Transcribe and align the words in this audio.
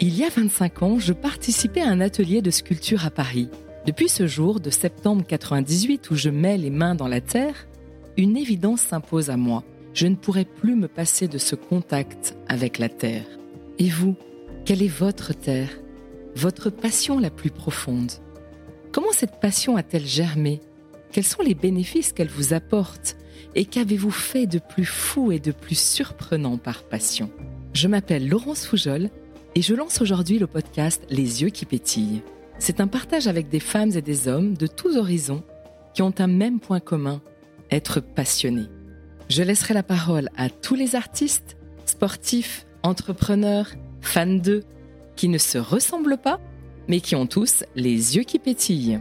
Il 0.00 0.16
y 0.16 0.24
a 0.24 0.28
25 0.28 0.82
ans, 0.82 0.98
je 0.98 1.12
participais 1.12 1.80
à 1.80 1.88
un 1.88 2.00
atelier 2.00 2.42
de 2.42 2.50
sculpture 2.50 3.04
à 3.04 3.10
Paris. 3.10 3.48
Depuis 3.86 4.08
ce 4.08 4.26
jour 4.26 4.60
de 4.60 4.70
septembre 4.70 5.24
98 5.26 6.10
où 6.10 6.14
je 6.14 6.30
mets 6.30 6.58
les 6.58 6.70
mains 6.70 6.94
dans 6.94 7.08
la 7.08 7.20
terre, 7.20 7.66
une 8.16 8.36
évidence 8.36 8.80
s'impose 8.80 9.30
à 9.30 9.36
moi. 9.36 9.64
Je 9.94 10.06
ne 10.06 10.14
pourrai 10.14 10.44
plus 10.44 10.76
me 10.76 10.88
passer 10.88 11.26
de 11.26 11.38
ce 11.38 11.54
contact 11.54 12.36
avec 12.46 12.78
la 12.78 12.88
terre. 12.88 13.24
Et 13.78 13.88
vous, 13.88 14.14
quelle 14.64 14.82
est 14.82 14.88
votre 14.88 15.32
terre? 15.32 15.70
Votre 16.36 16.70
passion 16.70 17.18
la 17.18 17.30
plus 17.30 17.50
profonde? 17.50 18.12
Comment 18.92 19.12
cette 19.12 19.40
passion 19.40 19.76
a-t-elle 19.76 20.06
germé? 20.06 20.60
Quels 21.10 21.24
sont 21.24 21.42
les 21.42 21.54
bénéfices 21.54 22.12
qu'elle 22.12 22.28
vous 22.28 22.54
apporte? 22.54 23.16
Et 23.54 23.64
qu'avez-vous 23.64 24.10
fait 24.10 24.46
de 24.46 24.58
plus 24.58 24.84
fou 24.84 25.32
et 25.32 25.38
de 25.38 25.52
plus 25.52 25.78
surprenant 25.78 26.58
par 26.58 26.82
passion? 26.82 27.30
Je 27.74 27.88
m'appelle 27.88 28.28
Laurence 28.28 28.66
Foujol 28.66 29.10
et 29.54 29.62
je 29.62 29.74
lance 29.74 30.00
aujourd'hui 30.00 30.38
le 30.38 30.46
podcast 30.46 31.02
Les 31.10 31.42
yeux 31.42 31.50
qui 31.50 31.64
pétillent. 31.64 32.22
C'est 32.58 32.80
un 32.80 32.86
partage 32.86 33.26
avec 33.26 33.48
des 33.48 33.60
femmes 33.60 33.92
et 33.94 34.02
des 34.02 34.28
hommes 34.28 34.56
de 34.56 34.66
tous 34.66 34.96
horizons 34.96 35.44
qui 35.94 36.02
ont 36.02 36.14
un 36.18 36.26
même 36.26 36.60
point 36.60 36.80
commun, 36.80 37.20
être 37.70 38.00
passionnés. 38.00 38.68
Je 39.28 39.42
laisserai 39.42 39.74
la 39.74 39.82
parole 39.82 40.28
à 40.36 40.48
tous 40.48 40.74
les 40.74 40.94
artistes, 40.94 41.56
sportifs, 41.84 42.66
entrepreneurs, 42.82 43.70
fans 44.00 44.26
d'eux, 44.26 44.64
qui 45.16 45.28
ne 45.28 45.38
se 45.38 45.58
ressemblent 45.58 46.18
pas, 46.18 46.40
mais 46.88 47.00
qui 47.00 47.14
ont 47.16 47.26
tous 47.26 47.64
les 47.74 48.16
yeux 48.16 48.22
qui 48.22 48.38
pétillent. 48.38 49.00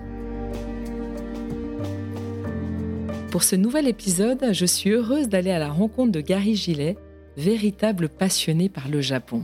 Pour 3.31 3.43
ce 3.43 3.57
nouvel 3.57 3.89
épisode, 3.89 4.53
je 4.53 4.65
suis 4.65 4.91
heureuse 4.91 5.27
d'aller 5.27 5.51
à 5.51 5.59
la 5.59 5.67
rencontre 5.67 6.13
de 6.13 6.21
Gary 6.21 6.55
Gillet, 6.55 6.95
véritable 7.35 8.07
passionné 8.07 8.69
par 8.69 8.87
le 8.87 9.01
Japon. 9.01 9.43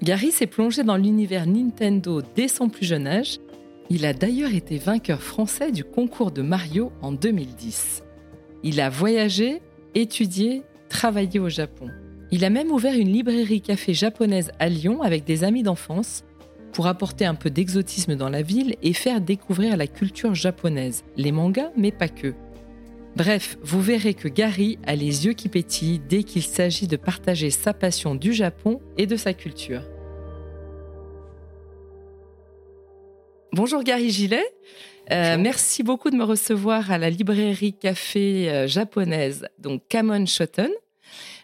Gary 0.00 0.30
s'est 0.30 0.46
plongé 0.46 0.84
dans 0.84 0.96
l'univers 0.96 1.48
Nintendo 1.48 2.22
dès 2.36 2.46
son 2.46 2.68
plus 2.68 2.86
jeune 2.86 3.08
âge. 3.08 3.40
Il 3.90 4.06
a 4.06 4.12
d'ailleurs 4.12 4.54
été 4.54 4.78
vainqueur 4.78 5.22
français 5.22 5.72
du 5.72 5.82
concours 5.82 6.30
de 6.30 6.40
Mario 6.40 6.92
en 7.02 7.10
2010. 7.10 8.04
Il 8.62 8.80
a 8.80 8.90
voyagé, 8.90 9.60
étudié, 9.96 10.62
travaillé 10.88 11.40
au 11.40 11.48
Japon. 11.48 11.88
Il 12.30 12.44
a 12.44 12.50
même 12.50 12.70
ouvert 12.70 12.94
une 12.94 13.12
librairie 13.12 13.60
café 13.60 13.92
japonaise 13.92 14.52
à 14.60 14.68
Lyon 14.68 15.02
avec 15.02 15.24
des 15.24 15.42
amis 15.42 15.64
d'enfance 15.64 16.22
pour 16.72 16.86
apporter 16.86 17.24
un 17.24 17.34
peu 17.34 17.50
d'exotisme 17.50 18.14
dans 18.14 18.28
la 18.28 18.42
ville 18.42 18.76
et 18.82 18.92
faire 18.92 19.20
découvrir 19.20 19.76
la 19.76 19.88
culture 19.88 20.36
japonaise, 20.36 21.02
les 21.16 21.32
mangas, 21.32 21.70
mais 21.76 21.90
pas 21.90 22.08
que. 22.08 22.34
Bref, 23.16 23.58
vous 23.62 23.80
verrez 23.80 24.14
que 24.14 24.28
Gary 24.28 24.78
a 24.86 24.94
les 24.94 25.26
yeux 25.26 25.32
qui 25.32 25.48
pétillent 25.48 25.98
dès 25.98 26.22
qu'il 26.22 26.42
s'agit 26.42 26.86
de 26.86 26.96
partager 26.96 27.50
sa 27.50 27.74
passion 27.74 28.14
du 28.14 28.32
Japon 28.32 28.80
et 28.96 29.06
de 29.06 29.16
sa 29.16 29.32
culture. 29.34 29.82
Bonjour 33.52 33.82
Gary 33.82 34.10
Gillet. 34.10 34.44
Euh, 35.10 35.38
merci 35.38 35.82
beaucoup 35.82 36.10
de 36.10 36.16
me 36.16 36.24
recevoir 36.24 36.92
à 36.92 36.98
la 36.98 37.08
librairie 37.08 37.72
café 37.72 38.50
euh, 38.50 38.66
japonaise, 38.66 39.48
donc 39.58 39.82
Kamon 39.88 40.26
Shoten. 40.26 40.70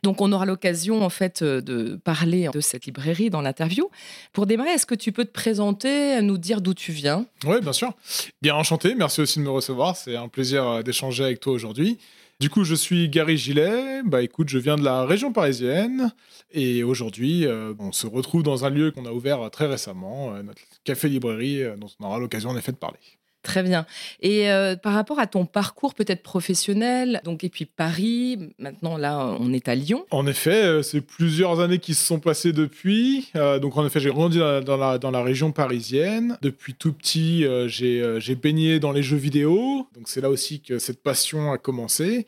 Donc, 0.04 0.20
on 0.20 0.30
aura 0.32 0.44
l'occasion, 0.44 1.02
en 1.02 1.08
fait, 1.08 1.40
euh, 1.40 1.62
de 1.62 1.96
parler 1.96 2.50
de 2.52 2.60
cette 2.60 2.84
librairie 2.84 3.30
dans 3.30 3.40
l'interview. 3.40 3.88
Pour 4.34 4.44
démarrer, 4.44 4.72
est-ce 4.72 4.84
que 4.84 4.94
tu 4.94 5.12
peux 5.12 5.24
te 5.24 5.32
présenter, 5.32 6.20
nous 6.20 6.36
dire 6.36 6.60
d'où 6.60 6.74
tu 6.74 6.92
viens? 6.92 7.24
Oui, 7.46 7.56
bien 7.62 7.72
sûr. 7.72 7.94
Bien 8.42 8.54
enchanté. 8.54 8.94
Merci 8.94 9.22
aussi 9.22 9.38
de 9.38 9.44
me 9.44 9.50
recevoir. 9.50 9.96
C'est 9.96 10.14
un 10.14 10.28
plaisir 10.28 10.68
euh, 10.68 10.82
d'échanger 10.82 11.24
avec 11.24 11.40
toi 11.40 11.54
aujourd'hui. 11.54 11.96
Du 12.38 12.50
coup, 12.50 12.64
je 12.64 12.74
suis 12.74 13.08
Gary 13.08 13.38
Gillet. 13.38 14.02
Bah, 14.04 14.20
écoute, 14.20 14.50
je 14.50 14.58
viens 14.58 14.76
de 14.76 14.84
la 14.84 15.06
région 15.06 15.32
parisienne 15.32 16.12
et 16.52 16.82
aujourd'hui, 16.82 17.46
euh, 17.46 17.72
on 17.78 17.90
se 17.90 18.06
retrouve 18.06 18.42
dans 18.42 18.66
un 18.66 18.70
lieu 18.70 18.90
qu'on 18.90 19.06
a 19.06 19.10
ouvert 19.10 19.50
très 19.50 19.66
récemment, 19.66 20.34
notre 20.42 20.60
café-librairie, 20.84 21.62
dont 21.78 21.88
on 21.98 22.04
aura 22.04 22.18
l'occasion 22.18 22.50
en 22.50 22.58
effet 22.58 22.72
de 22.72 22.76
parler. 22.76 22.98
Très 23.44 23.62
bien. 23.62 23.84
Et 24.22 24.50
euh, 24.50 24.74
par 24.74 24.94
rapport 24.94 25.18
à 25.18 25.26
ton 25.26 25.44
parcours 25.44 25.92
peut-être 25.92 26.22
professionnel, 26.22 27.20
donc 27.24 27.44
et 27.44 27.50
puis 27.50 27.66
Paris, 27.66 28.38
maintenant 28.58 28.96
là 28.96 29.36
on 29.38 29.52
est 29.52 29.68
à 29.68 29.74
Lyon. 29.74 30.06
En 30.10 30.26
effet, 30.26 30.64
euh, 30.64 30.82
c'est 30.82 31.02
plusieurs 31.02 31.60
années 31.60 31.78
qui 31.78 31.92
se 31.92 32.02
sont 32.02 32.20
passées 32.20 32.54
depuis. 32.54 33.30
Euh, 33.36 33.58
donc 33.58 33.76
en 33.76 33.84
effet, 33.84 34.00
j'ai 34.00 34.08
grandi 34.08 34.38
dans 34.38 34.78
la, 34.78 34.96
dans 34.96 35.10
la, 35.10 35.22
région 35.22 35.52
parisienne. 35.52 36.38
Depuis 36.40 36.72
tout 36.72 36.94
petit, 36.94 37.44
j'ai 37.66 38.34
baigné 38.34 38.80
dans 38.80 38.92
les 38.92 39.02
jeux 39.02 39.18
vidéo. 39.18 39.86
Donc 39.94 40.04
c'est 40.06 40.22
là 40.22 40.30
aussi 40.30 40.62
que 40.62 40.78
cette 40.78 41.02
passion 41.02 41.52
a 41.52 41.58
commencé. 41.58 42.26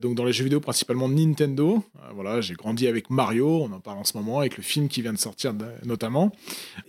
Donc 0.00 0.16
dans 0.16 0.24
les 0.24 0.34
jeux 0.34 0.44
vidéo 0.44 0.60
principalement 0.60 1.08
Nintendo. 1.08 1.82
voilà, 2.14 2.42
j'ai 2.42 2.54
grandi 2.54 2.86
avec 2.88 3.08
Mario, 3.08 3.62
on 3.62 3.72
en 3.72 3.80
parle 3.80 3.98
en 3.98 4.04
ce 4.04 4.18
moment, 4.18 4.40
avec 4.40 4.58
le 4.58 4.62
film 4.62 4.88
qui 4.88 5.00
vient 5.00 5.14
de 5.14 5.18
sortir 5.18 5.54
notamment. 5.86 6.30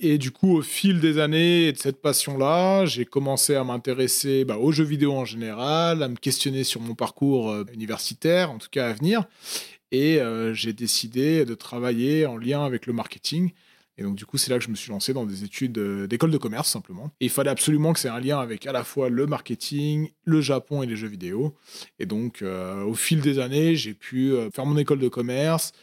Et 0.01 0.17
du 0.17 0.31
coup, 0.31 0.57
au 0.57 0.61
fil 0.61 0.99
des 0.99 1.17
années 1.17 1.71
de 1.71 1.77
cette 1.77 2.01
passion-là, 2.01 2.85
j'ai 2.85 3.05
commencé 3.05 3.55
à 3.55 3.63
m'intéresser 3.69 4.45
bah, 4.45 4.57
aux 4.57 4.71
jeux 4.71 4.83
vidéo 4.83 5.13
en 5.13 5.25
général, 5.25 6.03
à 6.03 6.07
me 6.07 6.15
questionner 6.15 6.63
sur 6.63 6.81
mon 6.81 6.95
parcours 6.95 7.51
euh, 7.51 7.63
universitaire, 7.73 8.51
en 8.51 8.57
tout 8.57 8.69
cas 8.69 8.89
à 8.89 8.93
venir. 8.93 9.25
Et 9.91 10.19
euh, 10.19 10.53
j'ai 10.53 10.73
décidé 10.73 11.45
de 11.45 11.53
travailler 11.55 12.25
en 12.25 12.37
lien 12.37 12.65
avec 12.65 12.85
le 12.85 12.93
marketing. 12.93 13.51
Et 13.97 14.03
donc, 14.03 14.15
du 14.15 14.25
coup, 14.25 14.37
c'est 14.37 14.49
là 14.49 14.57
que 14.57 14.63
je 14.63 14.69
me 14.69 14.75
suis 14.75 14.91
lancé 14.91 15.13
dans 15.13 15.25
des 15.25 15.43
études 15.43 15.77
euh, 15.77 16.07
d'école 16.07 16.31
de 16.31 16.37
commerce, 16.37 16.69
simplement. 16.69 17.11
Il 17.19 17.29
fallait 17.29 17.49
absolument 17.49 17.93
que 17.93 17.99
c'est 17.99 18.09
un 18.09 18.19
lien 18.19 18.39
avec 18.39 18.65
à 18.65 18.71
la 18.71 18.83
fois 18.83 19.09
le 19.09 19.27
marketing, 19.27 20.09
le 20.23 20.41
Japon 20.41 20.83
et 20.83 20.87
les 20.87 20.95
jeux 20.95 21.07
vidéo. 21.07 21.55
Et 21.99 22.05
donc, 22.05 22.43
au 22.43 22.93
fil 22.93 23.21
des 23.21 23.39
années, 23.39 23.75
j'ai 23.75 23.93
pu 23.93 24.33
faire 24.53 24.65
mon 24.65 24.77
école 24.77 24.99
de 24.99 25.09
commerce, 25.09 25.73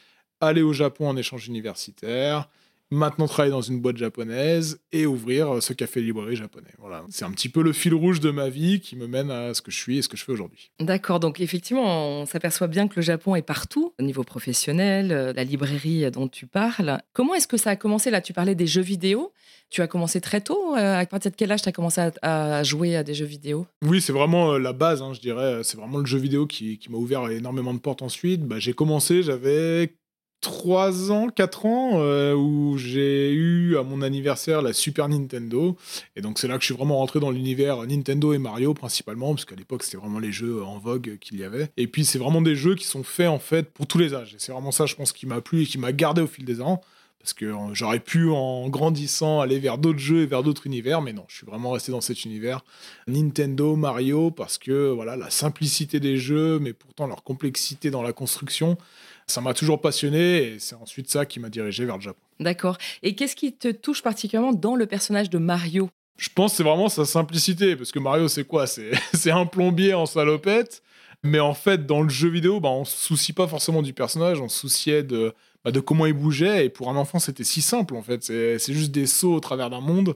aller 0.41 0.63
au 0.63 0.73
Japon 0.73 1.09
en 1.09 1.17
échange 1.17 1.47
universitaire, 1.47 2.49
maintenant 2.91 3.27
travailler 3.27 3.53
dans 3.53 3.61
une 3.61 3.81
boîte 3.81 3.97
japonaise 3.97 4.81
et 4.93 5.07
ouvrir 5.07 5.63
ce 5.63 5.73
café 5.73 6.01
librairie 6.01 6.37
japonais. 6.37 6.73
Voilà, 6.79 7.05
c'est 7.09 7.25
un 7.25 7.31
petit 7.31 7.49
peu 7.49 7.63
le 7.63 7.73
fil 7.73 7.95
rouge 7.95 8.21
de 8.21 8.31
ma 8.31 8.49
vie 8.49 8.81
qui 8.81 8.97
me 8.97 9.07
mène 9.07 9.31
à 9.31 9.55
ce 9.55 9.63
que 9.63 9.71
je 9.71 9.77
suis 9.77 9.99
et 9.99 10.03
ce 10.03 10.09
que 10.09 10.17
je 10.17 10.25
fais 10.25 10.33
aujourd'hui. 10.33 10.71
D'accord, 10.81 11.21
donc 11.21 11.41
effectivement, 11.41 12.21
on 12.21 12.27
s'aperçoit 12.27 12.69
bien 12.69 12.89
que 12.89 12.97
le 12.97 13.03
Japon 13.03 13.35
est 13.35 13.43
partout 13.43 13.93
au 13.99 14.03
niveau 14.03 14.25
professionnel, 14.25 15.13
euh, 15.13 15.33
la 15.33 15.45
librairie 15.45 16.11
dont 16.11 16.29
tu 16.29 16.47
parles. 16.47 17.01
Comment 17.13 17.35
est-ce 17.35 17.49
que 17.49 17.57
ça 17.57 17.71
a 17.71 17.77
commencé? 17.77 18.11
Là 18.11 18.21
Tu 18.21 18.33
parlais 18.33 18.55
des 18.55 18.67
jeux 18.67 18.83
vidéo. 18.83 19.33
Tu 19.69 19.83
as 19.83 19.89
commencé 19.89 20.21
très 20.21 20.41
tôt. 20.41 20.77
Euh, 20.77 21.01
à 21.01 21.07
partir 21.07 21.31
de 21.31 21.37
quel 21.37 21.51
âge 21.51 21.63
tu 21.63 21.69
as 21.69 21.73
commencé 21.73 22.01
à, 22.23 22.63
jouer 22.63 22.97
à 22.97 23.03
des 23.03 23.15
jeux 23.15 23.27
vidéo? 23.27 23.67
Oui, 23.83 24.01
c'est 24.01 24.13
vraiment 24.13 24.53
euh, 24.53 24.59
la 24.59 24.73
base, 24.73 25.03
hein, 25.03 25.13
je 25.13 25.21
dirais. 25.21 25.63
C'est 25.65 25.77
vraiment 25.77 25.99
le 25.99 26.07
jeu 26.07 26.19
vidéo 26.19 26.47
qui, 26.47 26.79
qui 26.79 26.91
m'a 26.91 26.99
ouvert 26.99 27.29
énormément 27.31 27.75
de 27.75 27.81
portes 27.81 28.03
ensuite. 28.03 28.43
Bah, 28.43 28.59
j'ai 28.59 28.75
commencé, 28.75 29.23
j'avais 29.23 29.97
3 30.41 31.11
ans, 31.11 31.29
4 31.29 31.67
ans, 31.67 31.91
euh, 31.95 32.35
où 32.35 32.79
j'ai 32.79 33.33
eu 33.33 33.77
à 33.77 33.83
mon 33.83 34.03
anniversaire 34.03 34.63
la 34.63 34.73
Super 34.73 35.09
Nintendo. 35.09 35.77
Et 36.15 36.21
donc 36.21 36.39
c'est 36.39 36.49
là 36.49 36.55
que 36.57 36.61
je 36.61 36.67
suis 36.67 36.75
vraiment 36.75 36.99
rentré 36.99 37.21
dans 37.21 37.31
l'univers 37.31 37.87
Nintendo 37.87 38.33
et 38.33 38.39
Mario 38.39 38.75
principalement, 38.75 39.35
parce 39.35 39.45
qu'à 39.45 39.57
l'époque 39.57 39.83
c'était 39.83 39.97
vraiment 39.97 40.19
les 40.19 40.33
jeux 40.33 40.63
en 40.63 40.79
vogue 40.79 41.19
qu'il 41.21 41.39
y 41.39 41.45
avait. 41.45 41.71
Et 41.77 41.87
puis 41.87 42.05
c'est 42.05 42.19
vraiment 42.19 42.43
des 42.43 42.55
jeux 42.55 42.75
qui 42.75 42.85
sont 42.85 43.03
faits 43.03 43.29
en 43.29 43.39
fait 43.39 43.71
pour 43.71 43.87
tous 43.87 43.99
les 43.99 44.15
âges. 44.15 44.35
Et 44.35 44.39
c'est 44.39 44.53
vraiment 44.53 44.73
ça, 44.73 44.87
je 44.87 44.95
pense, 44.95 45.13
qui 45.13 45.27
m'a 45.27 45.41
plu 45.41 45.63
et 45.63 45.67
qui 45.67 45.79
m'a 45.79 45.93
gardé 45.93 46.23
au 46.23 46.27
fil 46.27 46.45
des 46.45 46.61
ans. 46.61 46.81
Parce 47.27 47.35
que 47.35 47.47
euh, 47.47 47.75
j'aurais 47.75 47.99
pu, 47.99 48.31
en 48.31 48.69
grandissant, 48.69 49.41
aller 49.41 49.59
vers 49.59 49.79
d'autres 49.79 49.99
jeux 49.99 50.23
et 50.23 50.27
vers 50.27 50.45
d'autres 50.45 50.65
univers, 50.65 51.03
mais 51.03 51.13
non, 51.13 51.25
je 51.27 51.39
suis 51.39 51.47
vraiment 51.47 51.73
resté 51.73 51.91
dans 51.91 52.01
cet 52.01 52.25
univers 52.25 52.61
Nintendo, 53.09 53.75
Mario, 53.75 54.31
parce 54.31 54.59
que 54.59 54.91
voilà, 54.91 55.17
la 55.17 55.29
simplicité 55.29 55.99
des 55.99 56.19
jeux, 56.19 56.61
mais 56.61 56.73
pourtant 56.73 57.09
leur 57.09 57.25
complexité 57.25 57.91
dans 57.91 58.03
la 58.03 58.13
construction, 58.13 58.79
ça 59.27 59.41
m'a 59.41 59.55
toujours 59.55 59.81
passionné 59.81 60.43
et 60.43 60.59
c'est 60.59 60.77
ensuite 60.77 61.11
ça 61.11 61.27
qui 61.27 61.41
m'a 61.41 61.49
dirigé 61.49 61.85
vers 61.85 61.97
le 61.97 62.03
Japon. 62.03 62.21
D'accord. 62.41 62.79
Et 63.03 63.15
qu'est-ce 63.15 63.37
qui 63.37 63.53
te 63.53 63.69
touche 63.69 64.03
particulièrement 64.03 64.53
dans 64.53 64.77
le 64.77 64.87
personnage 64.87 65.31
de 65.31 65.39
Mario? 65.39 65.91
Je 66.17 66.29
pense 66.35 66.53
que 66.53 66.57
c'est 66.59 66.63
vraiment 66.63 66.89
sa 66.89 67.05
simplicité, 67.05 67.77
parce 67.77 67.93
que 67.93 67.99
Mario, 67.99 68.29
c'est 68.29 68.45
quoi? 68.45 68.67
C'est 68.67 69.31
un 69.31 69.47
plombier 69.47 69.95
en 69.95 70.07
salopette. 70.07 70.83
Mais 71.23 71.41
en 71.41 71.55
fait, 71.55 71.87
dans 71.87 72.03
le 72.03 72.09
jeu 72.09 72.29
vidéo, 72.29 72.61
bah, 72.61 72.69
on 72.69 72.85
se 72.85 72.97
soucie 72.97 73.33
pas 73.33 73.49
forcément 73.49 73.83
du 73.83 73.93
personnage, 73.93 74.41
on 74.41 74.49
se 74.49 74.61
souciait 74.61 75.03
de, 75.03 75.35
bah, 75.65 75.73
de 75.73 75.81
comment 75.81 76.07
il 76.07 76.13
bougeait. 76.13 76.67
Et 76.67 76.69
pour 76.69 76.89
un 76.89 76.97
enfant, 76.97 77.19
c'était 77.19 77.45
si 77.45 77.63
simple, 77.63 77.97
en 77.97 78.03
fait. 78.03 78.23
C'est 78.23 78.73
juste 78.73 78.93
des 78.93 79.07
sauts 79.07 79.35
au 79.35 79.41
travers 79.41 79.69
d'un 79.71 79.81
monde. 79.81 80.15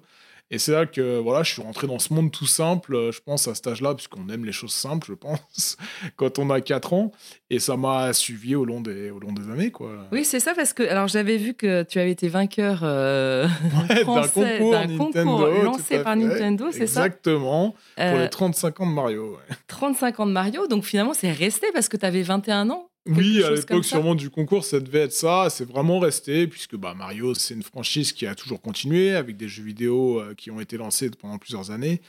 Et 0.52 0.58
c'est 0.58 0.72
là 0.72 0.84
que 0.84 1.18
voilà, 1.18 1.44
je 1.44 1.52
suis 1.52 1.62
rentré 1.62 1.86
dans 1.86 2.00
ce 2.00 2.12
monde 2.12 2.32
tout 2.32 2.46
simple, 2.46 2.96
euh, 2.96 3.12
je 3.12 3.20
pense, 3.20 3.46
à 3.46 3.54
cet 3.54 3.68
âge-là, 3.68 3.94
puisqu'on 3.94 4.28
aime 4.28 4.44
les 4.44 4.52
choses 4.52 4.72
simples, 4.72 5.06
je 5.08 5.14
pense, 5.14 5.76
quand 6.16 6.40
on 6.40 6.50
a 6.50 6.60
4 6.60 6.92
ans. 6.92 7.12
Et 7.50 7.60
ça 7.60 7.76
m'a 7.76 8.12
suivi 8.12 8.56
au 8.56 8.64
long 8.64 8.80
des, 8.80 9.10
au 9.10 9.20
long 9.20 9.32
des 9.32 9.48
années. 9.50 9.70
Quoi. 9.70 10.08
Oui, 10.10 10.24
c'est 10.24 10.40
ça, 10.40 10.54
parce 10.54 10.72
que 10.72 10.82
alors 10.82 11.06
j'avais 11.06 11.36
vu 11.36 11.54
que 11.54 11.84
tu 11.84 12.00
avais 12.00 12.10
été 12.10 12.28
vainqueur 12.28 12.80
euh, 12.82 13.46
d'un 13.88 14.04
concours, 14.04 14.74
concours 14.98 15.46
lancé 15.62 16.00
par 16.00 16.16
Nintendo, 16.16 16.66
c'est 16.72 16.88
ça 16.88 17.06
Exactement, 17.06 17.76
pour 17.96 18.18
les 18.18 18.28
35 18.28 18.80
euh, 18.80 18.82
ans 18.82 18.86
de 18.88 18.94
Mario. 18.94 19.38
35 19.68 20.20
ans 20.20 20.26
de 20.26 20.32
Mario, 20.32 20.66
donc 20.66 20.82
finalement, 20.84 21.14
c'est 21.14 21.30
resté 21.30 21.68
parce 21.72 21.88
que 21.88 21.96
tu 21.96 22.06
avais 22.06 22.22
21 22.22 22.70
ans 22.70 22.89
Oui, 23.06 23.42
à 23.42 23.50
l'époque, 23.50 23.84
sûrement 23.84 24.14
du 24.14 24.28
concours, 24.28 24.62
ça 24.64 24.78
devait 24.78 25.00
être 25.00 25.12
ça. 25.12 25.48
C'est 25.48 25.64
vraiment 25.64 25.98
resté, 25.98 26.46
puisque 26.46 26.76
bah, 26.76 26.94
Mario, 26.94 27.34
c'est 27.34 27.54
une 27.54 27.62
franchise 27.62 28.12
qui 28.12 28.26
a 28.26 28.34
toujours 28.34 28.60
continué, 28.60 29.14
avec 29.14 29.38
des 29.38 29.48
jeux 29.48 29.62
vidéo 29.62 30.20
euh, 30.20 30.34
qui 30.34 30.50
ont 30.50 30.60
été 30.60 30.76
lancés 30.76 31.10
pendant 31.10 31.38
plusieurs 31.38 31.70
années. 31.70 32.02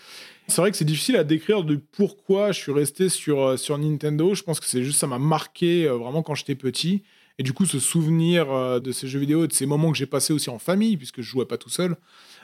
C'est 0.48 0.60
vrai 0.60 0.70
que 0.70 0.76
c'est 0.76 0.86
difficile 0.86 1.16
à 1.16 1.24
décrire 1.24 1.64
de 1.64 1.76
pourquoi 1.76 2.52
je 2.52 2.60
suis 2.60 2.74
resté 2.74 3.08
sur, 3.08 3.42
euh, 3.42 3.58
sur 3.58 3.78
Nintendo. 3.78 4.36
Je 4.36 4.44
pense 4.44 4.60
que 4.60 4.66
c'est 4.66 4.84
juste 4.84 5.00
ça 5.00 5.08
m'a 5.08 5.20
marqué 5.20 5.86
euh, 5.86 5.94
vraiment 5.94 6.24
quand 6.24 6.36
j'étais 6.36 6.56
petit. 6.56 7.04
Et 7.40 7.44
du 7.44 7.54
coup, 7.54 7.66
ce 7.66 7.80
souvenir 7.80 8.82
de 8.82 8.92
ces 8.92 9.08
jeux 9.08 9.18
vidéo 9.18 9.46
et 9.46 9.48
de 9.48 9.54
ces 9.54 9.66
moments 9.66 9.92
que 9.92 9.98
j'ai 9.98 10.06
passés 10.06 10.34
aussi 10.34 10.52
en 10.52 10.60
famille, 10.60 10.98
puisque 10.98 11.22
je 11.22 11.30
jouais 11.30 11.46
pas 11.46 11.58
tout 11.58 11.70
seul, 11.70 11.96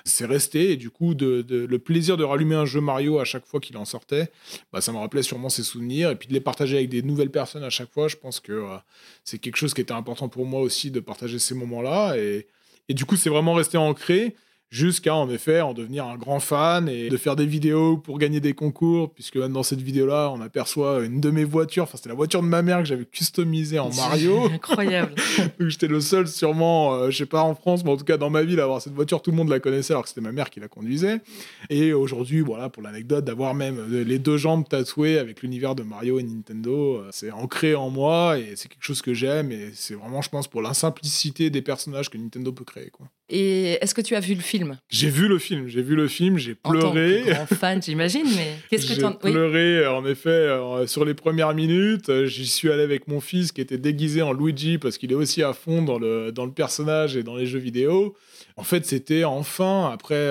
c'est 0.06 0.26
resté. 0.26 0.72
Et 0.72 0.78
du 0.78 0.90
coup, 0.90 1.14
le 1.20 1.78
plaisir 1.78 2.18
de 2.18 2.24
rallumer 2.24 2.56
un 2.56 2.66
jeu 2.66 2.82
Mario 2.82 3.20
à 3.20 3.26
chaque 3.26 3.46
fois 3.46 3.60
qu'il 3.60 3.78
en 3.78 3.86
sortait, 3.86 4.32
bah, 4.72 4.82
ça 4.82 4.92
me 4.92 4.98
rappelait 4.98 5.24
sûrement 5.24 5.50
ses 5.50 5.64
souvenirs. 5.64 6.12
Et 6.12 6.16
puis 6.16 6.28
de 6.28 6.34
les 6.34 6.42
partager 6.42 6.78
avec 6.78 6.90
des 6.90 7.02
nouvelles 7.02 7.32
personnes 7.32 7.64
à 7.64 7.70
chaque 7.70 7.92
fois, 7.92 8.08
je 8.08 8.16
pense 8.16 8.40
que 8.40 8.52
euh, 8.52 8.78
c'est 9.24 9.40
quelque 9.40 9.58
chose 9.58 9.74
qui 9.74 9.82
était 9.82 9.94
important 9.94 10.30
pour 10.30 10.46
moi 10.46 10.62
aussi 10.62 10.92
de 10.92 11.00
partager 11.00 11.40
ces 11.40 11.56
moments-là. 11.56 12.16
Et 12.18 12.94
du 12.94 13.06
coup, 13.06 13.16
c'est 13.16 13.30
vraiment 13.30 13.54
resté 13.54 13.78
ancré 13.78 14.36
jusqu'à 14.70 15.16
en 15.16 15.30
effet 15.30 15.62
en 15.62 15.74
devenir 15.74 16.06
un 16.06 16.18
grand 16.18 16.40
fan 16.40 16.90
et 16.90 17.10
de 17.10 17.18
faire 17.18 17.36
des 17.36 17.46
vidéos 17.46 17.98
pour 17.98 18.20
gagner 18.20 18.40
des 18.40 18.54
concours, 18.54 19.14
puisque 19.14 19.38
dans 19.38 19.64
cette 19.64 19.82
vidéo-là, 19.82 20.32
on 20.34 20.42
aperçoit 20.42 21.04
une 21.04 21.22
de 21.22 21.30
mes 21.30 21.46
voitures, 21.46 21.84
enfin 21.84 21.98
c'était 21.98 22.10
la 22.10 22.16
voiture 22.16 22.42
de 22.42 22.48
ma 22.48 22.62
mère 22.62 22.80
que 22.80 22.86
j'avais 22.86 23.06
customisée 23.06 23.80
en 23.80 23.94
Mario. 23.94 24.46
Incroyable. 24.54 25.16
Donc 25.60 25.70
j'étais 25.70 25.88
le 25.88 26.02
seul 26.02 26.28
sûrement, 26.28 26.96
euh, 26.96 27.12
je 27.12 27.18
sais 27.18 27.26
pas 27.26 27.42
en 27.42 27.56
France, 27.56 27.84
mais 27.86 27.92
en 27.92 27.98
tout 27.98 28.06
cas 28.06 28.18
dans 28.18 28.30
ma 28.30 28.44
ville, 28.44 28.60
à 28.60 28.64
avoir 28.64 28.82
cette 28.82 28.94
voiture, 28.94 29.22
tout 29.22 29.32
le 29.32 29.38
monde 29.38 29.50
la 29.50 29.60
connaissait 29.60 29.94
alors 29.94 30.04
que 30.04 30.10
c'était 30.10 30.22
ma 30.22 30.32
mère 30.32 30.50
qui 30.50 30.60
la 30.60 30.68
conduisait. 30.68 31.22
Et 31.70 31.94
aujourd'hui, 31.94 32.42
voilà, 32.42 32.70
pour 32.70 32.84
l'anecdote, 32.84 33.24
d'avoir 33.24 33.54
même 33.54 33.80
euh, 33.80 34.04
les 34.04 34.20
deux 34.20 34.38
jambes 34.38 34.68
tatouées 34.68 35.18
avec 35.18 35.42
l'univers 35.42 35.76
de 35.76 35.84
Mario 35.84 36.20
et 36.20 36.24
Nintendo, 36.24 36.98
euh, 36.98 37.10
c'est 37.12 37.32
ancré 37.32 37.76
en 37.76 37.90
moi 37.90 38.38
et 38.38 38.56
c'est 38.56 38.68
quelque 38.68 38.84
chose 38.84 39.02
que 39.02 39.14
j'aime 39.14 39.52
et 39.52 39.72
c'est 39.74 39.96
vraiment, 39.96 40.22
je 40.22 40.30
pense, 40.30 40.48
pour 40.48 40.62
l'insimplicité 40.62 41.50
des 41.50 41.62
personnages 41.62 42.10
que 42.10 42.18
Nintendo 42.18 42.52
peut 42.52 42.66
créer. 42.66 42.90
Quoi. 42.90 43.08
Et 43.30 43.74
est-ce 43.84 43.94
que 43.94 44.00
tu 44.00 44.16
as 44.16 44.22
vu 44.22 44.36
le 44.36 44.42
film? 44.42 44.78
J'ai 44.90 45.10
vu 45.10 45.28
le 45.28 45.38
film, 45.38 45.68
j'ai 45.68 45.82
vu 45.82 45.96
le 45.96 46.08
film, 46.08 46.38
j'ai 46.38 46.56
pleuré. 46.56 47.24
En 47.24 47.26
tant 47.26 47.30
que 47.30 47.34
grand 47.34 47.46
fan, 47.46 47.82
j'imagine, 47.82 48.26
mais 48.36 48.54
qu'est-ce 48.70 48.88
que 48.88 48.94
tu 48.94 49.02
J'ai 49.02 49.32
pleuré, 49.32 49.86
en 49.86 50.06
effet, 50.06 50.30
euh, 50.30 50.88
sur 50.88 51.04
les 51.04 51.14
premières 51.14 51.54
minutes. 51.54 52.08
Euh, 52.08 52.26
j'y 52.26 52.48
suis 52.48 52.72
allé 52.72 52.84
avec 52.84 53.10
mon 53.10 53.20
fils 53.20 53.52
qui 53.52 53.60
était 53.60 53.78
déguisé 53.78 54.22
en 54.22 54.32
Luigi 54.32 54.78
parce 54.78 54.98
qu'il 54.98 55.12
est 55.12 55.16
aussi 55.16 55.44
à 55.44 55.52
fond 55.52 55.82
dans 55.82 56.00
le, 56.00 56.32
dans 56.32 56.46
le 56.46 56.54
personnage 56.54 57.18
et 57.18 57.24
dans 57.24 57.36
les 57.36 57.46
jeux 57.46 57.60
vidéo. 57.60 58.16
En 58.56 58.64
fait, 58.64 58.86
c'était 58.86 59.26
enfin, 59.26 59.90
après 59.92 60.30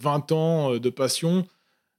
20 0.00 0.32
euh, 0.32 0.34
ans 0.34 0.76
de 0.78 0.90
passion, 0.90 1.46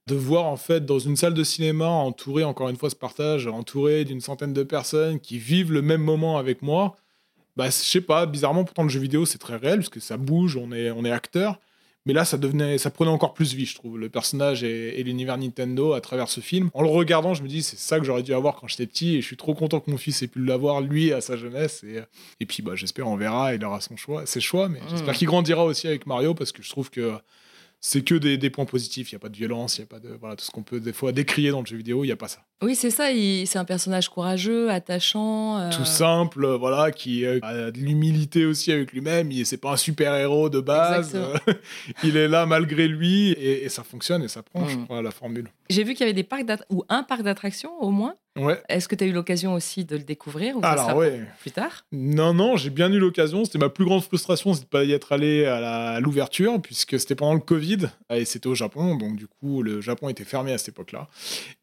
de 0.08 0.16
voir 0.16 0.46
en 0.46 0.56
fait 0.56 0.84
dans 0.84 0.98
une 0.98 1.14
salle 1.14 1.34
de 1.34 1.44
cinéma 1.44 1.86
entouré, 1.86 2.42
encore 2.42 2.68
une 2.68 2.76
fois 2.76 2.90
ce 2.90 2.96
partage, 2.96 3.46
entouré 3.46 4.04
d'une 4.04 4.20
centaine 4.20 4.52
de 4.52 4.64
personnes 4.64 5.20
qui 5.20 5.38
vivent 5.38 5.72
le 5.72 5.82
même 5.82 6.02
moment 6.02 6.38
avec 6.38 6.60
moi 6.60 6.96
bah, 7.56 7.66
je 7.66 7.70
sais 7.70 8.00
pas, 8.00 8.26
bizarrement, 8.26 8.64
pourtant 8.64 8.82
le 8.82 8.88
jeu 8.88 9.00
vidéo 9.00 9.26
c'est 9.26 9.38
très 9.38 9.56
réel, 9.56 9.78
parce 9.78 9.88
que 9.88 10.00
ça 10.00 10.16
bouge, 10.16 10.56
on 10.56 10.72
est, 10.72 10.90
on 10.90 11.04
est 11.04 11.10
acteur. 11.10 11.58
Mais 12.06 12.14
là, 12.14 12.24
ça 12.24 12.38
devenait, 12.38 12.78
ça 12.78 12.90
prenait 12.90 13.10
encore 13.10 13.34
plus 13.34 13.52
vie, 13.52 13.66
je 13.66 13.74
trouve, 13.74 13.98
le 13.98 14.08
personnage 14.08 14.64
et, 14.64 15.02
l'univers 15.02 15.36
Nintendo 15.36 15.92
à 15.92 16.00
travers 16.00 16.28
ce 16.30 16.40
film. 16.40 16.70
En 16.72 16.82
le 16.82 16.88
regardant, 16.88 17.34
je 17.34 17.42
me 17.42 17.48
dis, 17.48 17.62
c'est 17.62 17.78
ça 17.78 17.98
que 17.98 18.06
j'aurais 18.06 18.22
dû 18.22 18.32
avoir 18.32 18.56
quand 18.56 18.68
j'étais 18.68 18.86
petit, 18.86 19.16
et 19.16 19.20
je 19.20 19.26
suis 19.26 19.36
trop 19.36 19.54
content 19.54 19.80
que 19.80 19.90
mon 19.90 19.98
fils 19.98 20.22
ait 20.22 20.26
pu 20.26 20.42
l'avoir, 20.42 20.80
lui, 20.80 21.12
à 21.12 21.20
sa 21.20 21.36
jeunesse. 21.36 21.84
Et, 21.84 22.00
et 22.40 22.46
puis, 22.46 22.62
bah, 22.62 22.74
j'espère, 22.74 23.06
on 23.06 23.16
verra, 23.16 23.54
il 23.54 23.62
aura 23.62 23.82
son 23.82 23.98
choix, 23.98 24.24
ses 24.24 24.40
choix, 24.40 24.70
mais 24.70 24.80
j'espère 24.88 25.12
mmh. 25.12 25.16
qu'il 25.18 25.26
grandira 25.26 25.64
aussi 25.66 25.88
avec 25.88 26.06
Mario, 26.06 26.32
parce 26.32 26.52
que 26.52 26.62
je 26.62 26.70
trouve 26.70 26.88
que 26.88 27.12
c'est 27.80 28.02
que 28.04 28.14
des, 28.14 28.50
points 28.50 28.66
positifs. 28.66 29.10
Il 29.10 29.14
n'y 29.14 29.16
a 29.16 29.20
pas 29.20 29.30
de 29.30 29.36
violence, 29.36 29.78
il 29.78 29.80
n'y 29.80 29.84
a 29.84 29.86
pas 29.86 29.98
de. 29.98 30.10
Voilà, 30.20 30.36
tout 30.36 30.44
ce 30.44 30.50
qu'on 30.50 30.62
peut 30.62 30.80
des 30.80 30.92
fois 30.92 31.12
décrier 31.12 31.50
dans 31.50 31.60
le 31.60 31.66
jeu 31.66 31.76
vidéo, 31.76 32.04
il 32.04 32.08
n'y 32.08 32.12
a 32.12 32.16
pas 32.16 32.28
ça. 32.28 32.40
Oui, 32.62 32.74
c'est 32.74 32.90
ça. 32.90 33.08
C'est 33.46 33.58
un 33.58 33.64
personnage 33.64 34.10
courageux, 34.10 34.70
attachant. 34.70 35.58
Euh, 35.58 35.70
tout 35.70 35.86
simple, 35.86 36.46
voilà, 36.46 36.92
qui 36.92 37.24
a 37.26 37.70
de 37.70 37.78
l'humilité 37.78 38.44
aussi 38.44 38.70
avec 38.70 38.92
lui-même. 38.92 39.32
C'est 39.44 39.56
pas 39.56 39.72
un 39.72 39.76
super-héros 39.76 40.50
de 40.50 40.60
base. 40.60 41.18
il 42.04 42.16
est 42.18 42.28
là 42.28 42.44
malgré 42.44 42.86
lui 42.86 43.30
et, 43.32 43.68
ça 43.70 43.82
fonctionne 43.82 44.22
et 44.22 44.28
ça 44.28 44.42
prend, 44.42 44.68
je 44.68 44.76
mm. 44.76 44.84
crois, 44.84 45.00
la 45.00 45.10
formule. 45.10 45.48
J'ai 45.70 45.84
vu 45.84 45.94
qu'il 45.94 46.00
y 46.00 46.04
avait 46.04 46.12
des 46.12 46.24
parcs 46.24 46.44
ou 46.68 46.84
un 46.88 47.02
parc 47.02 47.22
d'attractions 47.22 47.72
au 47.80 47.90
moins. 47.90 48.14
Ouais. 48.38 48.62
Est-ce 48.68 48.86
que 48.88 48.94
tu 48.94 49.02
as 49.02 49.06
eu 49.08 49.12
l'occasion 49.12 49.54
aussi 49.54 49.84
de 49.84 49.96
le 49.96 50.04
découvrir 50.04 50.56
ou 50.56 50.60
Alors, 50.62 50.96
ouais. 50.96 51.20
plus 51.40 51.50
tard? 51.50 51.84
Non, 51.90 52.32
non, 52.32 52.56
j'ai 52.56 52.70
bien 52.70 52.90
eu 52.92 52.98
l'occasion. 52.98 53.44
C'était 53.44 53.58
ma 53.58 53.68
plus 53.68 53.84
grande 53.84 54.02
frustration, 54.02 54.54
c'est 54.54 54.62
de 54.62 54.66
pas 54.66 54.84
y 54.84 54.92
être 54.92 55.12
allé 55.12 55.44
à 55.46 55.98
l'ouverture, 56.00 56.60
puisque 56.62 56.98
c'était 57.00 57.16
pendant 57.16 57.34
le 57.34 57.40
Covid 57.40 57.88
et 58.08 58.24
c'était 58.24 58.46
au 58.46 58.54
Japon. 58.54 58.94
Donc, 58.94 59.16
du 59.16 59.26
coup, 59.26 59.62
le 59.62 59.80
Japon 59.80 60.08
était 60.08 60.24
fermé 60.24 60.52
à 60.52 60.58
cette 60.58 60.68
époque-là. 60.68 61.08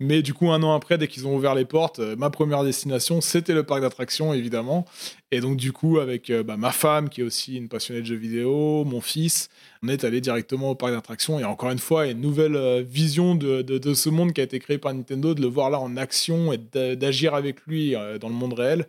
Mais 0.01 0.21
du 0.21 0.33
coup, 0.33 0.51
un 0.51 0.61
an 0.61 0.75
après, 0.75 0.97
dès 0.97 1.07
qu'ils 1.07 1.25
ont 1.25 1.35
ouvert 1.35 1.55
les 1.55 1.65
portes, 1.65 1.99
euh, 1.99 2.15
ma 2.17 2.29
première 2.29 2.63
destination, 2.63 3.21
c'était 3.21 3.53
le 3.53 3.63
parc 3.63 3.81
d'attractions, 3.81 4.33
évidemment. 4.33 4.85
Et 5.31 5.39
donc, 5.39 5.57
du 5.57 5.71
coup, 5.71 5.99
avec 5.99 6.29
euh, 6.29 6.43
bah, 6.43 6.57
ma 6.57 6.71
femme, 6.71 7.09
qui 7.09 7.21
est 7.21 7.23
aussi 7.23 7.55
une 7.55 7.69
passionnée 7.69 8.01
de 8.01 8.05
jeux 8.05 8.15
vidéo, 8.15 8.83
mon 8.85 9.01
fils, 9.01 9.49
on 9.83 9.87
est 9.87 10.03
allé 10.03 10.21
directement 10.21 10.71
au 10.71 10.75
parc 10.75 10.93
d'attractions. 10.93 11.39
Et 11.39 11.43
encore 11.43 11.71
une 11.71 11.79
fois, 11.79 12.07
une 12.07 12.21
nouvelle 12.21 12.55
euh, 12.55 12.81
vision 12.81 13.35
de, 13.35 13.61
de, 13.61 13.93
ce 13.93 14.09
monde 14.09 14.33
qui 14.33 14.41
a 14.41 14.43
été 14.43 14.59
créé 14.59 14.77
par 14.77 14.93
Nintendo, 14.93 15.33
de 15.33 15.41
le 15.41 15.47
voir 15.47 15.69
là 15.69 15.79
en 15.79 15.97
action 15.97 16.53
et 16.53 16.57
d'agir 16.57 17.33
avec 17.33 17.65
lui 17.65 17.95
euh, 17.95 18.17
dans 18.17 18.29
le 18.29 18.35
monde 18.35 18.53
réel. 18.53 18.87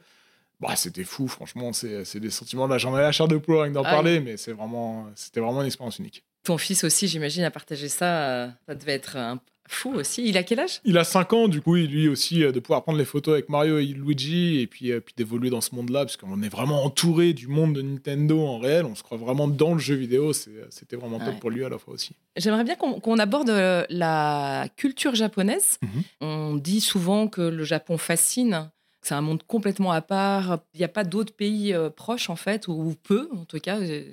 Bah, 0.61 0.75
c'était 0.75 1.05
fou, 1.05 1.29
franchement, 1.29 1.73
c'est 1.73 2.19
des 2.19 2.31
sentiments. 2.31 2.67
Là, 2.67 2.79
j'en 2.79 2.97
ai 2.99 3.01
la 3.01 3.13
chair 3.13 3.29
de 3.29 3.37
poule 3.37 3.59
rien 3.59 3.71
d'en 3.71 3.85
ah 3.85 3.91
parler, 3.91 4.19
mais 4.19 4.37
c'est 4.37 4.53
vraiment, 4.53 5.07
c'était 5.15 5.41
vraiment 5.41 5.61
une 5.61 5.69
expérience 5.69 6.01
unique. 6.01 6.25
Ton 6.43 6.59
fils 6.59 6.83
aussi, 6.83 7.07
j'imagine, 7.07 7.45
a 7.45 7.51
partagé 7.53 7.89
ça. 7.89 8.51
Ça 8.67 8.75
devait 8.75 8.95
être 8.95 9.17
un, 9.17 9.41
Fou 9.69 9.93
aussi. 9.95 10.27
Il 10.27 10.37
a 10.39 10.43
quel 10.43 10.61
âge? 10.61 10.81
Il 10.85 10.97
a 10.97 11.05
5 11.05 11.33
ans, 11.35 11.49
du 11.49 11.61
coup, 11.61 11.75
lui 11.75 12.09
aussi, 12.09 12.43
euh, 12.43 12.53
de 12.53 12.59
pouvoir 12.59 12.83
prendre 12.83 12.99
les 12.99 13.05
photos 13.05 13.35
avec 13.35 13.49
Mario 13.49 13.79
et 13.79 13.85
Luigi 13.85 14.61
et 14.61 14.67
puis, 14.67 14.91
euh, 14.91 15.01
puis 15.01 15.15
d'évoluer 15.17 15.51
dans 15.51 15.61
ce 15.61 15.75
monde-là, 15.75 16.01
parce 16.01 16.17
qu'on 16.17 16.43
est 16.43 16.49
vraiment 16.49 16.85
entouré 16.85 17.35
du 17.35 17.49
monde 17.49 17.75
de 17.75 17.83
Nintendo 17.83 18.41
en 18.41 18.59
réel. 18.59 18.87
On 18.87 18.95
se 18.95 19.03
croit 19.03 19.19
vraiment 19.19 19.47
dans 19.47 19.75
le 19.75 19.79
jeu 19.79 19.95
vidéo. 19.95 20.31
Euh, 20.31 20.67
c'était 20.71 20.97
vraiment 20.97 21.19
top 21.19 21.39
pour 21.39 21.51
lui 21.51 21.65
à 21.65 21.69
la 21.69 21.79
fois 21.79 21.95
aussi. 21.95 22.13
J'aimerais 22.37 22.65
bien 22.65 22.77
qu'on 22.77 23.19
aborde 23.19 23.51
la 23.91 24.69
culture 24.77 25.15
japonaise. 25.15 25.79
Mhm. 25.83 26.03
On 26.23 26.55
dit 26.57 26.81
souvent 26.81 27.29
que 27.29 27.43
le 27.43 27.65
Japon 27.65 27.99
fascine 27.99 28.71
c'est 29.09 29.15
un 29.15 29.23
monde 29.23 29.43
complètement 29.47 29.91
à 29.91 30.03
part. 30.03 30.59
Il 30.75 30.79
n'y 30.79 30.85
a 30.85 30.89
pas 30.89 31.05
d'autres 31.05 31.33
pays 31.33 31.73
euh, 31.73 31.89
proches, 31.89 32.29
en 32.29 32.37
fait, 32.37 32.69
ou, 32.69 32.95
peu, 33.03 33.29
en 33.35 33.47
tout 33.47 33.59
cas, 33.59 33.81
euh, 33.81 34.05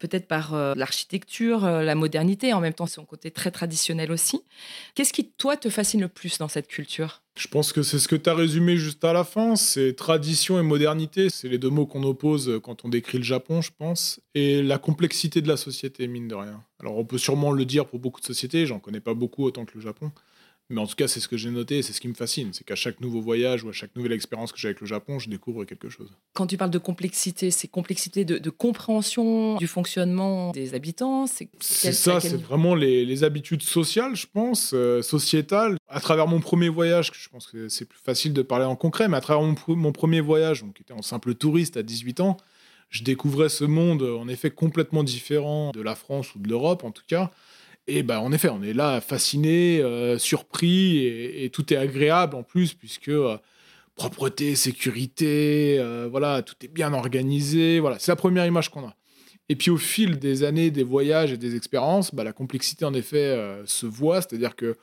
peut-être 0.00 0.26
par 0.26 0.54
euh, 0.54 0.74
l'architecture, 0.76 1.60
la 1.64 1.94
modernité, 1.94 2.52
en 2.52 2.60
même 2.60 2.74
temps, 2.74 2.86
son 2.86 3.04
côté 3.04 3.30
très 3.30 3.52
traditionnel 3.52 4.10
aussi. 4.10 4.42
Qu'est-ce 4.94 5.12
qui, 5.12 5.28
toi, 5.30 5.56
te 5.56 5.70
fascine 5.70 6.00
le 6.00 6.08
plus 6.08 6.38
dans 6.38 6.48
cette 6.48 6.66
culture? 6.66 7.22
Je 7.36 7.46
pense 7.46 7.72
que 7.72 7.82
c'est 7.82 7.98
ce 7.98 8.08
que 8.08 8.16
tu 8.16 8.28
as 8.28 8.34
résumé 8.34 8.76
juste 8.76 9.04
à 9.04 9.12
la 9.12 9.24
fin, 9.24 9.56
c'est 9.56 9.94
tradition 9.94 10.58
et 10.58 10.62
modernité, 10.62 11.30
c'est 11.30 11.48
les 11.48 11.58
deux 11.58 11.70
mots 11.70 11.86
qu'on 11.86 12.04
oppose 12.04 12.60
quand 12.62 12.84
on 12.84 12.88
décrit 12.88 13.18
le 13.18 13.24
Japon, 13.24 13.60
je 13.60 13.70
pense, 13.76 14.20
et 14.36 14.62
la 14.62 14.78
complexité 14.78 15.42
de 15.42 15.48
la 15.48 15.56
société, 15.56 16.06
mine 16.06 16.28
de 16.28 16.36
rien. 16.36 16.62
Alors 16.78 16.96
on 16.96 17.04
peut 17.04 17.18
sûrement 17.18 17.50
le 17.50 17.64
dire 17.64 17.86
pour 17.86 17.98
beaucoup 17.98 18.20
de 18.20 18.26
sociétés, 18.26 18.66
j'en 18.66 18.78
connais 18.78 19.00
pas 19.00 19.14
beaucoup 19.14 19.42
autant 19.42 19.64
que 19.64 19.72
le 19.74 19.80
Japon, 19.80 20.12
mais 20.70 20.80
en 20.80 20.86
tout 20.86 20.94
cas, 20.94 21.08
c'est 21.08 21.20
ce 21.20 21.28
que 21.28 21.36
j'ai 21.36 21.50
noté, 21.50 21.82
c'est 21.82 21.92
ce 21.92 22.00
qui 22.00 22.08
me 22.08 22.14
fascine. 22.14 22.52
C'est 22.52 22.64
qu'à 22.64 22.74
chaque 22.74 23.00
nouveau 23.00 23.20
voyage 23.20 23.64
ou 23.64 23.68
à 23.68 23.72
chaque 23.72 23.94
nouvelle 23.96 24.12
expérience 24.12 24.50
que 24.50 24.58
j'ai 24.58 24.68
avec 24.68 24.80
le 24.80 24.86
Japon, 24.86 25.18
je 25.18 25.28
découvre 25.28 25.64
quelque 25.64 25.90
chose. 25.90 26.10
Quand 26.32 26.46
tu 26.46 26.56
parles 26.56 26.70
de 26.70 26.78
complexité, 26.78 27.50
c'est 27.50 27.68
complexité 27.68 28.24
de, 28.24 28.50
compréhension 28.50 29.56
du 29.56 29.66
fonctionnement 29.66 30.52
des 30.52 30.74
habitants 30.74 31.26
C'est 31.26 31.92
ça, 31.92 32.20
c'est 32.20 32.40
vraiment 32.40 32.74
les, 32.74 33.24
habitudes 33.24 33.62
sociales, 33.62 34.16
je 34.16 34.26
pense, 34.26 34.72
euh, 34.74 35.00
sociétales. 35.00 35.76
À 35.88 36.00
travers 36.00 36.26
mon 36.26 36.40
premier 36.40 36.68
voyage, 36.68 37.10
je 37.14 37.28
pense 37.28 37.46
que 37.46 37.68
c'est 37.68 37.84
plus 37.84 38.00
facile 38.00 38.32
de 38.32 38.42
parler 38.42 38.64
en 38.64 38.76
concret, 38.76 39.08
mais 39.08 39.16
à 39.16 39.20
travers 39.20 39.42
mon, 39.42 39.54
mon 39.76 39.92
premier 39.92 40.20
voyage, 40.20 40.62
donc, 40.62 40.74
qui 40.74 40.82
était 40.82 40.92
en 40.92 41.02
simple 41.02 41.34
touriste 41.34 41.76
à 41.76 41.82
18 41.82 42.20
ans, 42.20 42.36
je 42.90 43.02
découvrais 43.02 43.48
ce 43.48 43.64
monde 43.64 44.02
en 44.02 44.28
effet 44.28 44.50
complètement 44.50 45.02
différent 45.04 45.72
de 45.72 45.82
la 45.82 45.94
France 45.94 46.34
ou 46.34 46.38
de 46.38 46.48
l'Europe 46.48 46.84
en 46.84 46.90
tout 46.90 47.02
cas. 47.06 47.30
Et 47.86 48.02
bah, 48.02 48.20
en 48.20 48.32
effet, 48.32 48.48
on 48.48 48.62
est 48.62 48.72
là 48.72 49.00
fasciné, 49.00 49.80
euh, 49.82 50.18
surpris, 50.18 51.06
et, 51.06 51.50
tout 51.50 51.72
est 51.72 51.76
agréable 51.76 52.34
en 52.34 52.42
plus, 52.42 52.72
puisque 52.72 53.10
euh, 53.10 53.36
propreté, 53.94 54.54
sécurité, 54.54 55.76
euh, 55.78 56.08
voilà, 56.10 56.42
tout 56.42 56.54
est 56.62 56.68
bien 56.68 56.94
organisé. 56.94 57.80
Voilà, 57.80 57.98
c'est 57.98 58.10
la 58.10 58.16
première 58.16 58.46
image 58.46 58.70
qu'on 58.70 58.86
a. 58.86 58.94
Et 59.50 59.56
puis 59.56 59.70
au 59.70 59.76
fil 59.76 60.18
des 60.18 60.42
années, 60.42 60.70
des 60.70 60.84
voyages 60.84 61.32
et 61.32 61.36
des 61.36 61.56
expériences, 61.56 62.14
bah, 62.14 62.24
la 62.24 62.32
complexité 62.32 62.86
en 62.86 62.94
effet 62.94 63.38
se 63.66 63.84
voit, 63.84 64.22
c'est-à-dire 64.22 64.56
que 64.56 64.74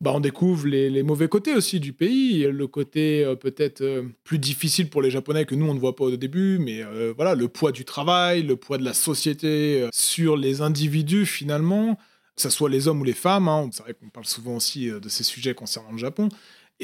bah, 0.00 0.12
on 0.14 0.20
découvre 0.20 0.66
les, 0.66 1.02
mauvais 1.02 1.28
côtés 1.28 1.54
aussi 1.54 1.78
du 1.78 1.92
pays, 1.92 2.44
le 2.44 2.66
côté 2.66 3.30
peut-être 3.38 3.84
plus 4.24 4.38
difficile 4.38 4.88
pour 4.88 5.02
les 5.02 5.10
Japonais 5.10 5.44
que 5.44 5.54
nous 5.54 5.66
on 5.66 5.74
ne 5.74 5.78
voit 5.78 5.94
pas 5.94 6.04
au 6.04 6.16
début, 6.16 6.58
mais 6.58 6.80
voilà 7.14 7.34
le 7.34 7.48
poids 7.48 7.70
du 7.70 7.84
travail, 7.84 8.42
le 8.44 8.56
poids 8.56 8.78
de 8.78 8.84
la 8.84 8.94
société 8.94 9.86
sur 9.92 10.38
les 10.38 10.62
individus 10.62 11.26
finalement 11.26 11.98
que 12.36 12.42
ce 12.42 12.50
soit 12.50 12.70
les 12.70 12.88
hommes 12.88 13.00
ou 13.00 13.04
les 13.04 13.12
femmes. 13.12 13.48
Hein. 13.48 13.68
C'est 13.72 13.82
vrai 13.82 13.94
qu'on 13.94 14.08
parle 14.08 14.26
souvent 14.26 14.56
aussi 14.56 14.90
euh, 14.90 15.00
de 15.00 15.08
ces 15.08 15.24
sujets 15.24 15.54
concernant 15.54 15.92
le 15.92 15.98
Japon. 15.98 16.28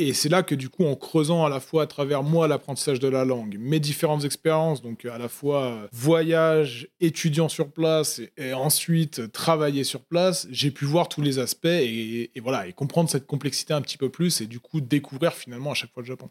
Et 0.01 0.13
c'est 0.13 0.29
là 0.29 0.45
que 0.45 0.55
du 0.55 0.69
coup, 0.69 0.85
en 0.85 0.95
creusant 0.95 1.45
à 1.45 1.49
la 1.49 1.59
fois 1.59 1.83
à 1.83 1.87
travers 1.89 2.23
moi 2.23 2.47
l'apprentissage 2.47 3.01
de 3.01 3.09
la 3.09 3.25
langue, 3.25 3.57
mes 3.59 3.81
différentes 3.81 4.25
expériences, 4.25 4.81
donc 4.81 5.05
à 5.05 5.19
la 5.19 5.29
fois 5.29 5.65
euh, 5.65 5.89
voyage, 5.91 6.89
étudiant 7.01 7.49
sur 7.49 7.73
place 7.73 8.21
et, 8.37 8.53
ensuite 8.53 9.33
travailler 9.33 9.83
sur 9.83 10.05
place, 10.05 10.47
j'ai 10.53 10.71
pu 10.71 10.85
voir 10.85 11.09
tous 11.09 11.21
les 11.21 11.41
aspects 11.41 11.67
et, 11.67 12.31
voilà 12.41 12.69
et 12.69 12.73
comprendre 12.73 13.11
cette 13.11 13.27
complexité 13.27 13.75
un 13.75 13.81
petit 13.81 13.99
peu 13.99 14.09
plus 14.09 14.41
et 14.41 14.47
du 14.47 14.61
coup 14.61 14.81
découvrir 14.81 15.33
finalement 15.33 15.73
à 15.73 15.75
chaque 15.75 15.93
fois 15.93 16.05
le 16.05 16.07
Japon. 16.07 16.31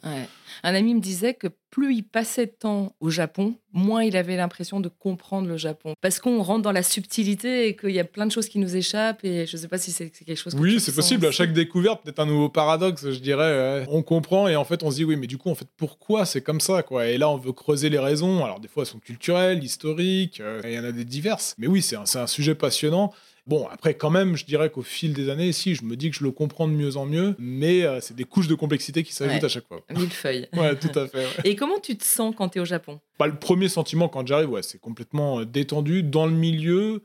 Un 0.64 0.74
ami 0.74 0.96
me 0.96 1.02
disait 1.02 1.34
que 1.34 1.48
plus 1.70 1.96
il 1.96 2.04
passait 2.04 2.46
de 2.46 2.52
temps 2.52 2.96
au 3.00 3.10
Japon, 3.10 3.56
moins 3.74 4.04
il 4.04 4.16
avait 4.16 4.36
l'impression 4.36 4.80
de 4.80 4.90
comprendre 4.90 5.48
le 5.48 5.58
Japon. 5.58 5.94
Parce 6.02 6.20
qu'on 6.20 6.42
rentre 6.42 6.64
dans 6.64 6.72
la 6.72 6.84
subtilité 6.84 7.68
et 7.68 7.76
qu'il 7.76 7.92
y 7.92 8.00
a 8.00 8.04
plein 8.04 8.26
de 8.26 8.32
choses 8.32 8.48
qui 8.48 8.60
nous 8.60 8.76
échappent. 8.76 9.24
Et 9.24 9.46
je 9.46 9.56
ne 9.58 9.62
sais 9.62 9.68
pas 9.68 9.78
si 9.78 9.92
c'est 9.92 10.10
quelque 10.10 10.36
chose 10.36 10.54
que 10.54 10.60
Oui, 10.60 10.80
c'est 10.80 10.94
possible. 10.96 11.26
À 11.26 11.32
chaque 11.32 11.54
découverte, 11.54 12.04
peut-être 12.04 12.20
un 12.20 12.26
nouveau 12.26 12.50
paradoxe, 12.50 13.10
je 13.10 13.20
dirais. 13.20 13.86
On 13.90 14.02
comprend 14.04 14.48
et 14.48 14.56
en 14.56 14.64
fait, 14.66 14.84
on 14.84 14.92
se 14.92 14.98
dit, 14.98 15.04
oui, 15.04 15.16
mais 15.16 15.28
du 15.28 15.38
coup, 15.38 15.50
en 15.50 15.56
fait, 15.56 15.68
pourquoi 15.78 16.26
c'est 16.26 16.42
comme 16.42 16.62
ça 16.62 16.84
quoi? 16.84 17.08
Et 17.08 17.18
là, 17.18 17.30
on 17.30 17.38
veut 17.38 17.54
creuser 17.54 17.90
les 17.90 18.00
raisons. 18.00 18.44
Alors, 18.44 18.60
des 18.60 18.68
fois, 18.68 18.84
elles 18.84 18.90
sont 18.90 19.00
culturelles, 19.00 19.64
historiques, 19.64 20.40
euh, 20.40 20.62
il 20.64 20.72
y 20.72 20.80
en 20.80 20.84
a 20.84 20.92
des 20.92 21.06
diverses. 21.06 21.56
Mais 21.58 21.68
oui, 21.68 21.82
c'est 21.82 21.96
un, 21.96 22.04
un 22.16 22.28
sujet 22.28 22.56
passionnant. 22.56 23.14
Bon, 23.48 23.66
après, 23.72 23.94
quand 23.94 24.10
même, 24.10 24.36
je 24.36 24.44
dirais 24.44 24.70
qu'au 24.70 24.82
fil 24.82 25.13
des 25.13 25.30
années, 25.30 25.54
si, 25.54 25.74
je 25.74 25.86
me 25.86 25.96
dis 25.96 26.10
que 26.10 26.18
je 26.18 26.24
le 26.24 26.32
comprends 26.32 26.68
de 26.68 26.74
mieux 26.74 26.98
en 26.98 27.06
mieux, 27.06 27.34
mais 27.39 27.84
euh, 27.84 28.01
c'est 28.01 28.13
des 28.13 28.25
couches 28.25 28.50
de 28.50 28.56
complexité 28.56 29.04
qui 29.04 29.13
s'ajoutent 29.13 29.44
à 29.44 29.48
chaque 29.48 29.66
fois. 29.68 29.80
Mille 29.96 30.10
feuilles. 30.10 30.50
ouais, 30.54 30.75
tout 30.75 31.00
à 31.00 31.08
fait. 31.08 31.25
Et 31.46 31.56
comment 31.56 31.80
tu 31.80 31.98
te 31.98 32.04
sens 32.04 32.36
quand 32.36 32.50
tu 32.50 32.58
es 32.58 32.62
au 32.62 32.66
Japon? 32.66 33.00
Bah, 33.18 33.27
Le 33.27 33.39
premier 33.39 33.70
sentiment 33.70 34.10
quand 34.10 34.27
j'arrive, 34.27 34.50
ouais, 34.50 34.63
c'est 34.63 34.82
complètement 34.82 35.39
euh, 35.39 35.46
détendu 35.46 36.04
dans 36.04 36.25
le 36.25 36.34
milieu 36.34 37.04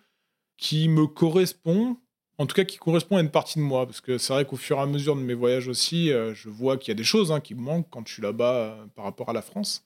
qui 0.57 0.89
me 0.89 1.07
correspond, 1.07 1.97
en 2.39 2.47
tout 2.47 2.57
cas 2.57 2.65
qui 2.65 2.79
correspond 2.79 3.19
à 3.19 3.21
une 3.21 3.31
partie 3.31 3.61
de 3.61 3.65
moi, 3.65 3.87
parce 3.87 4.01
que 4.01 4.19
c'est 4.19 4.33
vrai 4.33 4.45
qu'au 4.45 4.57
fur 4.57 4.79
et 4.79 4.81
à 4.81 4.87
mesure 4.87 5.15
de 5.15 5.23
mes 5.23 5.35
voyages 5.35 5.69
aussi, 5.69 6.11
euh, 6.11 6.35
je 6.35 6.49
vois 6.49 6.77
qu'il 6.77 6.89
y 6.89 6.97
a 6.97 6.97
des 6.97 7.05
choses 7.05 7.31
hein, 7.31 7.39
qui 7.39 7.55
me 7.55 7.61
manquent 7.61 7.89
quand 7.89 8.03
je 8.05 8.15
suis 8.15 8.23
là-bas 8.23 8.79
par 8.97 9.05
rapport 9.05 9.29
à 9.29 9.33
la 9.33 9.43
France. 9.43 9.85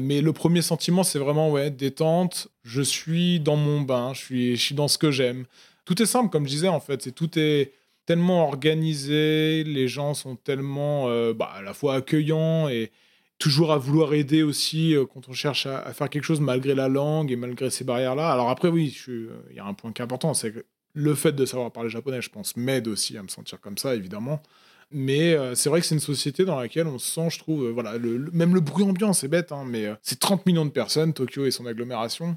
Mais 0.00 0.20
le 0.20 0.32
premier 0.32 0.62
sentiment, 0.62 1.04
c'est 1.04 1.20
vraiment 1.20 1.50
ouais, 1.50 1.70
détente. 1.70 2.48
Je 2.64 2.82
suis 2.82 3.38
dans 3.38 3.56
mon 3.56 3.82
bain, 3.82 4.14
je 4.14 4.18
suis, 4.18 4.56
je 4.56 4.60
suis 4.60 4.74
dans 4.74 4.88
ce 4.88 4.98
que 4.98 5.12
j'aime 5.12 5.44
tout 5.84 6.00
est 6.02 6.06
simple, 6.06 6.30
comme 6.30 6.44
je 6.44 6.50
disais, 6.50 6.68
en 6.68 6.80
fait. 6.80 7.02
C'est 7.02 7.12
tout 7.12 7.38
est 7.38 7.72
tellement 8.06 8.46
organisé, 8.46 9.64
les 9.64 9.88
gens 9.88 10.14
sont 10.14 10.36
tellement 10.36 11.08
euh, 11.08 11.32
bah, 11.34 11.50
à 11.54 11.62
la 11.62 11.74
fois 11.74 11.94
accueillants 11.94 12.68
et 12.68 12.90
toujours 13.38 13.72
à 13.72 13.78
vouloir 13.78 14.14
aider 14.14 14.42
aussi 14.42 14.94
euh, 14.94 15.04
quand 15.06 15.28
on 15.28 15.32
cherche 15.32 15.66
à, 15.66 15.92
faire 15.92 16.10
quelque 16.10 16.24
chose 16.24 16.40
malgré 16.40 16.74
la 16.74 16.88
langue 16.88 17.30
et 17.30 17.36
malgré 17.36 17.70
ces 17.70 17.84
barrières-là. 17.84 18.32
Alors 18.32 18.50
après, 18.50 18.68
oui, 18.68 18.96
euh, 19.08 19.30
il 19.50 19.56
y 19.56 19.60
a 19.60 19.64
un 19.64 19.74
point 19.74 19.92
qui 19.92 20.02
est 20.02 20.04
important, 20.04 20.34
c'est 20.34 20.52
que 20.52 20.64
le 20.94 21.14
fait 21.14 21.32
de 21.32 21.46
savoir 21.46 21.70
parler 21.72 21.90
japonais, 21.90 22.20
je 22.20 22.28
pense, 22.28 22.56
m'aide 22.56 22.88
aussi 22.88 23.16
à 23.16 23.22
me 23.22 23.28
sentir 23.28 23.60
comme 23.60 23.78
ça, 23.78 23.94
évidemment. 23.94 24.42
Mais 24.90 25.34
c'est 25.54 25.70
vrai 25.70 25.80
que 25.80 25.86
c'est 25.86 25.94
une 25.94 26.02
société 26.02 26.44
dans 26.44 26.60
laquelle 26.60 26.86
on 26.86 26.98
se 26.98 27.08
sent, 27.08 27.30
je 27.30 27.38
trouve, 27.38 27.66
voilà, 27.70 27.98
même 27.98 28.54
le 28.54 28.60
bruit 28.60 28.84
ambiant, 28.84 29.14
c'est 29.14 29.26
bête, 29.26 29.50
hein, 29.50 29.64
mais 29.66 29.86
c'est 30.02 30.20
30 30.20 30.44
millions 30.44 30.66
de 30.66 30.70
personnes, 30.70 31.14
Tokyo 31.14 31.46
et 31.46 31.50
son 31.50 31.64
agglomération 31.64 32.36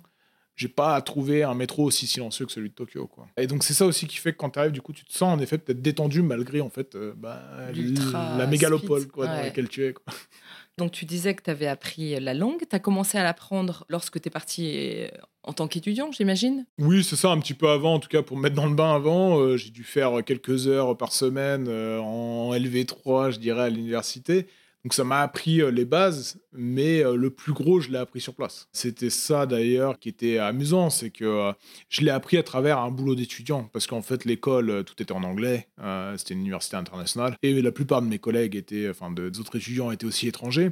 j'ai 0.56 0.68
pas 0.70 1.02
trouvé 1.02 1.44
un 1.44 1.54
métro 1.54 1.84
aussi 1.84 2.08
silencieux 2.08 2.46
que 2.46 2.52
celui 2.52 2.70
de 2.70 2.76
Tokyo 2.76 3.08
quoi. 3.08 3.28
Et 3.38 3.48
donc 3.48 3.64
c'est 3.64 3.74
ça 3.74 3.86
aussi 3.86 4.08
qui 4.08 4.18
fait 4.18 4.32
que 4.32 4.38
quand 4.38 4.52
tu 4.52 4.60
arrives 4.60 4.72
du 4.72 4.82
coup 4.82 4.94
tu 4.94 5.04
te 5.04 5.14
sens 5.14 5.38
en 5.38 5.40
effet 5.40 5.58
peut-être 5.58 5.82
détendu 5.82 6.22
malgré 6.22 6.62
en 6.62 6.70
fait 6.70 6.96
euh, 6.96 7.14
bah, 7.18 7.42
la 8.38 8.48
mégalopole 8.48 9.08
quoi, 9.08 9.28
dans 9.28 9.42
laquelle 9.42 9.70
tu 9.70 9.86
es 9.86 9.94
quoi. 9.94 10.06
Donc 10.78 10.92
tu 10.92 11.06
disais 11.06 11.34
que 11.36 11.42
tu 11.42 11.50
avais 11.50 11.68
appris 11.68 12.20
la 12.20 12.34
langue, 12.34 12.60
tu 12.70 12.76
as 12.76 12.80
commencé 12.80 13.18
à 13.18 13.24
l'apprendre 13.24 13.86
lorsque 13.88 14.20
tu 14.20 14.28
es 14.28 14.30
parti 14.30 14.74
euh, 14.76 15.08
en 15.44 15.54
tant 15.54 15.70
qu'étudiant, 15.70 16.12
j'imagine? 16.12 16.66
Oui, 16.80 17.02
c'est 17.02 17.16
ça, 17.16 17.30
un 17.30 17.40
petit 17.40 17.54
peu 17.54 17.70
avant, 17.70 17.94
en 17.94 18.00
tout 18.00 18.10
cas 18.10 18.22
pour 18.22 18.36
me 18.36 18.42
mettre 18.42 18.56
dans 18.56 18.66
le 18.66 18.76
bain 18.76 18.94
avant. 18.94 19.40
Euh, 19.40 19.56
j'ai 19.56 19.70
dû 19.70 19.86
faire 19.86 20.22
quelques 20.26 20.68
heures 20.68 20.98
par 20.98 21.14
semaine 21.14 21.70
en 21.70 22.54
LV3, 22.54 23.32
je 23.32 23.40
dirais, 23.40 23.64
à 23.64 23.70
l'université. 23.70 24.48
Donc 24.86 24.94
ça 24.94 25.04
m'a 25.04 25.22
appris 25.22 25.64
euh, 25.64 25.72
les 25.72 25.84
bases, 25.84 26.40
mais 26.54 27.04
euh, 27.04 27.16
le 27.16 27.32
plus 27.32 27.54
gros, 27.54 27.80
je 27.80 27.90
l'ai 27.90 27.98
appris 27.98 28.22
sur 28.22 28.36
place. 28.36 28.68
C'était 28.72 29.10
ça 29.10 29.48
d'ailleurs 29.48 29.98
qui 29.98 30.10
était 30.10 30.38
amusant, 30.38 30.92
c'est 30.92 31.10
que 31.10 31.26
euh, 31.26 31.54
je 31.90 32.02
l'ai 32.02 32.12
appris 32.12 32.38
à 32.38 32.44
travers 32.44 32.78
un 32.78 32.92
boulot 32.92 33.16
d'étudiant, 33.16 33.68
parce 33.74 33.88
qu'en 33.88 34.04
fait 34.04 34.26
l'école, 34.26 34.84
tout 34.84 35.02
était 35.02 35.12
en 35.12 35.24
anglais, 35.24 35.68
c'était 36.18 36.36
une 36.36 36.42
université 36.42 36.78
internationale, 36.78 37.36
et 37.42 37.60
la 37.64 37.72
plupart 37.72 38.04
de 38.04 38.08
mes 38.08 38.20
collègues 38.20 38.56
étaient, 38.56 38.88
enfin 38.88 39.10
des 39.10 39.40
autres 39.40 39.56
étudiants 39.56 39.90
étaient 39.90 40.06
aussi 40.06 40.28
étrangers. 40.28 40.70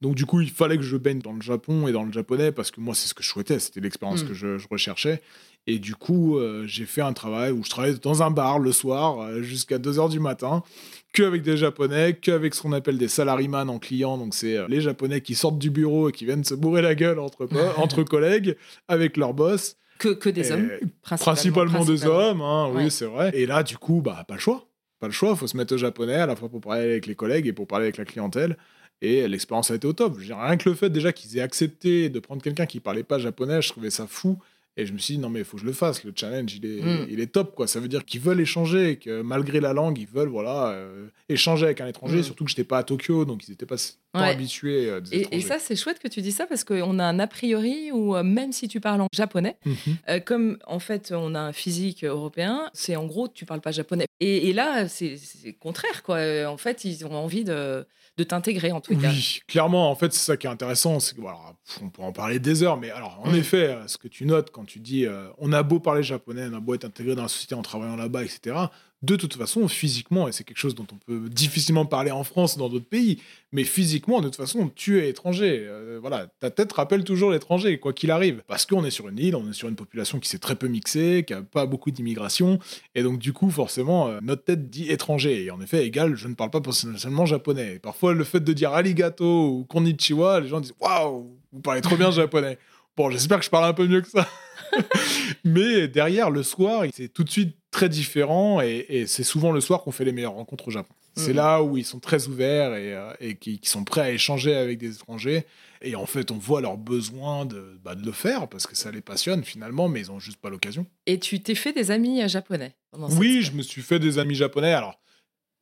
Donc 0.00 0.14
du 0.14 0.24
coup, 0.24 0.40
il 0.40 0.50
fallait 0.50 0.78
que 0.78 0.82
je 0.82 0.96
baigne 0.96 1.18
dans 1.18 1.34
le 1.34 1.42
Japon 1.42 1.86
et 1.86 1.92
dans 1.92 2.04
le 2.04 2.12
japonais, 2.12 2.52
parce 2.52 2.70
que 2.70 2.80
moi, 2.80 2.94
c'est 2.94 3.06
ce 3.06 3.12
que 3.12 3.22
je 3.22 3.28
souhaitais, 3.28 3.58
c'était 3.58 3.80
l'expérience 3.80 4.24
mm. 4.24 4.28
que 4.28 4.34
je, 4.34 4.66
recherchais. 4.70 5.20
Et 5.66 5.78
du 5.78 5.94
coup, 5.94 6.40
j'ai 6.64 6.86
fait 6.86 7.02
un 7.02 7.12
travail 7.12 7.52
où 7.52 7.62
je 7.62 7.70
travaillais 7.70 7.94
dans 8.02 8.24
un 8.24 8.32
bar 8.32 8.58
le 8.58 8.72
soir 8.72 9.40
jusqu'à 9.42 9.78
2h 9.78 10.10
du 10.10 10.18
matin 10.18 10.64
que 11.12 11.22
avec 11.22 11.42
des 11.42 11.56
Japonais, 11.56 12.14
qu'avec 12.14 12.54
ce 12.54 12.62
qu'on 12.62 12.72
appelle 12.72 12.98
des 12.98 13.08
salaryman 13.08 13.68
en 13.68 13.78
client. 13.78 14.16
Donc, 14.18 14.34
c'est 14.34 14.56
euh, 14.56 14.66
les 14.68 14.80
Japonais 14.80 15.20
qui 15.20 15.34
sortent 15.34 15.58
du 15.58 15.70
bureau 15.70 16.08
et 16.08 16.12
qui 16.12 16.24
viennent 16.24 16.44
se 16.44 16.54
bourrer 16.54 16.82
la 16.82 16.94
gueule 16.94 17.18
entre, 17.18 17.48
entre 17.76 18.02
collègues 18.02 18.56
avec 18.88 19.16
leur 19.16 19.34
boss. 19.34 19.76
Que, 19.98 20.08
que 20.08 20.30
des 20.30 20.50
hommes 20.50 20.70
Principalement, 21.02 21.84
des 21.84 22.06
hommes, 22.06 22.40
hein, 22.40 22.70
oui, 22.74 22.90
c'est 22.90 23.04
vrai. 23.04 23.30
Et 23.34 23.46
là, 23.46 23.62
du 23.62 23.76
coup, 23.76 24.00
bah, 24.00 24.24
pas 24.26 24.34
le 24.34 24.40
choix. 24.40 24.66
Pas 24.98 25.06
le 25.06 25.12
choix, 25.12 25.30
il 25.30 25.36
faut 25.36 25.46
se 25.46 25.56
mettre 25.56 25.74
au 25.74 25.78
japonais 25.78 26.14
à 26.14 26.26
la 26.26 26.36
fois 26.36 26.48
pour 26.48 26.60
parler 26.60 26.82
avec 26.82 27.06
les 27.06 27.14
collègues 27.14 27.46
et 27.46 27.52
pour 27.52 27.66
parler 27.66 27.86
avec 27.86 27.98
la 27.98 28.04
clientèle. 28.04 28.56
Et 29.00 29.26
l'expérience 29.26 29.70
a 29.72 29.74
été 29.74 29.86
au 29.86 29.92
top. 29.92 30.16
rien 30.16 30.56
que 30.56 30.68
le 30.68 30.76
fait 30.76 30.88
déjà 30.88 31.12
qu'ils 31.12 31.36
aient 31.36 31.42
accepté 31.42 32.08
de 32.08 32.20
prendre 32.20 32.40
quelqu'un 32.40 32.66
qui 32.66 32.78
parlait 32.78 33.02
pas 33.02 33.18
japonais, 33.18 33.60
je 33.60 33.68
trouvais 33.68 33.90
ça 33.90 34.06
fou. 34.06 34.38
Et 34.76 34.86
je 34.86 34.92
me 34.92 34.98
suis 34.98 35.14
dit, 35.14 35.20
non, 35.20 35.28
mais 35.28 35.40
il 35.40 35.44
faut 35.44 35.56
que 35.56 35.62
je 35.62 35.66
le 35.66 35.72
fasse. 35.72 36.02
Le 36.02 36.12
challenge, 36.14 36.54
il 36.54 36.64
est, 36.64 36.82
hmm. 36.82 37.06
il 37.10 37.20
est 37.20 37.26
top. 37.26 37.54
quoi. 37.54 37.66
Ça 37.66 37.78
veut 37.78 37.88
dire 37.88 38.04
qu'ils 38.04 38.20
veulent 38.20 38.40
échanger, 38.40 38.96
que 38.96 39.20
malgré 39.20 39.60
la 39.60 39.72
langue, 39.72 39.98
ils 39.98 40.06
veulent 40.06 40.30
voilà, 40.30 40.70
euh, 40.70 41.08
échanger 41.28 41.66
avec 41.66 41.80
un 41.80 41.86
étranger. 41.86 42.20
Hmm. 42.20 42.22
Surtout 42.22 42.44
que 42.44 42.50
je 42.50 42.54
n'étais 42.54 42.64
pas 42.64 42.78
à 42.78 42.82
Tokyo, 42.82 43.24
donc 43.24 43.46
ils 43.46 43.50
n'étaient 43.50 43.66
pas, 43.66 43.76
habitués. 44.20 44.88
Euh, 44.88 45.00
des 45.00 45.16
et, 45.16 45.36
et, 45.36 45.40
ça, 45.40 45.58
c'est 45.58 45.76
chouette 45.76 45.98
que 45.98 46.08
tu 46.08 46.22
dis 46.22 46.32
ça 46.32 46.46
parce 46.46 46.64
qu'on 46.64 46.98
a 46.98 47.04
un 47.04 47.18
a 47.18 47.26
priori 47.26 47.90
où, 47.92 48.16
euh, 48.16 48.22
même 48.22 48.52
si 48.52 48.68
tu 48.68 48.80
parles 48.80 49.00
en 49.00 49.08
japonais, 49.12 49.56
mhm. 49.64 50.20
comme 50.24 50.58
en 50.66 50.78
fait, 50.78 51.12
on 51.14 51.34
a 51.34 51.40
un 51.40 51.52
physique 51.52 52.04
européen, 52.04 52.70
c'est 52.72 52.96
en 52.96 53.06
gros, 53.06 53.28
tu 53.28 53.44
parles 53.44 53.60
pas 53.60 53.72
japonais. 53.72 54.06
Et, 54.20 54.48
et 54.48 54.52
là, 54.52 54.88
c'est 54.88 55.18
contraire. 55.60 56.02
quoi. 56.02 56.18
En 56.46 56.56
fait, 56.56 56.84
ils 56.84 57.04
ont 57.06 57.14
envie 57.14 57.44
de 57.44 57.86
de 58.18 58.24
t'intégrer 58.24 58.72
en 58.72 58.80
tout 58.80 58.96
cas. 58.96 59.08
Oui, 59.08 59.40
clairement, 59.48 59.90
en 59.90 59.94
fait, 59.94 60.12
c'est 60.12 60.24
ça 60.24 60.36
qui 60.36 60.46
est 60.46 60.50
intéressant. 60.50 61.00
C'est 61.00 61.16
voilà, 61.16 61.38
on 61.80 61.88
pourrait 61.88 62.08
en 62.08 62.12
parler 62.12 62.38
des 62.38 62.62
heures, 62.62 62.76
mais 62.76 62.90
alors, 62.90 63.20
en 63.24 63.30
mm. 63.30 63.36
effet, 63.36 63.68
euh, 63.68 63.86
ce 63.86 63.96
que 63.96 64.08
tu 64.08 64.26
notes 64.26 64.50
quand 64.50 64.64
tu 64.64 64.80
dis 64.80 65.06
euh, 65.06 65.28
on 65.38 65.52
a 65.52 65.62
beau 65.62 65.80
parler 65.80 66.02
japonais, 66.02 66.46
on 66.50 66.56
a 66.56 66.60
beau 66.60 66.74
être 66.74 66.84
intégré 66.84 67.14
dans 67.14 67.22
la 67.22 67.28
société 67.28 67.54
en 67.54 67.62
travaillant 67.62 67.96
là-bas, 67.96 68.24
etc., 68.24 68.56
de 69.02 69.16
toute 69.16 69.34
façon, 69.34 69.66
physiquement, 69.66 70.28
et 70.28 70.32
c'est 70.32 70.44
quelque 70.44 70.58
chose 70.58 70.76
dont 70.76 70.86
on 70.92 70.96
peut 70.96 71.28
difficilement 71.28 71.84
parler 71.86 72.12
en 72.12 72.22
France, 72.22 72.56
dans 72.56 72.68
d'autres 72.68 72.88
pays, 72.88 73.20
mais 73.50 73.64
physiquement, 73.64 74.20
de 74.20 74.26
toute 74.26 74.36
façon, 74.36 74.70
tu 74.74 75.00
es 75.00 75.08
étranger. 75.08 75.64
Euh, 75.66 75.98
voilà, 76.00 76.28
ta 76.38 76.50
tête 76.50 76.72
rappelle 76.72 77.02
toujours 77.02 77.32
l'étranger, 77.32 77.78
quoi 77.78 77.92
qu'il 77.92 78.12
arrive. 78.12 78.42
Parce 78.46 78.64
qu'on 78.64 78.84
est 78.84 78.90
sur 78.90 79.08
une 79.08 79.18
île, 79.18 79.34
on 79.34 79.48
est 79.50 79.54
sur 79.54 79.68
une 79.68 79.74
population 79.74 80.20
qui 80.20 80.28
s'est 80.28 80.38
très 80.38 80.54
peu 80.54 80.68
mixée, 80.68 81.24
qui 81.26 81.34
a 81.34 81.42
pas 81.42 81.66
beaucoup 81.66 81.90
d'immigration, 81.90 82.60
et 82.94 83.02
donc 83.02 83.18
du 83.18 83.32
coup, 83.32 83.50
forcément, 83.50 84.06
euh, 84.08 84.20
notre 84.22 84.44
tête 84.44 84.70
dit 84.70 84.88
étranger. 84.88 85.44
Et 85.44 85.50
en 85.50 85.60
effet, 85.60 85.84
égal, 85.84 86.14
je 86.14 86.28
ne 86.28 86.34
parle 86.34 86.50
pas 86.50 86.60
personnellement 86.60 87.26
japonais. 87.26 87.80
parfois, 87.80 88.14
le 88.14 88.22
fait 88.22 88.40
de 88.40 88.52
dire 88.52 88.72
arigato 88.72 89.48
ou 89.48 89.64
konnichiwa, 89.64 90.40
les 90.40 90.48
gens 90.48 90.60
disent 90.60 90.74
waouh, 90.80 91.36
vous 91.52 91.60
parlez 91.60 91.80
trop 91.80 91.96
bien 91.96 92.10
japonais. 92.12 92.56
Bon, 92.96 93.10
j'espère 93.10 93.38
que 93.38 93.44
je 93.44 93.50
parle 93.50 93.64
un 93.64 93.72
peu 93.72 93.86
mieux 93.88 94.02
que 94.02 94.10
ça. 94.10 94.28
Mais 95.44 95.88
derrière, 95.88 96.30
le 96.30 96.42
soir, 96.42 96.84
c'est 96.92 97.08
tout 97.08 97.24
de 97.24 97.30
suite 97.30 97.56
très 97.72 97.88
différent 97.88 98.60
et, 98.60 99.06
c'est 99.08 99.24
souvent 99.24 99.50
le 99.50 99.60
soir 99.60 99.82
qu'on 99.82 99.90
fait 99.90 100.04
les 100.04 100.12
meilleures 100.12 100.34
rencontres 100.34 100.68
au 100.68 100.70
Japon. 100.70 100.94
C'est 101.16 101.30
mhm. 101.30 101.36
là 101.36 101.62
où 101.62 101.76
ils 101.76 101.84
sont 101.84 101.98
très 101.98 102.28
ouverts 102.28 102.74
et, 102.74 102.94
euh, 102.94 103.34
qui, 103.40 103.60
sont 103.64 103.84
prêts 103.84 104.02
à 104.02 104.10
échanger 104.10 104.54
avec 104.54 104.78
des 104.78 104.94
étrangers. 104.94 105.44
Et 105.82 105.96
en 105.96 106.06
fait, 106.06 106.30
on 106.30 106.36
voit 106.36 106.60
leur 106.60 106.76
besoin 106.76 107.44
de, 107.44 107.78
bah, 107.82 107.94
de 107.94 108.06
le 108.06 108.12
faire 108.12 108.48
parce 108.48 108.66
que 108.66 108.76
ça 108.76 108.90
les 108.90 109.00
passionne 109.00 109.42
finalement, 109.42 109.88
mais 109.88 110.02
ils 110.02 110.06
n'ont 110.08 110.20
juste 110.20 110.40
pas 110.40 110.48
l'occasion. 110.48 110.86
Et 111.06 111.18
tu 111.18 111.40
t'es 111.40 111.54
fait 111.54 111.72
des 111.72 111.90
amis 111.90 112.22
euh, 112.22 112.28
japonais 112.28 112.76
Oui, 112.92 113.42
je 113.42 113.52
me 113.52 113.62
suis 113.62 113.82
fait 113.82 113.98
des 113.98 114.18
amis 114.18 114.36
japonais. 114.36 114.72
Alors, 114.72 115.00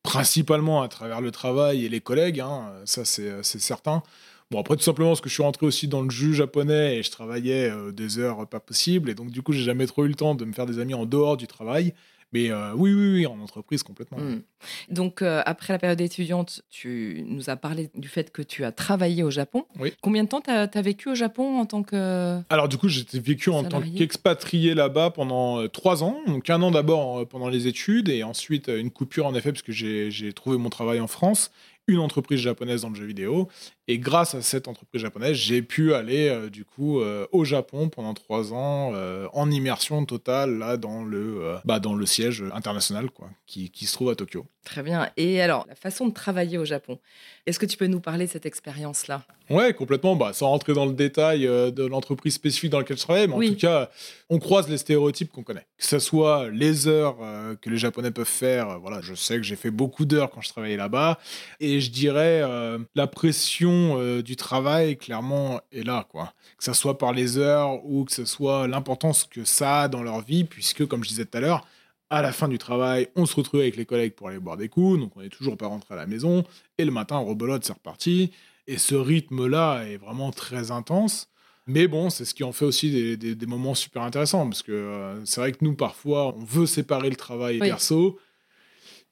principalement 0.03 0.81
à 0.81 0.89
travers 0.89 1.21
le 1.21 1.31
travail 1.31 1.85
et 1.85 1.89
les 1.89 2.01
collègues, 2.01 2.39
hein, 2.39 2.73
ça 2.85 3.05
c'est 3.05 3.41
certain. 3.43 4.03
Bon, 4.51 4.59
après, 4.59 4.75
tout 4.75 4.83
simplement 4.83 5.11
parce 5.11 5.21
que 5.21 5.29
je 5.29 5.33
suis 5.33 5.43
rentré 5.43 5.65
aussi 5.65 5.87
dans 5.87 6.01
le 6.01 6.09
jus 6.09 6.33
japonais 6.33 6.97
et 6.97 7.03
je 7.03 7.09
travaillais 7.09 7.69
euh, 7.69 7.93
des 7.93 8.19
heures 8.19 8.45
pas 8.47 8.59
possibles. 8.59 9.09
Et 9.09 9.15
donc, 9.15 9.31
du 9.31 9.41
coup, 9.41 9.53
j'ai 9.53 9.63
jamais 9.63 9.87
trop 9.87 10.03
eu 10.03 10.09
le 10.09 10.15
temps 10.15 10.35
de 10.35 10.43
me 10.43 10.51
faire 10.51 10.65
des 10.65 10.79
amis 10.79 10.93
en 10.93 11.05
dehors 11.05 11.37
du 11.37 11.47
travail. 11.47 11.93
Mais 12.33 12.49
euh, 12.49 12.73
oui, 12.75 12.93
oui, 12.93 13.13
oui, 13.13 13.25
en 13.27 13.39
entreprise 13.39 13.83
complètement. 13.83 14.17
Hmm. 14.17 14.41
Donc, 14.89 15.21
euh, 15.21 15.41
après 15.45 15.73
la 15.73 15.79
période 15.79 15.99
étudiante, 15.99 16.63
tu 16.69 17.23
nous 17.27 17.49
as 17.49 17.55
parlé 17.55 17.91
du 17.95 18.09
fait 18.09 18.31
que 18.31 18.41
tu 18.41 18.65
as 18.65 18.73
travaillé 18.73 19.23
au 19.23 19.29
Japon. 19.29 19.65
Oui. 19.79 19.93
Combien 20.01 20.23
de 20.23 20.29
temps 20.29 20.41
tu 20.41 20.49
as, 20.49 20.81
vécu 20.81 21.09
au 21.09 21.15
Japon 21.15 21.59
en 21.59 21.65
tant 21.65 21.83
que. 21.83 22.39
Alors, 22.49 22.67
du 22.67 22.77
coup, 22.77 22.89
j'ai 22.89 23.05
vécu 23.13 23.49
en 23.49 23.63
tant 23.63 23.81
qu'expatrié 23.81 24.75
là-bas 24.75 25.11
pendant 25.11 25.67
trois 25.69 26.03
ans. 26.03 26.19
Donc, 26.27 26.49
un 26.49 26.61
an 26.61 26.71
d'abord 26.71 27.25
pendant 27.27 27.49
les 27.49 27.67
études 27.67 28.07
et 28.07 28.23
ensuite 28.23 28.69
une 28.69 28.91
coupure 28.91 29.25
en 29.25 29.35
effet, 29.35 29.51
parce 29.51 29.63
que 29.63 29.73
j'ai 29.73 30.33
trouvé 30.33 30.57
mon 30.57 30.69
travail 30.69 30.99
en 30.99 31.07
France 31.07 31.51
une 31.93 31.99
entreprise 31.99 32.39
japonaise 32.39 32.81
dans 32.81 32.89
le 32.89 32.95
jeu 32.95 33.05
vidéo. 33.05 33.49
Et 33.91 33.99
grâce 33.99 34.35
à 34.35 34.41
cette 34.41 34.69
entreprise 34.69 35.01
japonaise, 35.01 35.35
j'ai 35.35 35.61
pu 35.61 35.93
aller 35.93 36.29
euh, 36.29 36.49
du 36.49 36.63
coup 36.63 37.01
euh, 37.01 37.27
au 37.33 37.43
Japon 37.43 37.89
pendant 37.89 38.13
trois 38.13 38.53
ans 38.53 38.93
euh, 38.93 39.27
en 39.33 39.51
immersion 39.51 40.05
totale 40.05 40.59
là 40.59 40.77
dans 40.77 41.03
le 41.03 41.57
bah, 41.65 41.81
dans 41.81 41.93
le 41.93 42.05
siège 42.05 42.41
international 42.53 43.09
quoi, 43.11 43.27
qui, 43.47 43.69
qui, 43.69 43.85
se 43.87 43.93
trouve 43.93 44.09
à 44.09 44.15
Tokyo. 44.15 44.45
Très 44.63 44.81
bien. 44.81 45.09
Et 45.17 45.41
alors 45.41 45.65
la 45.67 45.75
façon 45.75 46.07
de 46.07 46.13
travailler 46.13 46.57
au 46.57 46.63
Japon, 46.63 46.99
est-ce 47.45 47.59
que 47.59 47.65
tu 47.65 47.75
peux 47.75 47.87
nous 47.87 47.99
parler 47.99 48.27
de 48.27 48.31
cette 48.31 48.45
expérience 48.45 49.07
là 49.07 49.23
Ouais, 49.49 49.73
complètement. 49.73 50.15
Bah, 50.15 50.31
sans 50.31 50.47
rentrer 50.47 50.71
dans 50.71 50.85
le 50.85 50.93
détail 50.93 51.41
de 51.41 51.85
l'entreprise 51.85 52.35
spécifique 52.35 52.69
dans 52.69 52.77
laquelle 52.77 52.95
je 52.95 53.03
travaille, 53.03 53.27
mais 53.27 53.33
en 53.33 53.51
tout 53.51 53.57
cas, 53.57 53.89
on 54.29 54.39
croise 54.39 54.69
les 54.69 54.77
stéréotypes 54.77 55.29
qu'on 55.29 55.43
connaît. 55.43 55.65
Que 55.77 55.85
ce 55.85 55.99
soit 55.99 56.49
les 56.49 56.87
heures 56.87 57.17
que 57.59 57.69
les 57.69 57.75
Japonais 57.75 58.11
peuvent 58.11 58.25
faire. 58.25 58.79
voilà, 58.79 59.01
je 59.01 59.13
sais 59.13 59.35
que 59.35 59.43
j'ai 59.43 59.57
fait 59.57 59.71
beaucoup 59.71 60.05
d'heures 60.05 60.29
quand 60.29 60.39
je 60.39 60.47
travaillais 60.47 60.77
là-bas, 60.77 61.19
et 61.59 61.80
je 61.81 61.89
dirais, 61.89 62.41
euh, 62.43 62.79
la 62.95 63.07
pression 63.07 63.97
euh, 63.99 64.21
du 64.21 64.35
travail, 64.35 64.97
clairement, 64.97 65.59
est 65.71 65.83
là, 65.83 66.07
quoi. 66.09 66.33
Que 66.57 66.63
ce 66.63 66.73
soit 66.73 66.97
par 66.97 67.13
les 67.13 67.37
heures 67.37 67.85
ou 67.85 68.05
que 68.05 68.11
ce 68.11 68.25
soit 68.25 68.67
l'importance 68.67 69.25
que 69.25 69.43
ça 69.43 69.81
a 69.81 69.87
dans 69.87 70.03
leur 70.03 70.21
vie, 70.21 70.43
puisque, 70.43 70.85
comme 70.87 71.03
je 71.03 71.09
disais 71.09 71.25
tout 71.25 71.37
à 71.37 71.41
l'heure, 71.41 71.67
à 72.09 72.21
la 72.21 72.31
fin 72.31 72.47
du 72.47 72.57
travail, 72.57 73.07
on 73.15 73.25
se 73.25 73.35
retrouve 73.35 73.61
avec 73.61 73.77
les 73.77 73.85
collègues 73.85 74.13
pour 74.13 74.27
aller 74.27 74.39
boire 74.39 74.57
des 74.57 74.69
coups, 74.69 74.99
donc 74.99 75.11
on 75.15 75.21
n'est 75.21 75.29
toujours 75.29 75.57
pas 75.57 75.67
rentré 75.67 75.93
à 75.93 75.97
la 75.97 76.05
maison, 76.05 76.43
et 76.77 76.85
le 76.85 76.91
matin, 76.91 77.17
rebelote, 77.17 77.63
c'est 77.63 77.73
reparti. 77.73 78.31
Et 78.67 78.77
ce 78.77 78.95
rythme-là 78.95 79.83
est 79.85 79.97
vraiment 79.97 80.31
très 80.31 80.71
intense. 80.71 81.29
Mais 81.67 81.87
bon, 81.87 82.09
c'est 82.09 82.25
ce 82.25 82.33
qui 82.33 82.43
en 82.43 82.51
fait 82.51 82.65
aussi 82.65 83.17
des, 83.17 83.45
moments 83.45 83.75
super 83.75 84.01
intéressants, 84.01 84.47
parce 84.47 84.61
que 84.61 84.71
euh, 84.71 85.25
c'est 85.25 85.39
vrai 85.39 85.51
que 85.51 85.59
nous, 85.61 85.73
parfois, 85.73 86.35
on 86.35 86.43
veut 86.43 86.65
séparer 86.65 87.09
le 87.09 87.15
travail 87.15 87.57
et 87.57 87.59
perso, 87.59 88.19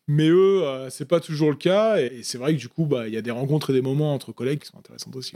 mais 0.10 0.28
eux, 0.28 0.64
euh, 0.64 0.90
c'est 0.90 1.06
pas 1.06 1.20
toujours 1.20 1.52
le 1.52 1.56
cas. 1.56 2.02
Et, 2.02 2.22
c'est 2.24 2.40
vrai 2.40 2.56
que 2.56 2.60
du 2.60 2.68
coup, 2.68 2.88
bah, 2.88 3.08
il 3.08 3.14
y 3.14 3.18
a 3.18 3.22
des 3.22 3.30
rencontres 3.30 3.70
et 3.70 3.74
des 3.74 3.82
moments 3.82 4.16
entre 4.16 4.32
collègues 4.32 4.60
qui 4.60 4.68
sont 4.68 4.80
intéressants 4.80 5.12
aussi. 5.14 5.36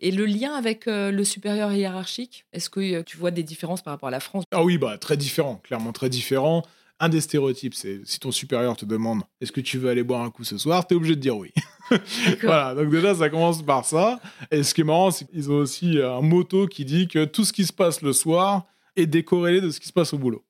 Et 0.00 0.10
le 0.10 0.26
lien 0.26 0.52
avec 0.52 0.86
euh, 0.86 1.10
le 1.10 1.24
supérieur 1.24 1.72
hiérarchique, 1.72 2.44
est-ce 2.52 2.68
que 2.68 3.00
tu 3.00 3.16
vois 3.16 3.30
des 3.30 3.42
différences 3.42 3.80
par 3.80 3.94
rapport 3.94 4.08
à 4.08 4.12
la 4.12 4.20
France? 4.20 4.44
Ah 4.52 4.62
oui, 4.62 4.76
bah, 4.76 4.98
très 4.98 5.16
différent, 5.16 5.62
clairement 5.64 5.92
très 5.92 6.10
différent. 6.10 6.62
Un 7.00 7.08
des 7.08 7.22
stéréotypes, 7.22 7.72
c'est 7.72 8.00
si 8.04 8.20
ton 8.20 8.30
supérieur 8.32 8.76
te 8.76 8.84
demande 8.84 9.22
est-ce 9.40 9.50
que 9.50 9.62
tu 9.62 9.78
veux 9.78 9.88
aller 9.88 10.02
boire 10.02 10.20
un 10.20 10.30
coup 10.30 10.44
ce 10.44 10.58
soir, 10.58 10.86
tu 10.86 10.92
es 10.92 10.96
obligé 10.96 11.16
de 11.16 11.20
dire 11.20 11.38
oui. 11.38 11.50
voilà, 12.42 12.74
donc 12.74 12.90
déjà, 12.90 13.14
ça 13.14 13.30
commence 13.30 13.62
par 13.62 13.86
ça. 13.86 14.20
Et 14.50 14.62
ce 14.62 14.74
qui 14.74 14.82
est 14.82 14.84
marrant, 14.84 15.10
c'est 15.10 15.24
qu'ils 15.24 15.50
ont 15.50 15.56
aussi 15.56 15.98
un 16.02 16.20
motto 16.20 16.66
qui 16.66 16.84
dit 16.84 17.08
que 17.08 17.24
tout 17.24 17.44
ce 17.46 17.52
qui 17.54 17.64
se 17.64 17.72
passe 17.72 18.02
le 18.02 18.12
soir 18.12 18.66
est 18.94 19.06
décorrélé 19.06 19.62
de 19.62 19.70
ce 19.70 19.80
qui 19.80 19.88
se 19.88 19.92
passe 19.94 20.12
au 20.12 20.18
boulot. 20.18 20.44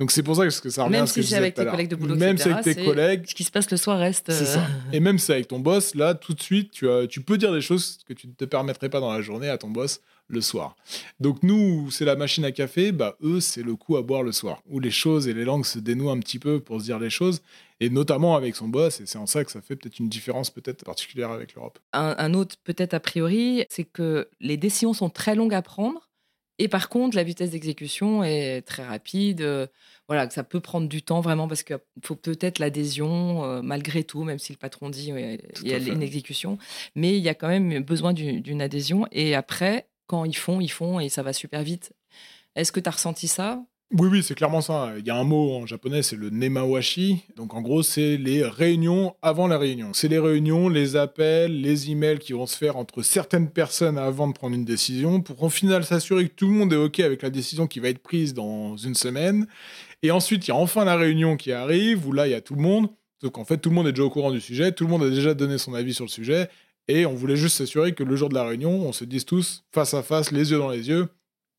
Donc 0.00 0.10
c'est 0.10 0.22
pour 0.22 0.36
ça 0.36 0.46
que 0.46 0.50
ça 0.50 0.84
revient 0.84 0.92
même 0.92 1.04
à 1.04 1.06
ce 1.06 1.14
si 1.14 1.20
que 1.20 1.26
c'est 1.26 1.36
avec 1.36 1.54
tes 1.54 1.64
collègues 1.64 1.88
de 1.88 1.96
boulot, 1.96 2.14
même 2.14 2.38
si 2.38 2.48
avec 2.48 2.64
tes 2.64 2.84
collègues, 2.84 3.24
ce 3.26 3.34
qui 3.34 3.44
se 3.44 3.50
passe 3.50 3.70
le 3.70 3.76
soir 3.76 3.98
reste. 3.98 4.30
Ça. 4.30 4.60
Euh, 4.60 4.62
Et 4.92 5.00
même 5.00 5.18
si 5.18 5.26
c'est 5.26 5.34
avec 5.34 5.48
ton 5.48 5.58
boss, 5.58 5.94
là, 5.94 6.14
tout 6.14 6.34
de 6.34 6.42
suite, 6.42 6.70
tu, 6.70 6.88
as, 6.88 7.06
tu 7.06 7.20
peux 7.20 7.38
dire 7.38 7.52
des 7.52 7.60
choses 7.60 7.98
que 8.06 8.12
tu 8.12 8.28
ne 8.28 8.32
te 8.32 8.44
permettrais 8.44 8.88
pas 8.88 9.00
dans 9.00 9.12
la 9.12 9.22
journée 9.22 9.48
à 9.48 9.58
ton 9.58 9.70
boss 9.70 10.00
le 10.28 10.40
soir. 10.40 10.76
Donc 11.20 11.42
nous, 11.42 11.90
c'est 11.90 12.04
la 12.04 12.14
machine 12.14 12.44
à 12.44 12.52
café, 12.52 12.92
bah 12.92 13.16
eux, 13.22 13.40
c'est 13.40 13.62
le 13.62 13.74
coup 13.76 13.96
à 13.96 14.02
boire 14.02 14.22
le 14.22 14.32
soir, 14.32 14.62
où 14.68 14.78
les 14.78 14.90
choses 14.90 15.26
et 15.26 15.34
les 15.34 15.44
langues 15.44 15.64
se 15.64 15.78
dénouent 15.78 16.10
un 16.10 16.20
petit 16.20 16.38
peu 16.38 16.60
pour 16.60 16.80
se 16.80 16.84
dire 16.84 16.98
les 16.98 17.10
choses, 17.10 17.40
et 17.80 17.90
notamment 17.90 18.36
avec 18.36 18.54
son 18.54 18.68
boss, 18.68 19.00
et 19.00 19.06
c'est 19.06 19.18
en 19.18 19.26
ça 19.26 19.44
que 19.44 19.50
ça 19.50 19.60
fait 19.60 19.76
peut-être 19.76 19.98
une 19.98 20.08
différence 20.08 20.50
peut-être 20.50 20.84
particulière 20.84 21.30
avec 21.30 21.54
l'Europe. 21.54 21.78
Un, 21.92 22.34
autre 22.34 22.56
peut-être 22.62 22.94
a 22.94 23.00
priori, 23.00 23.64
c'est 23.70 23.84
que 23.84 24.28
les 24.40 24.56
décisions 24.56 24.92
sont 24.92 25.10
très 25.10 25.34
longues 25.34 25.54
à 25.54 25.62
prendre, 25.62 26.07
et 26.58 26.68
par 26.68 26.88
contre, 26.88 27.16
la 27.16 27.22
vitesse 27.22 27.50
d'exécution 27.50 28.24
est 28.24 28.62
très 28.62 28.84
rapide. 28.84 29.42
Euh, 29.42 29.66
voilà, 30.08 30.26
que 30.26 30.34
ça 30.34 30.42
peut 30.42 30.60
prendre 30.60 30.88
du 30.88 31.02
temps 31.02 31.20
vraiment 31.20 31.46
parce 31.46 31.62
qu'il 31.62 31.78
faut 32.02 32.16
peut-être 32.16 32.58
l'adhésion 32.58 33.44
euh, 33.44 33.62
malgré 33.62 34.04
tout, 34.04 34.24
même 34.24 34.38
si 34.38 34.52
le 34.52 34.58
patron 34.58 34.90
dit 34.90 35.12
il 35.12 35.68
y 35.68 35.72
a 35.72 35.78
une 35.78 36.02
exécution, 36.02 36.58
mais 36.94 37.16
il 37.16 37.22
y 37.22 37.28
a 37.28 37.34
quand 37.34 37.48
même 37.48 37.80
besoin 37.82 38.12
d'une 38.12 38.62
adhésion. 38.62 39.06
Et 39.12 39.34
après, 39.34 39.88
quand 40.06 40.24
ils 40.24 40.36
font, 40.36 40.60
ils 40.60 40.70
font 40.70 40.98
et 40.98 41.08
ça 41.08 41.22
va 41.22 41.32
super 41.32 41.62
vite. 41.62 41.92
Est-ce 42.56 42.72
que 42.72 42.80
tu 42.80 42.88
as 42.88 42.92
ressenti 42.92 43.28
ça? 43.28 43.62
Oui, 43.90 44.08
oui, 44.12 44.22
c'est 44.22 44.34
clairement 44.34 44.60
ça. 44.60 44.92
Il 44.98 45.06
y 45.06 45.10
a 45.10 45.16
un 45.16 45.24
mot 45.24 45.54
en 45.54 45.64
japonais, 45.64 46.02
c'est 46.02 46.16
le 46.16 46.28
nemawashi. 46.28 47.24
Donc 47.36 47.54
en 47.54 47.62
gros, 47.62 47.82
c'est 47.82 48.18
les 48.18 48.44
réunions 48.44 49.16
avant 49.22 49.46
la 49.46 49.56
réunion. 49.56 49.92
C'est 49.94 50.08
les 50.08 50.18
réunions, 50.18 50.68
les 50.68 50.94
appels, 50.94 51.62
les 51.62 51.90
emails 51.90 52.18
qui 52.18 52.34
vont 52.34 52.46
se 52.46 52.58
faire 52.58 52.76
entre 52.76 53.02
certaines 53.02 53.48
personnes 53.48 53.96
avant 53.96 54.28
de 54.28 54.34
prendre 54.34 54.54
une 54.54 54.66
décision 54.66 55.22
pour 55.22 55.42
au 55.42 55.48
final 55.48 55.84
s'assurer 55.86 56.28
que 56.28 56.34
tout 56.34 56.48
le 56.48 56.52
monde 56.52 56.72
est 56.74 56.76
OK 56.76 57.00
avec 57.00 57.22
la 57.22 57.30
décision 57.30 57.66
qui 57.66 57.80
va 57.80 57.88
être 57.88 58.02
prise 58.02 58.34
dans 58.34 58.76
une 58.76 58.94
semaine. 58.94 59.46
Et 60.02 60.10
ensuite, 60.10 60.46
il 60.46 60.50
y 60.50 60.54
a 60.54 60.56
enfin 60.56 60.84
la 60.84 60.96
réunion 60.96 61.38
qui 61.38 61.52
arrive 61.52 62.06
où 62.06 62.12
là, 62.12 62.26
il 62.26 62.32
y 62.32 62.34
a 62.34 62.42
tout 62.42 62.56
le 62.56 62.62
monde. 62.62 62.90
Donc 63.22 63.38
en 63.38 63.46
fait, 63.46 63.56
tout 63.56 63.70
le 63.70 63.74
monde 63.74 63.86
est 63.88 63.92
déjà 63.92 64.04
au 64.04 64.10
courant 64.10 64.30
du 64.30 64.40
sujet, 64.42 64.70
tout 64.72 64.84
le 64.84 64.90
monde 64.90 65.04
a 65.04 65.10
déjà 65.10 65.32
donné 65.32 65.56
son 65.56 65.72
avis 65.72 65.94
sur 65.94 66.04
le 66.04 66.10
sujet. 66.10 66.50
Et 66.88 67.06
on 67.06 67.14
voulait 67.14 67.36
juste 67.36 67.56
s'assurer 67.56 67.94
que 67.94 68.04
le 68.04 68.16
jour 68.16 68.28
de 68.28 68.34
la 68.34 68.44
réunion, 68.44 68.86
on 68.86 68.92
se 68.92 69.04
dise 69.04 69.24
tous 69.24 69.64
face 69.72 69.94
à 69.94 70.02
face, 70.02 70.30
les 70.30 70.50
yeux 70.50 70.58
dans 70.58 70.70
les 70.70 70.88
yeux, 70.88 71.08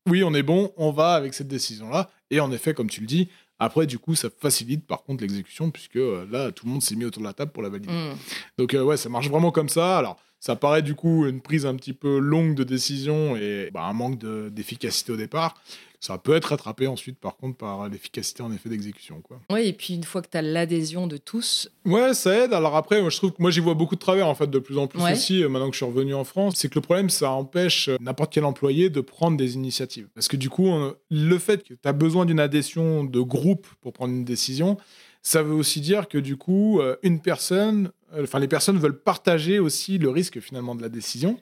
oui, 0.08 0.22
on 0.24 0.32
est 0.34 0.42
bon, 0.42 0.72
on 0.76 0.90
va 0.90 1.14
avec 1.14 1.34
cette 1.34 1.48
décision-là. 1.48 2.10
Et 2.30 2.40
en 2.40 2.52
effet, 2.52 2.74
comme 2.74 2.88
tu 2.88 3.00
le 3.00 3.06
dis, 3.06 3.28
après, 3.58 3.86
du 3.86 3.98
coup, 3.98 4.14
ça 4.14 4.28
facilite 4.30 4.86
par 4.86 5.02
contre 5.02 5.22
l'exécution, 5.22 5.70
puisque 5.70 5.96
euh, 5.96 6.26
là, 6.30 6.50
tout 6.50 6.64
le 6.66 6.72
monde 6.72 6.82
s'est 6.82 6.96
mis 6.96 7.04
autour 7.04 7.22
de 7.22 7.26
la 7.26 7.34
table 7.34 7.52
pour 7.52 7.62
la 7.62 7.68
valider. 7.68 7.92
Mm. 7.92 8.16
Donc, 8.58 8.74
euh, 8.74 8.82
ouais, 8.82 8.96
ça 8.96 9.08
marche 9.08 9.28
vraiment 9.28 9.50
comme 9.50 9.68
ça. 9.68 9.98
Alors, 9.98 10.16
ça 10.40 10.56
paraît 10.56 10.80
du 10.80 10.94
coup 10.94 11.26
une 11.26 11.42
prise 11.42 11.66
un 11.66 11.74
petit 11.74 11.92
peu 11.92 12.18
longue 12.18 12.54
de 12.54 12.64
décision 12.64 13.36
et 13.36 13.70
bah, 13.72 13.82
un 13.82 13.92
manque 13.92 14.18
d'efficacité 14.18 15.12
au 15.12 15.16
départ. 15.16 15.60
Ça 16.00 16.16
peut 16.16 16.34
être 16.34 16.46
rattrapé 16.46 16.86
ensuite, 16.86 17.18
par 17.18 17.36
contre, 17.36 17.58
par 17.58 17.88
l'efficacité 17.88 18.42
en 18.42 18.50
effet 18.52 18.70
d'exécution. 18.70 19.22
Oui, 19.50 19.66
et 19.66 19.72
puis 19.74 19.94
une 19.94 20.04
fois 20.04 20.22
que 20.22 20.28
tu 20.30 20.38
as 20.38 20.42
l'adhésion 20.42 21.06
de 21.06 21.18
tous. 21.18 21.70
Ouais, 21.84 22.14
ça 22.14 22.44
aide. 22.44 22.54
Alors 22.54 22.74
après, 22.74 23.02
moi, 23.02 23.10
je 23.10 23.18
trouve 23.18 23.32
que 23.32 23.42
moi, 23.42 23.50
j'y 23.50 23.60
vois 23.60 23.74
beaucoup 23.74 23.96
de 23.96 24.00
travers, 24.00 24.26
en 24.26 24.34
fait, 24.34 24.48
de 24.48 24.58
plus 24.58 24.78
en 24.78 24.86
plus 24.86 25.02
aussi, 25.02 25.42
euh, 25.42 25.50
maintenant 25.50 25.68
que 25.68 25.74
je 25.74 25.84
suis 25.84 25.86
revenu 25.86 26.14
en 26.14 26.24
France. 26.24 26.54
C'est 26.56 26.70
que 26.70 26.76
le 26.76 26.80
problème, 26.80 27.10
ça 27.10 27.30
empêche 27.32 27.88
euh, 27.88 27.96
n'importe 28.00 28.32
quel 28.32 28.46
employé 28.46 28.88
de 28.88 29.02
prendre 29.02 29.36
des 29.36 29.54
initiatives. 29.54 30.08
Parce 30.14 30.26
que 30.26 30.38
du 30.38 30.48
coup, 30.48 30.70
le 31.10 31.38
fait 31.38 31.62
que 31.62 31.74
tu 31.74 31.88
as 31.88 31.92
besoin 31.92 32.24
d'une 32.24 32.40
adhésion 32.40 33.04
de 33.04 33.20
groupe 33.20 33.66
pour 33.82 33.92
prendre 33.92 34.14
une 34.14 34.24
décision, 34.24 34.78
ça 35.22 35.42
veut 35.42 35.54
aussi 35.54 35.80
dire 35.80 36.08
que 36.08 36.18
du 36.18 36.36
coup, 36.36 36.80
euh, 36.80 36.96
une 37.02 37.20
personne, 37.20 37.90
enfin, 38.18 38.38
les 38.38 38.48
personnes 38.48 38.78
veulent 38.78 38.98
partager 38.98 39.58
aussi 39.58 39.98
le 39.98 40.08
risque 40.08 40.40
finalement 40.40 40.74
de 40.74 40.82
la 40.82 40.88
décision 40.88 41.38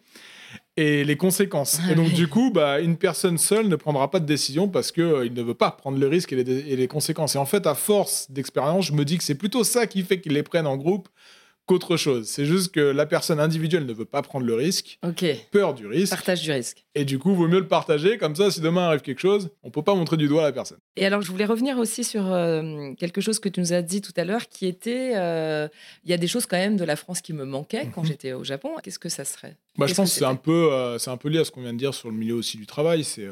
et 0.76 1.04
les 1.04 1.16
conséquences. 1.16 1.80
Et 1.90 1.94
donc, 1.94 2.12
du 2.12 2.28
coup, 2.28 2.50
bah, 2.52 2.80
une 2.80 2.96
personne 2.96 3.36
seule 3.36 3.68
ne 3.68 3.76
prendra 3.76 4.10
pas 4.10 4.20
de 4.20 4.26
décision 4.26 4.68
parce 4.68 4.92
qu'il 4.92 5.02
euh, 5.02 5.28
ne 5.28 5.42
veut 5.42 5.54
pas 5.54 5.72
prendre 5.72 5.98
le 5.98 6.06
risque 6.06 6.32
et 6.32 6.36
les, 6.36 6.58
et 6.72 6.76
les, 6.76 6.88
conséquences. 6.88 7.34
Et 7.34 7.38
en 7.38 7.46
fait, 7.46 7.66
à 7.66 7.74
force 7.74 8.30
d'expérience, 8.30 8.86
je 8.86 8.92
me 8.92 9.04
dis 9.04 9.18
que 9.18 9.24
c'est 9.24 9.34
plutôt 9.34 9.64
ça 9.64 9.86
qui 9.86 10.02
fait 10.02 10.20
qu'ils 10.20 10.34
les 10.34 10.42
prennent 10.42 10.66
en 10.66 10.76
groupe 10.76 11.08
qu'autre 11.68 11.98
chose. 11.98 12.26
C'est 12.26 12.46
juste 12.46 12.72
que 12.72 12.80
la 12.80 13.04
personne 13.04 13.38
individuelle 13.38 13.84
ne 13.84 13.92
veut 13.92 14.06
pas 14.06 14.22
prendre 14.22 14.46
le 14.46 14.54
risque. 14.54 14.98
Ok. 15.06 15.24
Peur 15.52 15.74
du 15.74 15.86
risque. 15.86 16.10
Partage 16.10 16.40
du 16.40 16.50
risque. 16.50 16.84
Et 16.94 17.04
du 17.04 17.18
coup, 17.18 17.34
vaut 17.34 17.46
mieux 17.46 17.60
le 17.60 17.68
partager. 17.68 18.16
Comme 18.16 18.34
ça, 18.34 18.50
si 18.50 18.60
demain 18.60 18.86
arrive 18.86 19.02
quelque 19.02 19.20
chose, 19.20 19.50
on 19.62 19.70
peut 19.70 19.82
pas 19.82 19.94
montrer 19.94 20.16
du 20.16 20.26
doigt 20.26 20.42
à 20.42 20.46
la 20.46 20.52
personne. 20.52 20.78
Et 20.96 21.04
alors, 21.04 21.20
je 21.20 21.30
voulais 21.30 21.44
revenir 21.44 21.78
aussi 21.78 22.04
sur 22.04 22.32
euh, 22.32 22.94
quelque 22.94 23.20
chose 23.20 23.38
que 23.38 23.50
tu 23.50 23.60
nous 23.60 23.74
as 23.74 23.82
dit 23.82 24.00
tout 24.00 24.14
à 24.16 24.24
l'heure, 24.24 24.48
qui 24.48 24.66
était, 24.66 25.12
euh, 25.16 25.68
il 26.04 26.10
y 26.10 26.14
a 26.14 26.16
des 26.16 26.26
choses 26.26 26.46
quand 26.46 26.56
même 26.56 26.76
de 26.76 26.84
la 26.84 26.96
France 26.96 27.20
qui 27.20 27.34
me 27.34 27.44
manquaient 27.44 27.88
quand 27.94 28.02
mhm. 28.02 28.08
j'étais 28.08 28.32
au 28.32 28.44
Japon. 28.44 28.70
Qu'est-ce 28.82 28.98
que 28.98 29.10
ça 29.10 29.26
serait? 29.26 29.56
Bah, 29.76 29.86
Je 29.86 29.94
pense 29.94 30.10
que, 30.10 30.18
c'est 30.18 30.24
un 30.24 30.36
peu, 30.36 30.72
euh, 30.72 30.98
c'est 30.98 31.10
un 31.10 31.18
peu 31.18 31.28
lié 31.28 31.38
à 31.38 31.44
ce 31.44 31.50
qu'on 31.50 31.60
vient 31.60 31.74
de 31.74 31.78
dire 31.78 31.92
sur 31.92 32.10
le 32.10 32.16
milieu 32.16 32.34
aussi 32.34 32.56
du 32.56 32.66
travail. 32.66 33.04
C'est 33.04 33.28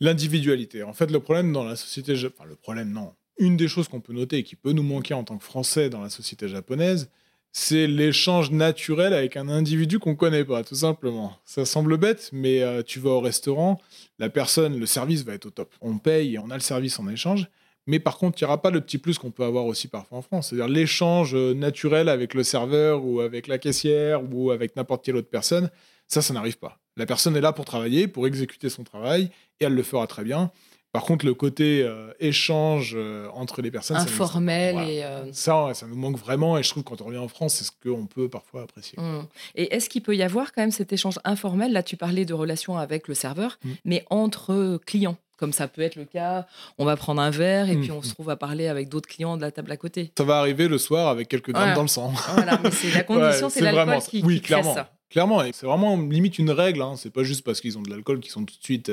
l'individualité. 0.00 0.84
En 0.84 0.92
fait, 0.92 1.10
le 1.10 1.18
problème 1.18 1.52
dans 1.52 1.64
la 1.64 1.74
société, 1.74 2.14
enfin 2.14 2.48
le 2.48 2.54
problème 2.54 2.92
non. 2.92 3.12
Une 3.38 3.56
des 3.56 3.68
choses 3.68 3.88
qu'on 3.88 4.00
peut 4.00 4.12
noter 4.12 4.38
et 4.38 4.42
qui 4.42 4.56
peut 4.56 4.72
nous 4.72 4.82
manquer 4.82 5.14
en 5.14 5.24
tant 5.24 5.36
que 5.36 5.44
Français 5.44 5.90
dans 5.90 6.00
la 6.00 6.08
société 6.08 6.48
japonaise, 6.48 7.10
c'est 7.52 7.86
l'échange 7.86 8.50
naturel 8.50 9.14
avec 9.14 9.36
un 9.36 9.48
individu 9.48 9.98
qu'on 9.98 10.14
connaît 10.14 10.44
pas, 10.44 10.62
tout 10.62 10.74
simplement. 10.74 11.36
Ça 11.44 11.64
semble 11.64 11.96
bête, 11.96 12.28
mais 12.32 12.62
euh, 12.62 12.82
tu 12.82 13.00
vas 13.00 13.10
au 13.10 13.20
restaurant, 13.20 13.80
la 14.18 14.28
personne, 14.28 14.78
le 14.78 14.84
service 14.84 15.24
va 15.24 15.32
être 15.32 15.46
au 15.46 15.50
top. 15.50 15.74
On 15.80 15.96
paye 15.98 16.34
et 16.34 16.38
on 16.38 16.50
a 16.50 16.54
le 16.54 16.60
service 16.60 16.98
en 16.98 17.08
échange. 17.08 17.48
Mais 17.86 18.00
par 18.00 18.18
contre, 18.18 18.40
il 18.40 18.44
n'y 18.44 18.46
aura 18.46 18.60
pas 18.60 18.70
le 18.70 18.80
petit 18.80 18.98
plus 18.98 19.16
qu'on 19.16 19.30
peut 19.30 19.44
avoir 19.44 19.64
aussi 19.64 19.88
parfois 19.88 20.18
en 20.18 20.22
France. 20.22 20.48
C'est-à-dire 20.48 20.68
l'échange 20.68 21.34
euh, 21.34 21.54
naturel 21.54 22.08
avec 22.08 22.34
le 22.34 22.42
serveur 22.42 23.04
ou 23.04 23.20
avec 23.20 23.46
la 23.46 23.58
caissière 23.58 24.22
ou 24.30 24.50
avec 24.50 24.76
n'importe 24.76 25.04
quelle 25.04 25.16
autre 25.16 25.30
personne. 25.30 25.70
Ça, 26.08 26.20
ça 26.20 26.34
n'arrive 26.34 26.58
pas. 26.58 26.78
La 26.96 27.06
personne 27.06 27.36
est 27.36 27.40
là 27.40 27.52
pour 27.52 27.64
travailler, 27.64 28.08
pour 28.08 28.26
exécuter 28.26 28.68
son 28.68 28.84
travail, 28.84 29.30
et 29.60 29.64
elle 29.64 29.74
le 29.74 29.82
fera 29.82 30.06
très 30.06 30.24
bien. 30.24 30.50
Par 30.92 31.04
contre, 31.04 31.26
le 31.26 31.34
côté 31.34 31.82
euh, 31.82 32.10
échange 32.20 32.94
euh, 32.96 33.28
entre 33.34 33.60
les 33.60 33.70
personnes, 33.70 33.98
informel 33.98 34.76
et 34.88 35.04
euh, 35.04 35.30
ça, 35.32 35.72
ça 35.74 35.86
nous 35.86 35.94
manque 35.94 36.16
vraiment. 36.16 36.56
Et 36.56 36.62
je 36.62 36.70
trouve 36.70 36.84
que 36.84 36.88
quand 36.88 37.02
on 37.02 37.06
revient 37.06 37.18
en 37.18 37.28
France, 37.28 37.56
c'est 37.56 37.64
ce 37.64 37.70
qu'on 37.70 38.06
peut 38.06 38.30
parfois 38.30 38.62
apprécier. 38.62 38.98
Mmh. 38.98 39.26
Et 39.56 39.74
est-ce 39.74 39.90
qu'il 39.90 40.02
peut 40.02 40.16
y 40.16 40.22
avoir 40.22 40.52
quand 40.52 40.62
même 40.62 40.70
cet 40.70 40.94
échange 40.94 41.18
informel? 41.24 41.72
Là, 41.72 41.82
tu 41.82 41.98
parlais 41.98 42.24
de 42.24 42.32
relations 42.32 42.78
avec 42.78 43.08
le 43.08 43.14
serveur, 43.14 43.58
mmh. 43.62 43.70
mais 43.84 44.04
entre 44.08 44.80
clients. 44.86 45.18
Comme 45.36 45.52
ça 45.52 45.68
peut 45.68 45.82
être 45.82 45.96
le 45.96 46.06
cas, 46.06 46.46
on 46.78 46.86
va 46.86 46.96
prendre 46.96 47.20
un 47.20 47.28
verre 47.28 47.68
et 47.68 47.76
mmh. 47.76 47.80
puis 47.82 47.92
on 47.92 48.00
se 48.00 48.14
trouve 48.14 48.30
à 48.30 48.36
parler 48.36 48.68
avec 48.68 48.88
d'autres 48.88 49.08
clients 49.08 49.36
de 49.36 49.42
la 49.42 49.50
table 49.50 49.70
à 49.70 49.76
côté. 49.76 50.12
Ça 50.16 50.24
va 50.24 50.38
arriver 50.38 50.66
le 50.66 50.78
soir 50.78 51.08
avec 51.08 51.28
quelques 51.28 51.52
grammes 51.52 51.74
dans 51.74 51.82
le 51.82 51.88
sang. 51.88 52.10
Voilà, 52.32 52.58
mais 52.62 52.70
c'est 52.70 52.90
la 52.92 53.02
condition, 53.02 53.50
c'est 53.50 53.60
l'alcool 53.60 53.98
qui, 54.08 54.22
oui, 54.24 54.40
clairement. 54.40 54.74
ça. 54.74 54.92
Clairement, 55.10 55.42
c'est 55.52 55.66
vraiment 55.66 55.98
limite 55.98 56.38
une 56.38 56.50
règle. 56.50 56.80
Hein. 56.80 56.94
C'est 56.96 57.12
pas 57.12 57.22
juste 57.22 57.44
parce 57.44 57.60
qu'ils 57.60 57.76
ont 57.76 57.82
de 57.82 57.90
l'alcool 57.90 58.20
qu'ils 58.20 58.32
sont 58.32 58.44
tout 58.44 58.56
de 58.58 58.64
suite 58.64 58.90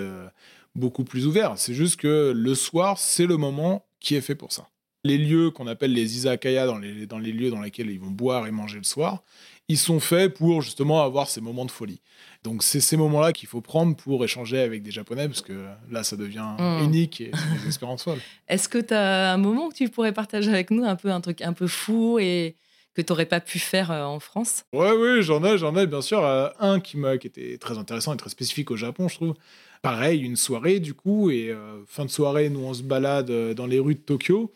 beaucoup 0.76 1.04
plus 1.04 1.28
ouvert. 1.28 1.54
C'est 1.58 1.74
juste 1.74 1.98
que 2.00 2.34
le 2.36 2.56
soir, 2.56 2.98
c'est 2.98 3.26
le 3.26 3.38
moment 3.38 3.86
qui 4.00 4.16
est 4.16 4.22
fait 4.22 4.36
pour 4.36 4.52
ça. 4.52 4.70
Les 5.06 5.18
lieux 5.18 5.52
qu'on 5.52 5.68
appelle 5.68 5.94
les 5.94 6.16
izakaya, 6.18 6.66
dans 6.66 6.78
les, 6.78 7.06
dans 7.06 7.20
les 7.20 7.34
lieux 7.34 7.52
dans 7.52 7.62
lesquels 7.62 7.90
ils 7.90 8.00
vont 8.00 8.10
boire 8.10 8.48
et 8.48 8.52
manger 8.52 8.78
le 8.78 8.84
soir, 8.84 9.24
ils 9.68 9.78
sont 9.78 10.00
faits 10.00 10.34
pour 10.34 10.62
justement 10.62 11.04
avoir 11.04 11.30
ces 11.30 11.42
moments 11.42 11.66
de 11.66 11.72
folie. 11.72 12.02
Donc 12.44 12.64
c'est 12.64 12.80
ces 12.80 12.98
moments-là 12.98 13.34
qu'il 13.34 13.48
faut 13.48 13.62
prendre 13.62 13.96
pour 13.96 14.24
échanger 14.24 14.60
avec 14.60 14.82
des 14.82 14.92
Japonais, 14.92 15.28
parce 15.28 15.42
que 15.42 15.66
là, 15.92 16.04
ça 16.04 16.16
devient 16.16 16.56
mmh. 16.58 16.84
unique 16.84 17.22
et 17.22 17.32
des 17.32 17.68
espérances 17.68 18.04
folles. 18.04 18.20
Est-ce 18.48 18.70
que 18.70 18.78
tu 18.78 18.94
as 18.94 19.34
un 19.34 19.38
moment 19.38 19.70
que 19.70 19.76
tu 19.76 19.90
pourrais 19.90 20.14
partager 20.14 20.50
avec 20.50 20.72
nous, 20.72 20.84
un 20.84 20.96
peu 20.96 21.12
un 21.12 21.22
truc 21.22 21.42
un 21.42 21.54
peu 21.54 21.68
fou 21.68 22.18
et 22.20 22.56
que 22.94 23.02
tu 23.02 23.12
n'aurais 23.12 23.26
pas 23.26 23.40
pu 23.40 23.60
faire 23.60 23.92
euh, 23.92 24.04
en 24.04 24.20
France? 24.20 24.66
Ouais, 24.74 24.92
oui, 24.92 25.24
j'en 25.24 25.44
ai, 25.44 25.58
j'en 25.58 25.76
ai 25.76 25.88
bien 25.88 26.02
sûr. 26.02 26.24
Euh, 26.24 26.50
un 26.60 26.80
qui, 26.80 26.98
m'a, 26.98 27.18
qui 27.18 27.28
était 27.28 27.58
très 27.58 27.78
intéressant 27.78 28.14
et 28.14 28.18
très 28.18 28.30
spécifique 28.30 28.72
au 28.72 28.78
Japon, 28.78 29.08
je 29.08 29.16
trouve 29.16 29.34
pareil, 29.84 30.22
une 30.22 30.36
soirée 30.36 30.80
du 30.80 30.96
coup, 30.96 31.30
et 31.30 31.52
euh, 31.52 31.84
fin 31.86 32.06
de 32.06 32.10
soirée, 32.10 32.50
nous 32.50 32.62
on 32.62 32.74
se 32.74 32.82
balade 32.82 33.30
euh, 33.30 33.54
dans 33.54 33.68
les 33.68 33.78
rues 33.78 33.94
de 33.94 34.00
Tokyo, 34.00 34.52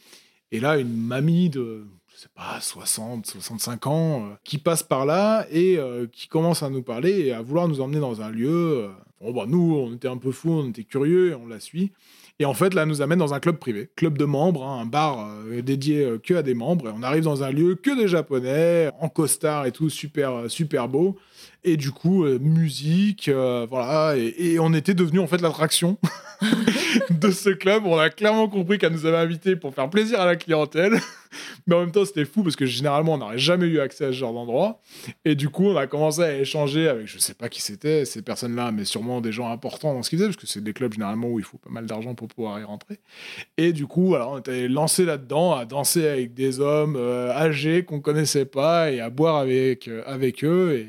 et 0.51 0.59
là, 0.59 0.79
une 0.79 0.97
mamie 0.97 1.49
de 1.51 1.85
je 2.15 2.23
sais 2.23 2.29
pas, 2.33 2.59
60, 2.59 3.27
65 3.27 3.85
ans, 3.85 4.37
qui 4.43 4.57
passent 4.57 4.81
par 4.81 5.05
là 5.05 5.45
et 5.51 5.77
qui 6.11 6.27
commencent 6.27 6.63
à 6.63 6.69
nous 6.71 6.81
parler 6.81 7.27
et 7.27 7.31
à 7.31 7.43
vouloir 7.43 7.67
nous 7.67 7.79
emmener 7.79 7.99
dans 7.99 8.23
un 8.23 8.31
lieu. 8.31 8.89
Bon, 9.21 9.31
bah, 9.33 9.45
nous, 9.47 9.75
on 9.75 9.93
était 9.93 10.07
un 10.07 10.17
peu 10.17 10.31
fous, 10.31 10.49
on 10.49 10.69
était 10.69 10.83
curieux 10.83 11.29
et 11.29 11.35
on 11.35 11.45
la 11.45 11.59
suit. 11.59 11.91
Et 12.39 12.45
en 12.45 12.53
fait, 12.53 12.75
là, 12.75 12.85
nous 12.85 13.01
amène 13.01 13.17
dans 13.17 13.33
un 13.33 13.39
club 13.39 13.57
privé, 13.57 13.89
club 13.95 14.17
de 14.17 14.25
membres, 14.25 14.63
hein, 14.63 14.81
un 14.81 14.85
bar 14.85 15.27
euh, 15.27 15.61
dédié 15.61 16.03
euh, 16.03 16.19
que 16.19 16.35
à 16.35 16.43
des 16.43 16.53
membres. 16.53 16.89
Et 16.89 16.91
on 16.95 17.01
arrive 17.01 17.23
dans 17.23 17.43
un 17.43 17.51
lieu 17.51 17.73
que 17.73 17.97
des 17.97 18.07
Japonais, 18.07 18.91
en 18.99 19.09
costard 19.09 19.65
et 19.65 19.71
tout, 19.71 19.89
super, 19.89 20.33
euh, 20.33 20.47
super 20.47 20.87
beau. 20.87 21.17
Et 21.63 21.77
du 21.77 21.91
coup, 21.91 22.25
musique, 22.39 23.29
voilà. 23.29 24.15
Et, 24.17 24.59
on 24.59 24.73
était 24.73 24.93
devenu 24.93 25.19
en 25.19 25.27
fait 25.27 25.41
l'attraction 25.41 25.97
de 27.09 27.31
ce 27.31 27.49
club. 27.49 27.85
On 27.85 27.97
a 27.97 28.09
clairement 28.09 28.47
compris 28.47 28.77
qu'elle 28.77 28.93
nous 28.93 29.05
avait 29.05 29.17
invités 29.17 29.55
pour 29.55 29.73
faire 29.73 29.89
plaisir 29.89 30.21
à 30.21 30.25
la 30.25 30.35
clientèle. 30.35 30.99
Mais 31.67 31.75
en 31.75 31.81
même 31.81 31.91
temps, 31.91 32.05
c'était 32.05 32.25
fou 32.25 32.43
parce 32.43 32.55
que 32.55 32.65
généralement, 32.65 33.15
on 33.15 33.17
n'aurait 33.17 33.37
jamais 33.37 33.67
eu 33.67 33.79
accès 33.79 34.05
à 34.05 34.07
ce 34.07 34.17
genre 34.17 34.33
d'endroit. 34.33 34.81
Et 35.25 35.35
du 35.35 35.49
coup, 35.49 35.65
on 35.65 35.75
a 35.75 35.87
commencé 35.87 36.21
à 36.21 36.39
échanger 36.39 36.87
avec, 36.87 37.07
je 37.07 37.17
sais 37.19 37.33
pas 37.33 37.49
qui 37.49 37.61
c'était, 37.61 38.05
ces 38.05 38.21
personnes-là, 38.21 38.71
mais 38.71 38.85
sûrement 38.85 39.21
des 39.21 39.31
gens 39.31 39.49
importants 39.51 39.93
dans 39.93 40.03
ce 40.03 40.09
qu'ils 40.09 40.19
faisaient, 40.19 40.29
parce 40.29 40.37
que 40.37 40.47
c'est 40.47 40.63
des 40.63 40.73
clubs 40.73 40.93
généralement 40.93 41.27
où 41.27 41.39
il 41.39 41.45
faut 41.45 41.57
pas 41.57 41.69
mal 41.69 41.85
d'argent 41.85 42.15
pour 42.15 42.27
pouvoir 42.27 42.59
y 42.59 42.63
rentrer. 42.63 42.99
Et 43.57 43.73
du 43.73 43.87
coup, 43.87 44.15
alors, 44.15 44.31
on 44.31 44.39
était 44.39 44.67
lancé 44.67 45.05
là-dedans 45.05 45.53
à 45.53 45.65
danser 45.65 46.07
avec 46.07 46.33
des 46.33 46.59
hommes 46.59 46.95
euh, 46.95 47.31
âgés 47.31 47.83
qu'on 47.83 47.99
connaissait 47.99 48.45
pas 48.45 48.91
et 48.91 49.01
à 49.01 49.09
boire 49.09 49.37
avec, 49.37 49.87
euh, 49.87 50.03
avec 50.05 50.43
eux. 50.43 50.87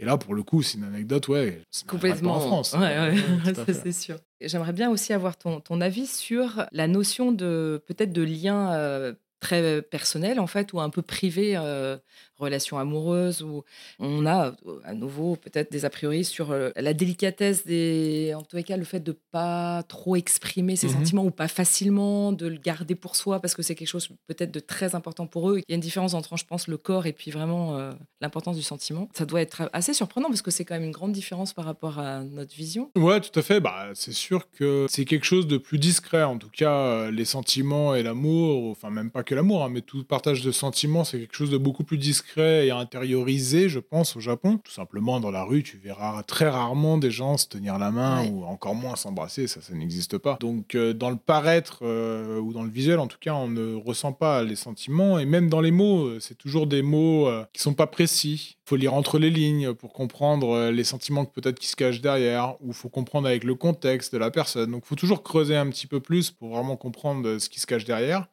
Et 0.00 0.04
là, 0.04 0.18
pour 0.18 0.34
le 0.34 0.42
coup, 0.42 0.62
c'est 0.62 0.78
une 0.78 0.84
anecdote, 0.84 1.28
ouais. 1.28 1.62
Complètement. 1.86 2.36
En 2.36 2.40
France. 2.40 2.72
Ouais, 2.72 2.80
ouais, 2.80 3.54
c'est 3.72 3.92
sûr. 3.92 4.16
J'aimerais 4.40 4.72
bien 4.72 4.90
aussi 4.90 5.12
avoir 5.12 5.36
ton, 5.36 5.60
ton, 5.60 5.80
avis 5.80 6.06
sur 6.06 6.66
la 6.72 6.88
notion 6.88 7.30
de 7.30 7.82
peut-être 7.86 8.12
de 8.12 8.22
lien 8.22 8.72
euh, 8.72 9.14
très 9.40 9.82
personnel 9.82 10.40
en 10.40 10.46
fait 10.46 10.72
ou 10.72 10.80
un 10.80 10.90
peu 10.90 11.02
privé 11.02 11.54
euh, 11.56 11.96
relation 12.44 12.78
amoureuse 12.78 13.42
où 13.42 13.64
on 13.98 14.26
a 14.26 14.54
euh, 14.66 14.80
à 14.84 14.94
nouveau 14.94 15.36
peut-être 15.36 15.72
des 15.72 15.84
a 15.84 15.90
priori 15.90 16.24
sur 16.24 16.54
la 16.76 16.94
délicatesse 16.94 17.66
des 17.66 18.32
en 18.36 18.42
tous 18.42 18.56
les 18.56 18.62
cas 18.62 18.76
le 18.76 18.84
fait 18.84 19.00
de 19.00 19.16
pas 19.30 19.82
trop 19.84 20.16
exprimer 20.16 20.76
ses 20.76 20.88
mmh 20.88 20.90
sentiments 20.90 21.24
ou 21.24 21.30
pas 21.30 21.48
facilement 21.48 22.32
de 22.32 22.46
le 22.46 22.58
garder 22.58 22.94
pour 22.94 23.16
soi 23.16 23.40
parce 23.40 23.54
que 23.54 23.62
c'est 23.62 23.74
quelque 23.74 23.88
chose 23.88 24.08
peut-être 24.26 24.52
de 24.52 24.60
très 24.60 24.94
important 24.94 25.26
pour 25.26 25.50
eux. 25.50 25.58
Il 25.58 25.64
y 25.68 25.72
a 25.72 25.76
une 25.76 25.80
différence 25.80 26.14
entre 26.14 26.36
je 26.36 26.44
pense 26.44 26.68
le 26.68 26.76
corps 26.76 27.06
et 27.06 27.12
puis 27.12 27.30
vraiment 27.30 27.92
l'importance 28.20 28.56
du 28.56 28.62
sentiment. 28.62 29.08
Ça 29.14 29.24
doit 29.24 29.40
être 29.40 29.68
assez 29.72 29.94
surprenant 29.94 30.28
parce 30.28 30.42
que 30.42 30.50
c'est 30.50 30.64
quand 30.64 30.74
même 30.74 30.84
une 30.84 30.92
grande 30.92 31.12
différence 31.12 31.52
par 31.52 31.64
rapport 31.64 31.98
à 31.98 32.22
notre 32.22 32.54
vision. 32.54 32.90
Ouais 32.96 33.20
tout 33.20 33.38
à 33.38 33.42
fait. 33.42 33.60
Bah 33.60 33.90
c'est 33.94 34.12
sûr 34.12 34.50
que 34.50 34.86
c'est 34.88 35.04
quelque 35.04 35.26
chose 35.26 35.46
de 35.46 35.58
plus 35.58 35.78
discret 35.78 36.22
en 36.22 36.38
tout 36.38 36.50
cas 36.50 37.10
les 37.10 37.24
sentiments 37.24 37.94
et 37.94 38.02
l'amour 38.02 38.70
enfin 38.70 38.90
même 38.90 39.10
pas 39.10 39.22
que 39.22 39.34
l'amour, 39.34 39.64
hein, 39.64 39.68
mais 39.70 39.80
tout 39.80 40.04
partage 40.04 40.42
de 40.42 40.52
sentiments, 40.52 41.04
c'est 41.04 41.18
quelque 41.18 41.36
chose 41.36 41.50
de 41.50 41.58
beaucoup 41.58 41.84
plus 41.84 41.98
discret 41.98 42.33
et 42.38 42.70
intériorisé, 42.70 43.68
je 43.68 43.78
pense, 43.78 44.16
au 44.16 44.20
Japon. 44.20 44.58
Tout 44.62 44.72
simplement, 44.72 45.20
dans 45.20 45.30
la 45.30 45.44
rue, 45.44 45.62
tu 45.62 45.78
verras 45.78 46.22
très 46.22 46.48
rarement 46.48 46.98
des 46.98 47.10
gens 47.10 47.36
se 47.36 47.46
tenir 47.46 47.78
la 47.78 47.90
main 47.90 48.26
ou 48.28 48.44
encore 48.44 48.74
moins 48.74 48.96
s'embrasser, 48.96 49.46
ça, 49.46 49.60
ça 49.60 49.74
n'existe 49.74 50.18
pas. 50.18 50.36
Donc, 50.40 50.74
euh, 50.74 50.92
dans 50.92 51.10
le 51.10 51.16
paraître 51.16 51.80
euh, 51.82 52.40
ou 52.40 52.52
dans 52.52 52.62
le 52.62 52.70
visuel, 52.70 52.98
en 52.98 53.06
tout 53.06 53.18
cas, 53.20 53.34
on 53.34 53.48
ne 53.48 53.74
ressent 53.74 54.12
pas 54.12 54.42
les 54.42 54.56
sentiments. 54.56 55.18
Et 55.18 55.24
même 55.24 55.48
dans 55.48 55.60
les 55.60 55.70
mots, 55.70 56.04
euh, 56.04 56.20
c'est 56.20 56.36
toujours 56.36 56.66
des 56.66 56.82
mots 56.82 57.28
qui 57.52 57.62
sont 57.62 57.74
pas 57.74 57.86
précis. 57.86 58.56
Il 58.66 58.68
faut 58.68 58.76
lire 58.76 58.94
entre 58.94 59.18
les 59.18 59.30
lignes 59.30 59.74
pour 59.74 59.92
comprendre 59.92 60.70
les 60.70 60.84
sentiments 60.84 61.24
que 61.24 61.32
peut-être 61.32 61.58
qui 61.58 61.66
se 61.66 61.76
cachent 61.76 62.00
derrière, 62.00 62.56
ou 62.60 62.72
faut 62.72 62.88
comprendre 62.88 63.28
avec 63.28 63.44
le 63.44 63.54
contexte 63.54 64.12
de 64.12 64.18
la 64.18 64.30
personne. 64.30 64.70
Donc, 64.70 64.84
faut 64.84 64.94
toujours 64.94 65.22
creuser 65.22 65.56
un 65.56 65.68
petit 65.68 65.86
peu 65.86 66.00
plus 66.00 66.30
pour 66.30 66.50
vraiment 66.50 66.76
comprendre 66.76 67.38
ce 67.38 67.48
qui 67.48 67.60
se 67.60 67.66
cache 67.66 67.84
derrière. 67.84 68.26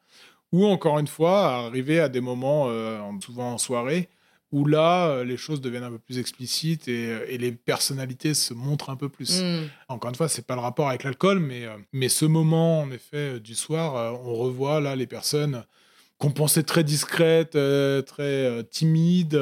Ou 0.52 0.66
encore 0.66 0.98
une 0.98 1.06
fois, 1.06 1.66
arriver 1.66 1.98
à 1.98 2.08
des 2.08 2.20
moments, 2.20 2.66
euh, 2.68 3.00
souvent 3.24 3.54
en 3.54 3.58
soirée, 3.58 4.08
où 4.50 4.66
là, 4.66 5.08
euh, 5.08 5.24
les 5.24 5.38
choses 5.38 5.62
deviennent 5.62 5.84
un 5.84 5.90
peu 5.90 5.98
plus 5.98 6.18
explicites 6.18 6.88
et, 6.88 7.06
euh, 7.06 7.36
les 7.38 7.52
personnalités 7.52 8.34
se 8.34 8.52
montrent 8.52 8.90
un 8.90 8.96
peu 8.96 9.08
plus. 9.08 9.42
Hmm. 9.42 9.68
Encore 9.88 10.10
une 10.10 10.14
fois, 10.14 10.28
c'est 10.28 10.46
pas 10.46 10.54
le 10.54 10.60
rapport 10.60 10.88
avec 10.88 11.04
l'alcool, 11.04 11.38
mais, 11.38 11.66
mais 11.92 12.10
ce 12.10 12.26
moment, 12.26 12.80
en 12.82 12.90
effet, 12.90 13.40
du 13.40 13.54
soir, 13.54 14.20
on 14.26 14.34
revoit 14.34 14.80
là 14.80 14.94
les 14.94 15.06
personnes 15.06 15.64
qu'on 16.18 16.30
pensait 16.30 16.62
très 16.62 16.84
discrètes, 16.84 17.56
très 18.06 18.64
timides, 18.70 19.40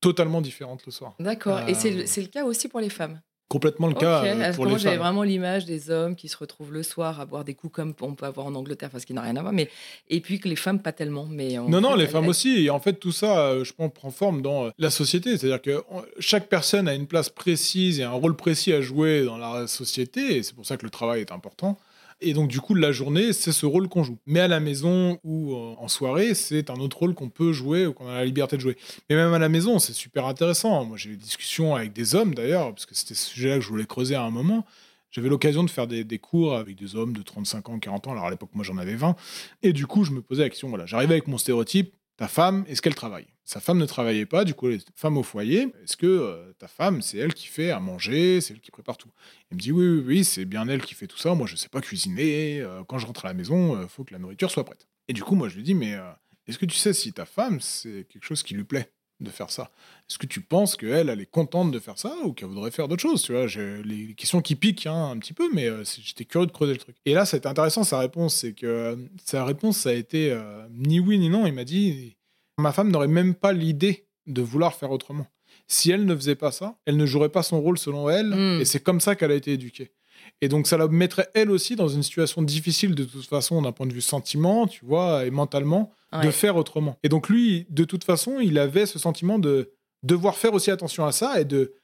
totalement 0.00 0.40
différentes 0.40 0.84
le 0.84 0.92
soir. 0.92 1.14
D'accord. 1.20 1.60
Et 1.68 1.74
c'est 1.74 2.20
le 2.20 2.26
cas 2.26 2.44
aussi 2.44 2.68
pour 2.68 2.80
les 2.80 2.90
femmes? 2.90 3.20
Complètement 3.54 3.86
le 3.86 3.94
cas 3.94 4.24
euh, 4.24 4.52
pour 4.52 4.66
les 4.66 4.80
J'avais 4.80 4.96
vraiment 4.96 5.22
l'image 5.22 5.64
des 5.64 5.88
hommes 5.88 6.16
qui 6.16 6.26
se 6.26 6.36
retrouvent 6.36 6.72
le 6.72 6.82
soir 6.82 7.20
à 7.20 7.24
boire 7.24 7.44
des 7.44 7.54
coups 7.54 7.72
comme 7.72 7.94
on 8.00 8.14
peut 8.14 8.26
avoir 8.26 8.48
en 8.48 8.54
Angleterre, 8.56 8.90
parce 8.90 9.04
qu'il 9.04 9.14
n'a 9.14 9.22
rien 9.22 9.36
à 9.36 9.42
voir. 9.42 9.52
Mais 9.52 9.70
et 10.10 10.20
puis 10.20 10.40
que 10.40 10.48
les 10.48 10.56
femmes 10.56 10.80
pas 10.80 10.90
tellement. 10.90 11.28
Mais 11.30 11.54
non, 11.54 11.80
non, 11.80 11.94
les 11.94 12.08
femmes 12.08 12.26
aussi. 12.26 12.64
Et 12.64 12.70
en 12.70 12.80
fait, 12.80 12.94
tout 12.94 13.12
ça, 13.12 13.38
euh, 13.38 13.62
je 13.62 13.72
pense, 13.72 13.92
prend 13.92 14.10
forme 14.10 14.42
dans 14.42 14.66
euh, 14.66 14.70
la 14.76 14.90
société. 14.90 15.38
C'est-à-dire 15.38 15.62
que 15.62 15.84
chaque 16.18 16.48
personne 16.48 16.88
a 16.88 16.94
une 16.94 17.06
place 17.06 17.28
précise 17.28 18.00
et 18.00 18.02
un 18.02 18.10
rôle 18.10 18.34
précis 18.34 18.72
à 18.72 18.80
jouer 18.80 19.24
dans 19.24 19.38
la 19.38 19.68
société. 19.68 20.38
Et 20.38 20.42
c'est 20.42 20.56
pour 20.56 20.66
ça 20.66 20.76
que 20.76 20.82
le 20.82 20.90
travail 20.90 21.20
est 21.20 21.30
important. 21.30 21.78
Et 22.24 22.32
donc, 22.32 22.48
du 22.48 22.58
coup, 22.60 22.74
la 22.74 22.90
journée, 22.90 23.34
c'est 23.34 23.52
ce 23.52 23.66
rôle 23.66 23.88
qu'on 23.88 24.02
joue. 24.02 24.18
Mais 24.24 24.40
à 24.40 24.48
la 24.48 24.58
maison 24.58 25.18
ou 25.24 25.52
euh, 25.52 25.74
en 25.78 25.88
soirée, 25.88 26.34
c'est 26.34 26.70
un 26.70 26.76
autre 26.76 26.98
rôle 26.98 27.14
qu'on 27.14 27.28
peut 27.28 27.52
jouer 27.52 27.86
ou 27.86 27.92
qu'on 27.92 28.08
a 28.08 28.14
la 28.14 28.24
liberté 28.24 28.56
de 28.56 28.62
jouer. 28.62 28.76
Mais 29.10 29.16
même 29.16 29.34
à 29.34 29.38
la 29.38 29.50
maison, 29.50 29.78
c'est 29.78 29.92
super 29.92 30.26
intéressant. 30.26 30.86
Moi, 30.86 30.96
j'ai 30.96 31.10
eu 31.10 31.16
des 31.16 31.24
discussions 31.24 31.74
avec 31.74 31.92
des 31.92 32.14
hommes, 32.14 32.34
d'ailleurs, 32.34 32.70
parce 32.70 32.86
que 32.86 32.94
c'était 32.94 33.14
ce 33.14 33.28
sujet-là 33.28 33.56
que 33.56 33.60
je 33.60 33.68
voulais 33.68 33.84
creuser 33.84 34.14
à 34.14 34.22
un 34.22 34.30
moment. 34.30 34.64
J'avais 35.10 35.28
l'occasion 35.28 35.62
de 35.64 35.70
faire 35.70 35.86
des, 35.86 36.18
cours 36.18 36.56
avec 36.56 36.76
des 36.76 36.96
hommes 36.96 37.12
de 37.12 37.22
35 37.22 37.68
ans, 37.68 37.78
40 37.78 38.08
ans. 38.08 38.12
Alors, 38.12 38.24
à 38.24 38.30
l'époque, 38.30 38.50
moi, 38.54 38.64
j'en 38.64 38.78
avais 38.78 38.96
20. 38.96 39.14
Et 39.62 39.74
du 39.74 39.86
coup, 39.86 40.04
je 40.04 40.12
me 40.12 40.22
posais 40.22 40.42
la 40.42 40.48
question, 40.48 40.70
voilà, 40.70 40.86
j'arrivais 40.86 41.14
avec 41.14 41.28
mon 41.28 41.38
stéréotype. 41.38 41.94
Ta 42.16 42.28
femme, 42.28 42.64
est-ce 42.68 42.80
qu'elle 42.80 42.94
travaille? 42.94 43.26
Sa 43.44 43.58
femme 43.60 43.78
ne 43.78 43.86
travaillait 43.86 44.24
pas, 44.24 44.44
du 44.44 44.54
coup, 44.54 44.68
elle 44.68 44.76
est 44.76 44.86
femme 44.94 45.18
au 45.18 45.24
foyer. 45.24 45.74
Est-ce 45.82 45.96
que 45.96 46.06
euh, 46.06 46.52
ta 46.58 46.68
femme, 46.68 47.02
c'est 47.02 47.18
elle 47.18 47.34
qui 47.34 47.48
fait 47.48 47.70
à 47.70 47.80
manger, 47.80 48.40
c'est 48.40 48.54
elle 48.54 48.60
qui 48.60 48.70
prépare 48.70 48.96
tout? 48.96 49.10
Il 49.50 49.56
me 49.56 49.60
dit 49.60 49.72
oui, 49.72 49.86
oui, 49.86 50.04
oui, 50.06 50.24
c'est 50.24 50.44
bien 50.44 50.66
elle 50.68 50.82
qui 50.82 50.94
fait 50.94 51.08
tout 51.08 51.18
ça. 51.18 51.34
Moi, 51.34 51.46
je 51.46 51.54
ne 51.54 51.58
sais 51.58 51.68
pas 51.68 51.80
cuisiner. 51.80 52.60
Euh, 52.60 52.84
quand 52.84 52.98
je 52.98 53.06
rentre 53.06 53.24
à 53.24 53.28
la 53.28 53.34
maison, 53.34 53.76
il 53.76 53.84
euh, 53.84 53.88
faut 53.88 54.04
que 54.04 54.12
la 54.12 54.20
nourriture 54.20 54.50
soit 54.50 54.64
prête. 54.64 54.86
Et 55.08 55.12
du 55.12 55.22
coup, 55.24 55.34
moi, 55.34 55.48
je 55.48 55.56
lui 55.56 55.64
dis, 55.64 55.74
mais 55.74 55.98
est-ce 56.46 56.58
que 56.58 56.66
tu 56.66 56.76
sais 56.76 56.94
si 56.94 57.12
ta 57.12 57.26
femme, 57.26 57.60
c'est 57.60 58.06
quelque 58.08 58.24
chose 58.24 58.42
qui 58.42 58.54
lui 58.54 58.64
plaît? 58.64 58.90
De 59.20 59.30
faire 59.30 59.50
ça 59.50 59.70
Est-ce 60.08 60.18
que 60.18 60.26
tu 60.26 60.40
penses 60.40 60.76
qu'elle, 60.76 61.08
elle 61.08 61.20
est 61.20 61.30
contente 61.30 61.70
de 61.70 61.78
faire 61.78 61.98
ça 61.98 62.14
ou 62.24 62.32
qu'elle 62.32 62.48
voudrait 62.48 62.70
faire 62.70 62.88
d'autres 62.88 63.02
choses 63.02 63.22
Tu 63.22 63.32
vois, 63.32 63.46
j'ai 63.46 63.82
les 63.82 64.14
questions 64.14 64.40
qui 64.40 64.56
piquent 64.56 64.86
hein, 64.86 65.10
un 65.10 65.18
petit 65.18 65.32
peu, 65.32 65.48
mais 65.52 65.68
j'étais 65.84 66.24
curieux 66.24 66.46
de 66.46 66.52
creuser 66.52 66.72
le 66.72 66.78
truc. 66.78 66.96
Et 67.04 67.14
là, 67.14 67.24
c'était 67.24 67.46
intéressant 67.46 67.84
sa 67.84 67.98
réponse, 67.98 68.34
c'est 68.34 68.52
que 68.52 68.98
sa 69.24 69.44
réponse, 69.44 69.78
ça 69.78 69.90
a 69.90 69.92
été 69.92 70.36
ni 70.70 71.00
oui 71.00 71.18
ni 71.18 71.28
non. 71.28 71.46
Il 71.46 71.52
m'a 71.52 71.64
dit 71.64 72.16
Ma 72.58 72.72
femme 72.72 72.90
n'aurait 72.90 73.08
même 73.08 73.34
pas 73.34 73.52
l'idée 73.52 74.06
de 74.26 74.42
vouloir 74.42 74.74
faire 74.74 74.90
autrement. 74.90 75.26
Si 75.66 75.90
elle 75.90 76.04
ne 76.04 76.14
faisait 76.14 76.34
pas 76.34 76.52
ça, 76.52 76.76
elle 76.84 76.96
ne 76.96 77.06
jouerait 77.06 77.30
pas 77.30 77.42
son 77.42 77.60
rôle 77.60 77.78
selon 77.78 78.10
elle, 78.10 78.30
hmm. 78.34 78.60
et 78.60 78.64
c'est 78.64 78.80
comme 78.80 79.00
ça 79.00 79.14
qu'elle 79.16 79.30
a 79.30 79.34
été 79.34 79.52
éduquée. 79.52 79.92
Et 80.40 80.48
donc 80.48 80.66
ça 80.66 80.76
la 80.76 80.88
mettrait 80.88 81.28
elle 81.34 81.50
aussi 81.50 81.76
dans 81.76 81.88
une 81.88 82.02
situation 82.02 82.42
difficile 82.42 82.94
de 82.94 83.04
toute 83.04 83.26
façon 83.26 83.62
d'un 83.62 83.72
point 83.72 83.86
de 83.86 83.92
vue 83.92 84.00
sentiment, 84.00 84.66
tu 84.66 84.84
vois, 84.84 85.24
et 85.24 85.30
mentalement, 85.30 85.92
de 86.22 86.30
faire 86.30 86.56
autrement. 86.56 86.96
Et 87.02 87.08
donc 87.08 87.28
lui, 87.28 87.66
de 87.70 87.84
toute 87.84 88.04
façon, 88.04 88.38
il 88.40 88.58
avait 88.58 88.86
ce 88.86 88.98
sentiment 88.98 89.38
de 89.38 89.72
devoir 90.02 90.36
faire 90.36 90.54
aussi 90.54 90.70
attention 90.70 91.04
à 91.04 91.12
ça 91.12 91.40
et 91.40 91.44
de 91.44 91.74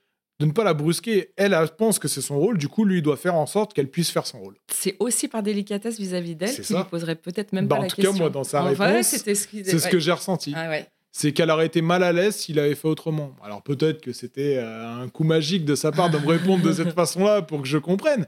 de 0.41 0.47
ne 0.47 0.53
pas 0.53 0.65
la 0.65 0.73
brusquer. 0.73 1.33
Elle, 1.37 1.53
elle 1.53 1.69
pense 1.69 1.99
que 1.99 2.09
c'est 2.09 2.23
son 2.23 2.39
rôle, 2.39 2.57
du 2.57 2.67
coup, 2.67 2.87
lui, 2.87 3.03
doit 3.03 3.19
faire 3.19 3.35
en 3.35 3.45
sorte 3.45 3.75
qu'elle 3.75 3.91
puisse 3.91 4.11
faire 4.11 4.27
son 4.27 4.41
rôle. 4.41 4.57
C'est 4.73 4.97
aussi 4.99 5.29
par 5.29 5.43
délicatesse 5.43 5.99
vis-à-vis 5.99 6.35
d'elle 6.35 6.59
qu'il 6.59 6.77
lui 6.77 6.85
poserait 6.91 7.17
peut-être 7.17 7.53
même 7.53 7.67
bah, 7.67 7.77
pas 7.77 7.83
la 7.83 7.89
question. 7.89 8.11
En 8.11 8.13
tout 8.13 8.19
cas, 8.19 8.23
moi, 8.23 8.31
dans 8.31 8.45
sa 8.45 8.63
réponse, 8.63 9.07
c'est 9.07 9.35
ce, 9.35 9.89
que 9.89 9.99
j'ai 9.99 10.13
ressenti. 10.13 10.55
Ah 10.57 10.71
c'est 11.13 11.33
qu'elle 11.33 11.51
aurait 11.51 11.67
été 11.67 11.83
mal 11.83 12.03
à 12.03 12.13
l'aise 12.13 12.37
s'il 12.37 12.59
avait 12.59 12.75
fait 12.75 12.89
autrement. 12.89 13.35
Alors 13.43 13.63
peut-être 13.63 14.01
que 14.01 14.13
c'était 14.13 14.57
euh, 14.59 15.03
un 15.03 15.09
coup 15.09 15.25
magique 15.25 15.65
de 15.65 15.75
sa 15.75 15.93
part 15.93 16.11
de 16.11 16.19
me 16.19 16.27
répondre 16.27 16.63
de 16.63 16.73
cette 16.73 16.93
façon-là 16.95 17.43
pour 17.43 17.63
que 17.63 17.69
je 17.69 17.79
comprenne. 17.79 18.27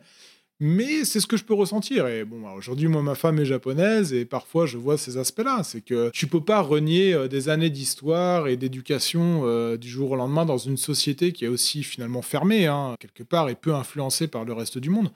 Mais 0.65 1.05
c'est 1.05 1.19
ce 1.19 1.27
que 1.27 1.37
je 1.37 1.43
peux 1.43 1.55
ressentir. 1.55 2.07
Et 2.07 2.25
bon, 2.25 2.49
aujourd'hui, 2.53 2.87
moi, 2.87 3.03
ma 3.03 3.17
femme 3.17 3.41
est 3.41 3.45
japonaise 3.45 4.13
et 4.13 4.25
parfois 4.25 4.65
je 4.65 4.79
vois 4.79 4.97
ces 4.97 5.17
aspects-là. 5.17 5.63
C'est 5.65 5.81
que 5.81 6.11
tu 6.11 6.29
peux 6.29 6.45
pas 6.45 6.61
renier 6.61 7.15
euh, 7.15 7.27
des 7.27 7.49
années 7.49 7.71
d'histoire 7.71 8.47
et 8.47 8.57
d'éducation 8.57 9.43
euh, 9.45 9.77
du 9.77 9.89
jour 9.89 10.13
au 10.13 10.17
lendemain 10.17 10.45
dans 10.45 10.59
une 10.59 10.77
société 10.77 11.33
qui 11.33 11.45
est 11.45 11.49
aussi 11.49 11.83
finalement 11.83 12.23
fermée, 12.23 12.67
hein, 12.67 12.95
quelque 13.01 13.25
part, 13.25 13.49
et 13.49 13.57
peu 13.57 13.75
influencée 13.75 14.29
par 14.29 14.45
le 14.45 14.53
reste 14.53 14.79
du 14.79 14.89
monde. 14.89 15.11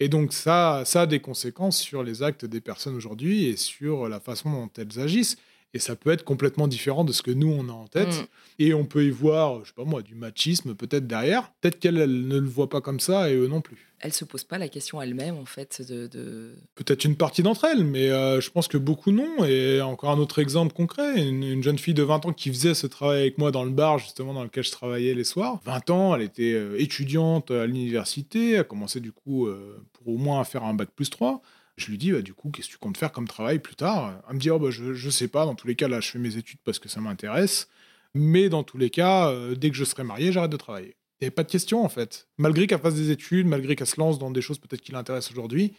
Et 0.00 0.08
donc 0.08 0.32
ça, 0.32 0.82
ça 0.84 1.02
a 1.02 1.06
des 1.06 1.20
conséquences 1.20 1.78
sur 1.78 2.02
les 2.02 2.22
actes 2.22 2.44
des 2.44 2.62
personnes 2.62 2.96
aujourd'hui 2.96 3.46
et 3.46 3.56
sur 3.56 4.08
la 4.08 4.20
façon 4.20 4.50
dont 4.50 4.70
elles 4.78 4.98
agissent. 4.98 5.36
Et 5.76 5.78
ça 5.78 5.94
peut 5.94 6.10
être 6.10 6.24
complètement 6.24 6.68
différent 6.68 7.04
de 7.04 7.12
ce 7.12 7.20
que 7.20 7.30
nous, 7.30 7.52
on 7.52 7.68
a 7.68 7.72
en 7.72 7.86
tête. 7.86 8.08
Mm. 8.08 8.26
Et 8.60 8.72
on 8.72 8.86
peut 8.86 9.04
y 9.04 9.10
voir, 9.10 9.60
je 9.62 9.68
sais 9.68 9.74
pas 9.76 9.84
moi, 9.84 10.00
du 10.00 10.14
machisme 10.14 10.74
peut-être 10.74 11.06
derrière. 11.06 11.52
Peut-être 11.60 11.78
qu'elle 11.78 11.96
ne 11.96 12.38
le 12.38 12.48
voit 12.48 12.70
pas 12.70 12.80
comme 12.80 12.98
ça 12.98 13.30
et 13.30 13.34
eux 13.34 13.46
non 13.46 13.60
plus. 13.60 13.92
Elle 14.00 14.14
se 14.14 14.24
pose 14.24 14.42
pas 14.44 14.56
la 14.56 14.68
question 14.68 15.02
elle-même, 15.02 15.36
en 15.36 15.44
fait. 15.44 15.82
de, 15.86 16.54
Peut-être 16.76 17.04
une 17.04 17.16
partie 17.16 17.42
d'entre 17.42 17.66
elles, 17.66 17.84
mais 17.84 18.08
euh, 18.08 18.40
je 18.40 18.50
pense 18.50 18.68
que 18.68 18.78
beaucoup 18.78 19.12
non. 19.12 19.44
Et 19.44 19.82
encore 19.82 20.10
un 20.10 20.18
autre 20.18 20.38
exemple 20.38 20.72
concret, 20.72 21.22
une, 21.22 21.62
jeune 21.62 21.78
fille 21.78 21.92
de 21.92 22.02
20 22.02 22.24
ans 22.24 22.32
qui 22.32 22.48
faisait 22.48 22.72
ce 22.72 22.86
travail 22.86 23.20
avec 23.20 23.36
moi 23.36 23.50
dans 23.50 23.64
le 23.64 23.70
bar, 23.70 23.98
justement, 23.98 24.32
dans 24.32 24.44
lequel 24.44 24.64
je 24.64 24.70
travaillais 24.70 25.12
les 25.12 25.24
soirs. 25.24 25.60
20 25.66 25.90
ans, 25.90 26.16
elle 26.16 26.22
était 26.22 26.54
euh, 26.54 26.80
étudiante 26.80 27.50
à 27.50 27.66
l'université, 27.66 28.56
a 28.56 28.64
commencé 28.64 29.00
du 29.00 29.12
coup 29.12 29.46
euh, 29.46 29.84
pour 29.92 30.14
au 30.14 30.16
moins 30.16 30.42
faire 30.44 30.64
un 30.64 30.72
bac 30.72 30.88
plus 30.96 31.10
3 31.10 31.42
Je 31.76 31.90
lui 31.90 31.98
dis, 31.98 32.12
bah, 32.12 32.22
du 32.22 32.32
coup, 32.32 32.50
qu'est-ce 32.50 32.68
que 32.68 32.72
tu 32.72 32.78
comptes 32.78 32.96
faire 32.96 33.12
comme 33.12 33.28
travail 33.28 33.58
plus 33.58 33.76
tard? 33.76 34.22
Elle 34.28 34.36
me 34.36 34.40
dit, 34.40 34.50
oh, 34.50 34.58
bah, 34.58 34.70
je, 34.70 34.94
je 34.94 35.10
sais 35.10 35.28
pas, 35.28 35.44
dans 35.44 35.54
tous 35.54 35.66
les 35.66 35.76
cas, 35.76 35.88
là, 35.88 36.00
je 36.00 36.10
fais 36.10 36.18
mes 36.18 36.36
études 36.36 36.58
parce 36.64 36.78
que 36.78 36.88
ça 36.88 37.00
m'intéresse. 37.00 37.68
Mais 38.14 38.48
dans 38.48 38.62
tous 38.62 38.78
les 38.78 38.88
cas, 38.88 39.30
euh, 39.30 39.54
dès 39.54 39.70
que 39.70 39.76
je 39.76 39.84
serai 39.84 40.02
marié, 40.02 40.32
j'arrête 40.32 40.50
de 40.50 40.56
travailler. 40.56 40.96
Il 41.20 41.24
n'y 41.24 41.26
avait 41.26 41.34
pas 41.34 41.44
de 41.44 41.50
question, 41.50 41.84
en 41.84 41.88
fait. 41.88 42.28
Malgré 42.38 42.66
qu'elle 42.66 42.80
fasse 42.80 42.94
des 42.94 43.10
études, 43.10 43.46
malgré 43.46 43.76
qu'elle 43.76 43.86
se 43.86 44.00
lance 44.00 44.18
dans 44.18 44.30
des 44.30 44.40
choses 44.40 44.58
peut-être 44.58 44.80
qui 44.80 44.92
l'intéressent 44.92 45.32
aujourd'hui, 45.32 45.74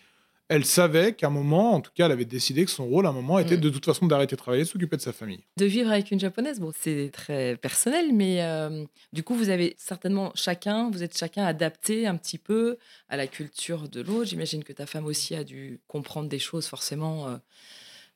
elle 0.49 0.63
savait 0.65 1.13
qu'à 1.13 1.27
un 1.27 1.29
moment, 1.29 1.73
en 1.73 1.81
tout 1.81 1.91
cas, 1.93 2.05
elle 2.05 2.11
avait 2.11 2.25
décidé 2.25 2.63
que 2.63 2.71
son 2.71 2.85
rôle 2.85 3.05
à 3.05 3.09
un 3.09 3.13
moment 3.13 3.37
était 3.39 3.57
Mm. 3.57 3.61
de 3.61 3.69
toute 3.69 3.85
façon 3.85 4.05
d'arrêter 4.07 4.35
de 4.35 4.39
travailler, 4.41 4.63
de 4.63 4.67
s'occuper 4.69 4.95
de 4.95 5.01
sa 5.01 5.11
famille. 5.13 5.41
De 5.57 5.65
vivre 5.65 5.91
avec 5.91 6.11
une 6.11 6.19
japonaise, 6.19 6.59
bon, 6.59 6.71
c'est 6.79 7.09
très 7.11 7.57
personnel, 7.57 8.13
mais 8.13 8.41
euh, 8.43 8.85
du 9.11 9.23
coup, 9.23 9.35
vous 9.35 9.49
avez 9.49 9.75
certainement 9.77 10.31
chacun, 10.35 10.89
vous 10.89 11.03
êtes 11.03 11.17
chacun 11.17 11.43
adapté 11.43 12.07
un 12.07 12.15
petit 12.15 12.37
peu 12.37 12.77
à 13.09 13.17
la 13.17 13.27
culture 13.27 13.89
de 13.89 14.01
l'autre. 14.01 14.29
J'imagine 14.29 14.63
que 14.63 14.73
ta 14.73 14.85
femme 14.85 15.05
aussi 15.05 15.35
a 15.35 15.43
dû 15.43 15.79
comprendre 15.87 16.29
des 16.29 16.39
choses 16.39 16.67
forcément. 16.67 17.27
euh, 17.27 17.35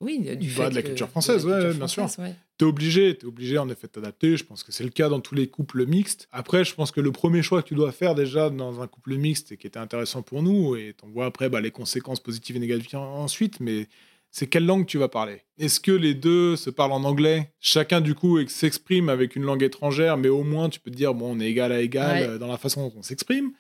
oui, 0.02 0.20
du 0.20 0.48
Bah, 0.50 0.66
fait 0.66 0.70
de 0.72 0.76
la 0.76 0.82
culture 0.82 1.08
française, 1.10 1.46
la 1.46 1.54
ouais, 1.56 1.62
culture 1.62 1.78
bien 1.80 1.88
sûr. 1.88 2.24
ouais. 2.24 2.36
T'es 2.58 2.66
obligé, 2.66 3.16
t'es 3.18 3.26
obligé 3.26 3.58
en 3.58 3.70
effet 3.70 3.88
de 3.88 3.92
t'adapter. 3.94 4.36
Je 4.38 4.44
pense 4.44 4.64
que 4.64 4.72
c'est 4.72 4.84
le 4.84 4.90
cas 4.90 5.10
dans 5.10 5.20
tous 5.20 5.34
les 5.36 5.48
couples 5.48 5.86
mixtes. 5.86 6.28
Après, 6.32 6.64
je 6.66 6.74
pense 6.76 6.92
que 6.92 7.02
le 7.02 7.12
premier 7.12 7.42
choix 7.42 7.62
que 7.64 7.68
tu 7.68 7.76
dois 7.76 7.92
faire 7.92 8.14
déjà 8.16 8.50
dans 8.50 8.82
un 8.82 8.88
couple 8.88 9.16
mixte 9.16 9.52
et 9.52 9.58
qui 9.58 9.66
était 9.68 9.80
intéressant 9.80 10.22
pour 10.22 10.44
nous, 10.44 10.76
et 10.76 10.94
on 11.04 11.08
voit 11.10 11.26
après 11.26 11.50
bah, 11.50 11.62
les 11.62 11.72
conséquences 11.72 12.20
positives 12.20 12.56
et 12.56 12.60
négatives 12.60 12.96
ensuite, 12.98 13.60
mais 13.60 13.88
c'est 14.30 14.48
quelle 14.48 14.66
langue 14.66 14.86
tu 14.86 14.98
vas 14.98 15.08
parler? 15.10 15.42
Est-ce 15.58 15.80
que 15.80 15.92
les 15.92 16.14
deux 16.14 16.56
se 16.56 16.70
parlent 16.70 16.94
en 16.94 17.04
anglais? 17.04 17.52
Chacun 17.60 18.00
du 18.00 18.16
coup 18.16 18.40
s'exprime 18.48 19.10
avec 19.10 19.36
une 19.36 19.44
langue 19.44 19.64
étrangère, 19.64 20.18
mais 20.18 20.30
au 20.30 20.44
moins 20.44 20.70
tu 20.70 20.80
peux 20.80 20.92
te 20.92 20.96
dire 20.96 21.14
bon, 21.14 21.36
on 21.36 21.40
est 21.40 21.50
égal 21.50 21.72
à 21.72 21.82
égal 21.82 22.22
Ouais. 22.22 22.28
euh, 22.28 22.38
dans 22.38 22.48
la 22.48 22.58
façon 22.58 22.88
dont 22.88 22.94
on 22.98 23.04
s'exprime. 23.04 23.52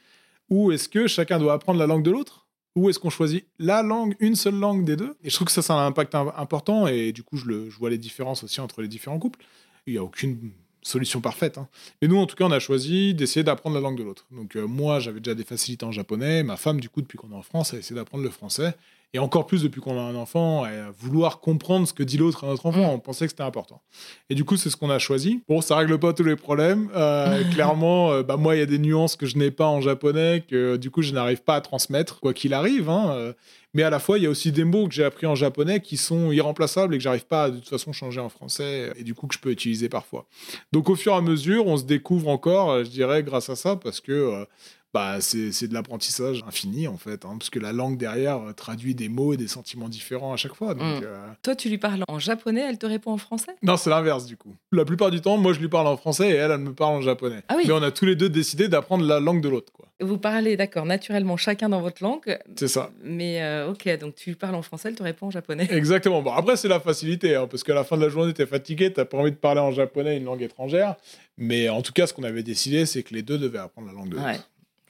Ou 0.49 0.71
est-ce 0.71 0.87
que 0.89 1.07
chacun 1.07 1.39
doit 1.39 1.53
apprendre 1.53 1.79
la 1.79 1.87
langue 1.87 2.03
de 2.03 2.11
l'autre? 2.11 2.40
Ou 2.75 2.89
est-ce 2.89 2.99
qu'on 2.99 3.09
choisit 3.09 3.45
la 3.59 3.83
langue, 3.83 4.15
une 4.19 4.35
seule 4.35 4.55
langue 4.55 4.85
des 4.85 4.95
deux 4.95 5.15
Et 5.23 5.29
je 5.29 5.35
trouve 5.35 5.47
que 5.47 5.51
ça, 5.53 5.61
ça 5.61 5.73
a 5.73 5.77
un 5.77 5.87
impact 5.87 6.15
im- 6.15 6.33
important. 6.37 6.87
Et 6.87 7.11
du 7.11 7.23
coup, 7.23 7.37
je 7.37 7.45
vois 7.77 7.89
les 7.89 7.97
différences 7.97 8.43
aussi 8.43 8.61
entre 8.61 8.81
les 8.81 8.87
différents 8.87 9.19
couples. 9.19 9.39
Il 9.87 9.93
n'y 9.93 9.99
a 9.99 10.03
aucune 10.03 10.51
solution 10.83 11.21
parfaite. 11.21 11.57
hein. 11.57 11.67
Et 12.01 12.07
nous, 12.07 12.17
en 12.17 12.25
tout 12.25 12.35
cas, 12.35 12.45
on 12.45 12.51
a 12.51 12.59
choisi 12.59 13.13
d'essayer 13.13 13.43
d'apprendre 13.43 13.75
la 13.75 13.81
langue 13.81 13.97
de 13.97 14.03
l'autre. 14.03 14.25
Donc, 14.31 14.55
euh, 14.55 14.65
moi, 14.67 14.99
j'avais 14.99 15.19
déjà 15.19 15.35
des 15.35 15.43
facilités 15.43 15.85
en 15.85 15.91
japonais. 15.91 16.43
Ma 16.43 16.57
femme, 16.57 16.79
du 16.79 16.89
coup, 16.89 17.01
depuis 17.01 17.17
qu'on 17.17 17.31
est 17.31 17.35
en 17.35 17.41
France, 17.43 17.73
a 17.73 17.77
essayé 17.77 17.95
d'apprendre 17.95 18.23
le 18.23 18.29
français. 18.31 18.73
Et 19.13 19.19
encore 19.19 19.45
plus 19.45 19.63
depuis 19.63 19.81
qu'on 19.81 19.97
a 19.99 20.01
un 20.01 20.15
enfant, 20.15 20.65
vouloir 20.97 21.41
comprendre 21.41 21.85
ce 21.87 21.93
que 21.93 22.03
dit 22.03 22.17
l'autre 22.17 22.45
à 22.45 22.47
notre 22.47 22.65
enfant. 22.65 22.91
On 22.93 22.99
pensait 22.99 23.25
que 23.25 23.31
c'était 23.31 23.43
important. 23.43 23.81
Et 24.29 24.35
du 24.35 24.45
coup, 24.45 24.55
c'est 24.55 24.69
ce 24.69 24.77
qu'on 24.77 24.89
a 24.89 24.99
choisi. 24.99 25.43
Bon, 25.49 25.59
ça 25.59 25.75
règle 25.75 25.99
pas 25.99 26.13
tous 26.13 26.23
les 26.23 26.37
problèmes. 26.37 26.89
Euh, 26.95 27.43
clairement, 27.53 28.11
euh, 28.11 28.23
bah, 28.23 28.37
moi, 28.37 28.55
il 28.55 28.59
y 28.59 28.61
a 28.61 28.65
des 28.65 28.79
nuances 28.79 29.15
que 29.17 29.25
je 29.25 29.37
n'ai 29.37 29.51
pas 29.51 29.67
en 29.67 29.81
japonais, 29.81 30.43
que 30.47 30.77
du 30.77 30.91
coup, 30.91 31.01
je 31.01 31.13
n'arrive 31.13 31.43
pas 31.43 31.55
à 31.55 31.61
transmettre, 31.61 32.19
quoi 32.19 32.33
qu'il 32.33 32.53
arrive. 32.53 32.89
hein, 32.89 33.11
euh. 33.15 33.33
mais 33.73 33.83
à 33.83 33.89
la 33.89 33.99
fois, 33.99 34.17
il 34.17 34.23
y 34.23 34.27
a 34.27 34.29
aussi 34.29 34.51
des 34.51 34.63
mots 34.63 34.87
que 34.87 34.93
j'ai 34.93 35.03
appris 35.03 35.25
en 35.27 35.35
japonais 35.35 35.81
qui 35.81 35.97
sont 35.97 36.31
irremplaçables 36.31 36.95
et 36.95 36.97
que 36.97 37.03
j'arrive 37.03 37.25
pas 37.25 37.43
à, 37.45 37.49
de 37.49 37.57
toute 37.57 37.69
façon 37.69 37.91
changer 37.93 38.19
en 38.19 38.29
français 38.29 38.93
et 38.95 39.03
du 39.03 39.13
coup 39.13 39.27
que 39.27 39.35
je 39.35 39.39
peux 39.39 39.51
utiliser 39.51 39.89
parfois. 39.89 40.25
Donc 40.71 40.89
au 40.89 40.95
fur 40.95 41.13
et 41.13 41.15
à 41.15 41.21
mesure, 41.21 41.67
on 41.67 41.77
se 41.77 41.83
découvre 41.83 42.29
encore, 42.29 42.71
euh, 42.71 42.83
je 42.83 42.89
dirais, 42.89 43.23
grâce 43.23 43.49
à 43.49 43.55
ça, 43.55 43.75
parce 43.75 43.99
que 43.99 44.11
euh, 44.11 44.45
bah, 44.93 45.21
c'est 45.21 45.51
c'est 45.51 45.67
de 45.67 45.73
l'apprentissage 45.73 46.43
infini 46.47 46.87
en 46.87 46.97
fait, 46.97 47.23
hein, 47.25 47.35
parce 47.39 47.49
que 47.49 47.59
la 47.59 47.71
langue 47.71 47.97
derrière 47.97 48.37
euh, 48.39 48.53
traduit 48.53 48.93
des 48.95 49.07
mots 49.09 49.33
et 49.33 49.37
des 49.37 49.47
sentiments 49.47 49.87
différents 49.89 50.33
à 50.33 50.37
chaque 50.37 50.53
fois. 50.55 50.73
Donc, 50.73 51.01
Mm. 51.01 51.05
euh, 51.05 51.27
Toi, 51.43 51.55
tu 51.55 51.69
lui 51.69 51.77
parles 51.77 52.03
en 52.07 52.19
japonais, 52.19 52.61
elle 52.67 52.77
te 52.77 52.85
répond 52.85 53.11
en 53.13 53.17
français? 53.17 53.51
Non, 53.63 53.77
c'est 53.77 53.89
l'inverse 53.89 54.25
du 54.25 54.37
coup. 54.37 54.53
La 54.71 54.83
plupart 54.85 55.11
du 55.11 55.21
temps, 55.21 55.37
moi 55.37 55.53
je 55.53 55.59
lui 55.59 55.69
parle 55.69 55.87
en 55.87 55.97
français 55.97 56.29
et 56.29 56.33
elle, 56.35 56.51
elle 56.51 56.57
me 56.59 56.73
parle 56.73 56.95
en 56.95 57.01
japonais. 57.01 57.41
Ah 57.47 57.55
oui. 57.57 57.63
Mais 57.67 57.73
on 57.73 57.81
a 57.83 57.91
tous 57.91 58.05
les 58.05 58.15
deux 58.15 58.29
décidé 58.29 58.67
d'apprendre 58.67 59.05
la 59.05 59.19
langue 59.19 59.41
de 59.41 59.49
l'autre, 59.49 59.71
quoi. 59.71 59.87
Vous 60.03 60.17
parlez, 60.17 60.57
d'accord, 60.57 60.85
naturellement, 60.87 61.37
chacun 61.37 61.69
dans 61.69 61.79
votre 61.79 62.01
langue. 62.01 62.39
C'est 62.55 62.67
ça. 62.67 62.89
Mais 63.03 63.43
euh, 63.43 63.69
ok, 63.69 63.87
donc 63.99 64.15
tu 64.15 64.31
lui 64.31 64.35
parles 64.35 64.55
en 64.55 64.63
français, 64.63 64.89
elle 64.89 64.95
te 64.95 65.03
répond 65.03 65.27
en 65.27 65.31
japonais. 65.31 65.67
Exactement. 65.71 66.23
Bon, 66.23 66.31
après, 66.33 66.57
c'est 66.57 66.67
la 66.67 66.79
facilité, 66.79 67.35
hein, 67.35 67.45
parce 67.47 67.63
qu'à 67.63 67.75
la 67.75 67.83
fin 67.83 67.97
de 67.97 68.01
la 68.01 68.09
journée, 68.09 68.33
t'es 68.33 68.47
fatigué, 68.47 68.91
t'as 68.91 69.05
pas 69.05 69.17
envie 69.19 69.29
de 69.29 69.35
parler 69.35 69.61
en 69.61 69.69
japonais, 69.71 70.17
une 70.17 70.23
langue 70.23 70.41
étrangère. 70.41 70.95
Mais 71.37 71.69
en 71.69 71.83
tout 71.83 71.93
cas, 71.93 72.07
ce 72.07 72.13
qu'on 72.13 72.23
avait 72.23 72.41
décidé, 72.41 72.87
c'est 72.87 73.03
que 73.03 73.13
les 73.13 73.21
deux 73.21 73.37
devaient 73.37 73.59
apprendre 73.59 73.87
la 73.89 73.93
langue 73.93 74.09
de 74.09 74.15
l'autre. 74.15 74.25
Ouais. 74.27 74.39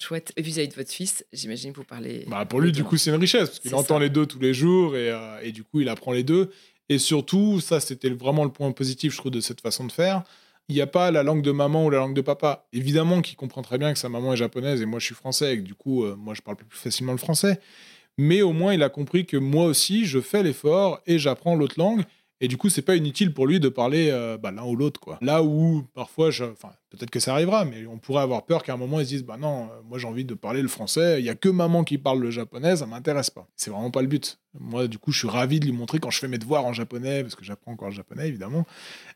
Chouette. 0.02 0.32
Et 0.36 0.42
vis-à-vis 0.42 0.70
de 0.70 0.74
votre 0.74 0.92
fils, 0.92 1.26
j'imagine 1.32 1.72
que 1.72 1.78
vous 1.78 1.84
parlez. 1.84 2.26
Bah, 2.28 2.46
pour 2.46 2.60
lui, 2.62 2.72
du 2.72 2.84
coup, 2.84 2.98
c'est 2.98 3.10
une 3.10 3.18
richesse, 3.20 3.50
parce 3.50 3.60
qu'il 3.60 3.76
entend 3.76 3.96
ça. 3.96 4.00
les 4.00 4.10
deux 4.10 4.26
tous 4.26 4.40
les 4.40 4.54
jours, 4.54 4.96
et, 4.96 5.10
euh, 5.10 5.40
et 5.42 5.52
du 5.52 5.64
coup, 5.64 5.80
il 5.82 5.90
apprend 5.90 6.12
les 6.12 6.24
deux. 6.24 6.52
Et 6.90 6.98
surtout, 6.98 7.62
ça, 7.62 7.80
c'était 7.80 8.10
vraiment 8.10 8.44
le 8.44 8.52
point 8.52 8.72
positif, 8.72 9.14
je 9.14 9.18
trouve, 9.18 9.32
de 9.32 9.40
cette 9.40 9.62
façon 9.62 9.86
de 9.86 9.92
faire. 9.92 10.24
Il 10.68 10.76
n'y 10.76 10.82
a 10.82 10.88
pas 10.88 11.12
la 11.12 11.24
langue 11.24 11.42
de 11.42 11.52
maman 11.52 11.86
ou 11.86 11.90
la 11.90 12.00
langue 12.00 12.14
de 12.14 12.22
papa. 12.22 12.68
Évidemment 12.74 13.22
qu'il 13.22 13.36
comprend 13.36 13.62
très 13.62 13.78
bien 13.78 13.94
que 13.94 14.00
sa 14.00 14.10
maman 14.10 14.34
est 14.34 14.38
japonaise 14.38 14.82
et 14.82 14.86
moi, 14.86 15.00
je 15.00 15.06
suis 15.06 15.16
français, 15.16 15.54
et 15.54 15.58
que 15.58 15.64
du 15.64 15.76
coup, 15.76 16.04
euh, 16.04 16.16
moi, 16.16 16.34
je 16.34 16.42
parle 16.42 16.58
plus 16.58 16.68
facilement 16.72 17.14
le 17.14 17.18
français. 17.18 17.60
Mais 18.18 18.42
au 18.42 18.52
moins, 18.52 18.74
il 18.74 18.84
a 18.84 18.90
compris 18.90 19.26
que 19.26 19.38
moi 19.38 19.66
aussi, 19.66 20.06
je 20.06 20.20
fais 20.20 20.44
l'effort 20.44 21.02
et 21.08 21.18
j'apprends 21.18 21.56
l'autre 21.56 21.76
langue. 21.78 22.04
Et 22.44 22.48
du 22.48 22.58
coup, 22.58 22.70
c'est 22.70 22.82
pas 22.82 22.96
inutile 22.96 23.34
pour 23.34 23.46
lui 23.46 23.60
de 23.60 23.70
parler 23.70 24.10
euh, 24.10 24.36
bah, 24.36 24.52
l'un 24.52 24.64
ou 24.64 24.76
l'autre. 24.76 25.00
quoi. 25.00 25.20
Là 25.22 25.44
où, 25.44 25.84
parfois, 25.94 26.32
je... 26.32 26.44
enfin, 26.44 26.72
peut-être 26.90 27.12
que 27.12 27.20
ça 27.20 27.34
arrivera, 27.34 27.66
mais 27.66 27.86
on 27.86 28.00
pourrait 28.00 28.24
avoir 28.24 28.46
peur 28.48 28.64
qu'à 28.64 28.74
un 28.74 28.78
moment, 28.78 29.00
ils 29.00 29.06
se 29.06 29.10
disent 29.10 29.24
Bah 29.24 29.38
non, 29.38 29.66
euh, 29.66 29.82
moi 29.88 30.00
j'ai 30.00 30.08
envie 30.08 30.26
de 30.26 30.34
parler 30.34 30.64
le 30.64 30.68
français, 30.68 31.20
il 31.20 31.26
y 31.26 31.30
a 31.30 31.36
que 31.36 31.50
maman 31.50 31.84
qui 31.84 32.00
parle 32.00 32.20
le 32.20 32.32
japonais, 32.32 32.78
ça 32.78 32.88
m'intéresse 32.88 33.30
pas. 33.30 33.48
C'est 33.56 33.70
vraiment 33.70 33.92
pas 33.92 34.02
le 34.02 34.08
but. 34.08 34.40
Moi, 34.60 34.88
du 34.88 34.98
coup, 34.98 35.12
je 35.12 35.20
suis 35.20 35.28
ravi 35.28 35.60
de 35.60 35.66
lui 35.66 35.72
montrer 35.72 36.00
quand 36.00 36.10
je 36.10 36.18
fais 36.18 36.28
mes 36.28 36.40
devoirs 36.40 36.66
en 36.66 36.74
japonais, 36.74 37.22
parce 37.22 37.36
que 37.36 37.46
j'apprends 37.46 37.74
encore 37.74 37.90
le 37.90 37.96
japonais, 37.96 38.28
évidemment, 38.28 38.66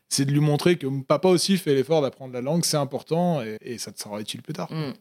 c'est 0.08 0.24
de 0.24 0.30
lui 0.30 0.40
montrer 0.40 0.78
que 0.78 0.86
papa 1.02 1.28
aussi 1.28 1.58
fait 1.58 1.74
l'effort 1.74 2.02
d'apprendre 2.02 2.32
la 2.32 2.40
langue, 2.40 2.64
c'est 2.64 2.76
important 2.76 3.42
et, 3.42 3.78
ça 3.78 3.90
te 3.90 4.00
sera 4.00 4.20
utile 4.20 4.42
plus 4.42 4.54
tard. 4.54 4.72
Mm. 4.72 4.92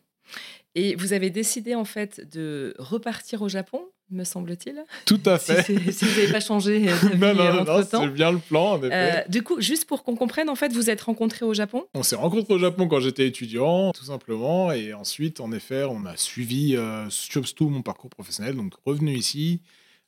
Et 0.74 0.96
vous 0.96 1.14
avez 1.14 1.30
décidé 1.30 1.76
en 1.76 1.86
fait 1.86 2.28
de 2.34 2.76
repartir 2.80 3.42
au 3.44 3.50
Japon, 3.50 3.86
me 4.12 4.24
semble-t-il. 4.24 4.84
Tout 5.06 5.22
à 5.26 5.38
fait. 5.38 5.64
si 5.64 6.06
vous 6.06 6.20
n'avez 6.20 6.32
pas 6.32 6.40
changé 6.40 6.90
euh, 6.90 6.96
non, 7.18 7.34
non, 7.34 7.54
non, 7.54 7.64
non, 7.66 7.84
c'est 7.90 8.08
bien 8.10 8.32
le 8.32 8.38
plan, 8.38 8.74
en 8.74 8.78
effet. 8.78 8.92
Euh, 8.94 9.30
du 9.30 9.42
coup, 9.42 9.60
juste 9.60 9.86
pour 9.86 10.04
qu'on 10.04 10.16
comprenne, 10.16 10.50
en 10.50 10.56
fait, 10.56 10.72
vous 10.72 10.90
êtes 10.90 11.02
rencontrés 11.02 11.46
au 11.46 11.54
Japon? 11.54 11.86
On 11.94 12.04
s'est 12.04 12.16
rencontrés 12.16 12.54
au 12.54 12.60
Japon 12.60 12.88
quand 12.88 13.00
j'étais 13.00 13.28
étudiant, 13.28 13.92
tout 13.92 14.06
simplement. 14.06 14.72
Et 14.72 14.94
ensuite, 14.94 15.40
en 15.40 15.52
effet, 15.52 15.84
on 15.84 16.06
a 16.06 16.18
suivi 16.18 16.76
euh, 16.76 17.10
surtout 17.10 17.70
mon 17.70 17.82
parcours 17.82 18.10
professionnel. 18.10 18.56
Donc, 18.56 18.74
revenu 18.86 19.16
ici, 19.16 19.62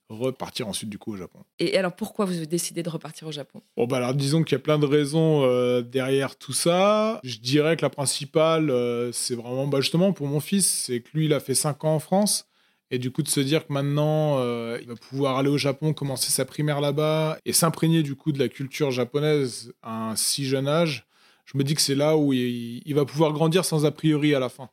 repartir 0.09 0.67
ensuite, 0.67 0.89
du 0.89 0.97
coup, 0.97 1.13
au 1.13 1.17
Japon. 1.17 1.39
Et 1.59 1.77
alors, 1.77 1.95
pourquoi 1.95 2.25
vous 2.25 2.37
avez 2.37 2.45
décidé 2.45 2.83
de 2.83 2.89
repartir 2.89 3.27
au 3.27 3.31
Japon? 3.31 3.61
Bon, 3.75 3.87
bah 3.87 3.97
alors, 3.97 4.13
disons 4.13 4.43
qu'il 4.43 4.53
y 4.53 4.61
a 4.61 4.63
plein 4.63 4.79
de 4.79 4.85
raisons 4.85 5.43
euh, 5.43 5.81
derrière 5.81 6.37
tout 6.37 6.53
ça. 6.53 7.19
Je 7.23 7.37
dirais 7.39 7.75
que 7.75 7.81
la 7.81 7.89
principale, 7.89 8.69
euh, 8.69 9.11
c'est 9.11 9.35
vraiment, 9.35 9.67
bah, 9.67 9.81
justement, 9.81 10.13
pour 10.13 10.27
mon 10.27 10.39
fils, 10.39 10.67
c'est 10.85 11.01
que 11.01 11.09
lui, 11.13 11.25
il 11.25 11.33
a 11.33 11.39
fait 11.39 11.55
5 11.55 11.83
ans 11.83 11.95
en 11.95 11.99
France. 11.99 12.47
Et 12.89 12.99
du 12.99 13.11
coup, 13.11 13.21
de 13.21 13.27
se 13.27 13.41
dire 13.41 13.67
que 13.67 13.73
maintenant, 13.73 14.39
euh, 14.39 14.77
il 14.81 14.87
va 14.87 14.95
pouvoir 14.95 15.37
aller 15.37 15.49
au 15.49 15.57
Japon, 15.57 15.93
commencer 15.93 16.31
sa 16.31 16.45
primaire 16.45 16.79
là-bas 16.79 17.37
et 17.45 17.51
s'imprégner 17.51 18.01
du 18.01 18.15
coup 18.15 18.31
de 18.31 18.39
la 18.39 18.47
culture 18.47 18.91
japonaise 18.91 19.73
à 19.81 20.11
un 20.11 20.15
si 20.15 20.45
jeune 20.45 20.67
âge, 20.67 21.05
je 21.45 21.57
me 21.57 21.63
dis 21.63 21.75
que 21.75 21.81
c'est 21.81 21.95
là 21.95 22.17
où 22.17 22.33
il, 22.33 22.93
va 22.93 23.05
pouvoir 23.05 23.31
grandir 23.33 23.65
sans 23.65 23.85
a 23.85 23.91
priori 23.91 24.35
à 24.35 24.39
la 24.39 24.49
fin. 24.49 24.69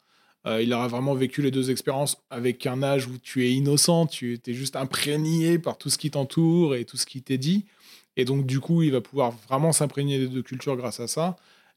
Euh, 0.47 0.63
il 0.63 0.73
aura 0.73 0.89
vraiment 0.89 1.15
vécu 1.15 1.41
les 1.41 1.51
deux 1.51 1.71
expériences 1.71 2.19
avec 2.31 2.67
un 2.67 2.83
âge 2.83 3.07
où 3.07 3.17
tu 3.19 3.47
es 3.47 3.53
innocent, 3.53 4.07
tu 4.07 4.39
es 4.47 4.53
juste 4.53 4.77
imprégné 4.77 5.59
par 5.59 5.79
tout 5.79 5.89
ce 5.89 5.99
qui 5.99 6.11
t'entoure 6.11 6.75
et 6.75 6.85
tout 6.85 6.97
ce 6.97 7.07
qui 7.07 7.23
t'est 7.23 7.39
dit. 7.39 7.65
Et 8.17 8.25
donc, 8.25 8.47
du 8.47 8.61
coup, 8.61 8.83
il 8.83 8.93
va 8.93 9.01
pouvoir 9.01 9.33
vraiment 9.49 9.73
s'imprégner 9.73 10.19
des 10.19 10.29
deux 10.29 10.43
cultures 10.43 10.77
grâce 10.77 11.01
à 11.01 11.09
ça. 11.09 11.37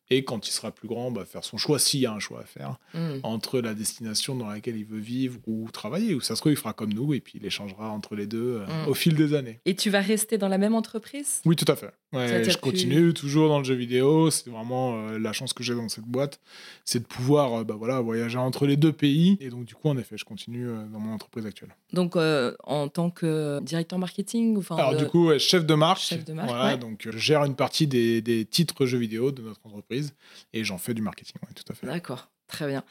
Et 0.09 0.23
quand 0.23 0.47
il 0.47 0.51
sera 0.51 0.71
plus 0.71 0.87
grand, 0.87 1.11
bah, 1.11 1.25
faire 1.25 1.43
son 1.43 1.57
choix, 1.57 1.79
s'il 1.79 1.99
y 1.99 2.05
a 2.05 2.13
un 2.13 2.19
choix 2.19 2.39
à 2.41 2.45
faire, 2.45 2.79
Mm. 2.93 3.19
entre 3.23 3.59
la 3.59 3.73
destination 3.73 4.35
dans 4.35 4.47
laquelle 4.47 4.77
il 4.77 4.85
veut 4.85 4.99
vivre 4.99 5.37
ou 5.47 5.69
travailler. 5.71 6.13
Ou 6.15 6.21
ça 6.21 6.35
se 6.35 6.41
trouve, 6.41 6.53
il 6.53 6.57
fera 6.57 6.73
comme 6.73 6.93
nous 6.93 7.13
et 7.13 7.19
puis 7.19 7.33
il 7.39 7.45
échangera 7.45 7.89
entre 7.89 8.15
les 8.15 8.25
deux 8.27 8.61
euh, 8.61 8.85
Mm. 8.85 8.87
au 8.89 8.93
fil 8.93 9.15
des 9.15 9.33
années. 9.33 9.59
Et 9.65 9.75
tu 9.75 9.89
vas 9.89 9.99
rester 10.01 10.37
dans 10.37 10.47
la 10.47 10.57
même 10.57 10.75
entreprise? 10.75 11.41
Oui, 11.45 11.55
tout 11.55 11.69
à 11.71 11.75
fait. 11.75 11.91
Ouais, 12.13 12.43
je 12.49 12.57
continue 12.57 13.13
toujours 13.13 13.49
dans 13.49 13.57
le 13.59 13.65
jeu 13.65 13.73
vidéo. 13.75 14.31
C'est 14.31 14.49
vraiment 14.49 14.95
euh, 15.09 15.19
la 15.19 15.33
chance 15.33 15.51
que 15.51 15.61
j'ai 15.61 15.75
dans 15.75 15.89
cette 15.89 16.05
boîte. 16.05 16.39
C'est 16.85 16.99
de 16.99 17.05
pouvoir 17.05 17.53
euh, 17.53 17.63
bah, 17.65 17.75
voilà, 17.77 17.99
voyager 17.99 18.37
entre 18.37 18.65
les 18.65 18.77
deux 18.77 18.93
pays. 18.93 19.37
Et 19.41 19.49
donc, 19.49 19.65
du 19.65 19.75
coup, 19.75 19.89
en 19.89 19.97
effet, 19.97 20.17
je 20.17 20.23
continue 20.23 20.67
euh, 20.69 20.85
dans 20.85 20.99
mon 20.99 21.13
entreprise 21.13 21.45
actuelle. 21.45 21.75
Donc, 21.91 22.15
en 22.15 22.87
tant 22.87 23.09
que 23.09 23.59
directeur 23.61 23.99
marketing 23.99 24.57
enfin, 24.57 24.77
Alors, 24.77 24.93
de- 24.93 24.99
du 24.99 25.05
coup, 25.07 25.27
ouais, 25.27 25.39
chef 25.39 25.65
de 25.65 25.73
marque. 25.73 25.99
Chef 26.01 26.23
de 26.23 26.31
marque, 26.33 26.47
Voilà, 26.49 26.65
ouais. 26.73 26.77
donc, 26.77 27.07
je 27.11 27.17
gère 27.17 27.43
une 27.43 27.55
partie 27.55 27.87
des, 27.87 28.21
des 28.21 28.45
titres 28.45 28.85
jeux 28.85 28.97
vidéo 28.99 29.31
de 29.33 29.41
notre 29.41 29.59
entreprise. 29.65 30.13
Et 30.53 30.63
j'en 30.63 30.77
fais 30.77 30.93
du 30.93 31.01
marketing, 31.01 31.35
tout 31.55 31.71
à 31.71 31.75
fait. 31.75 31.87
D'accord, 31.87 32.29
très 32.47 32.67
bien. 32.67 32.83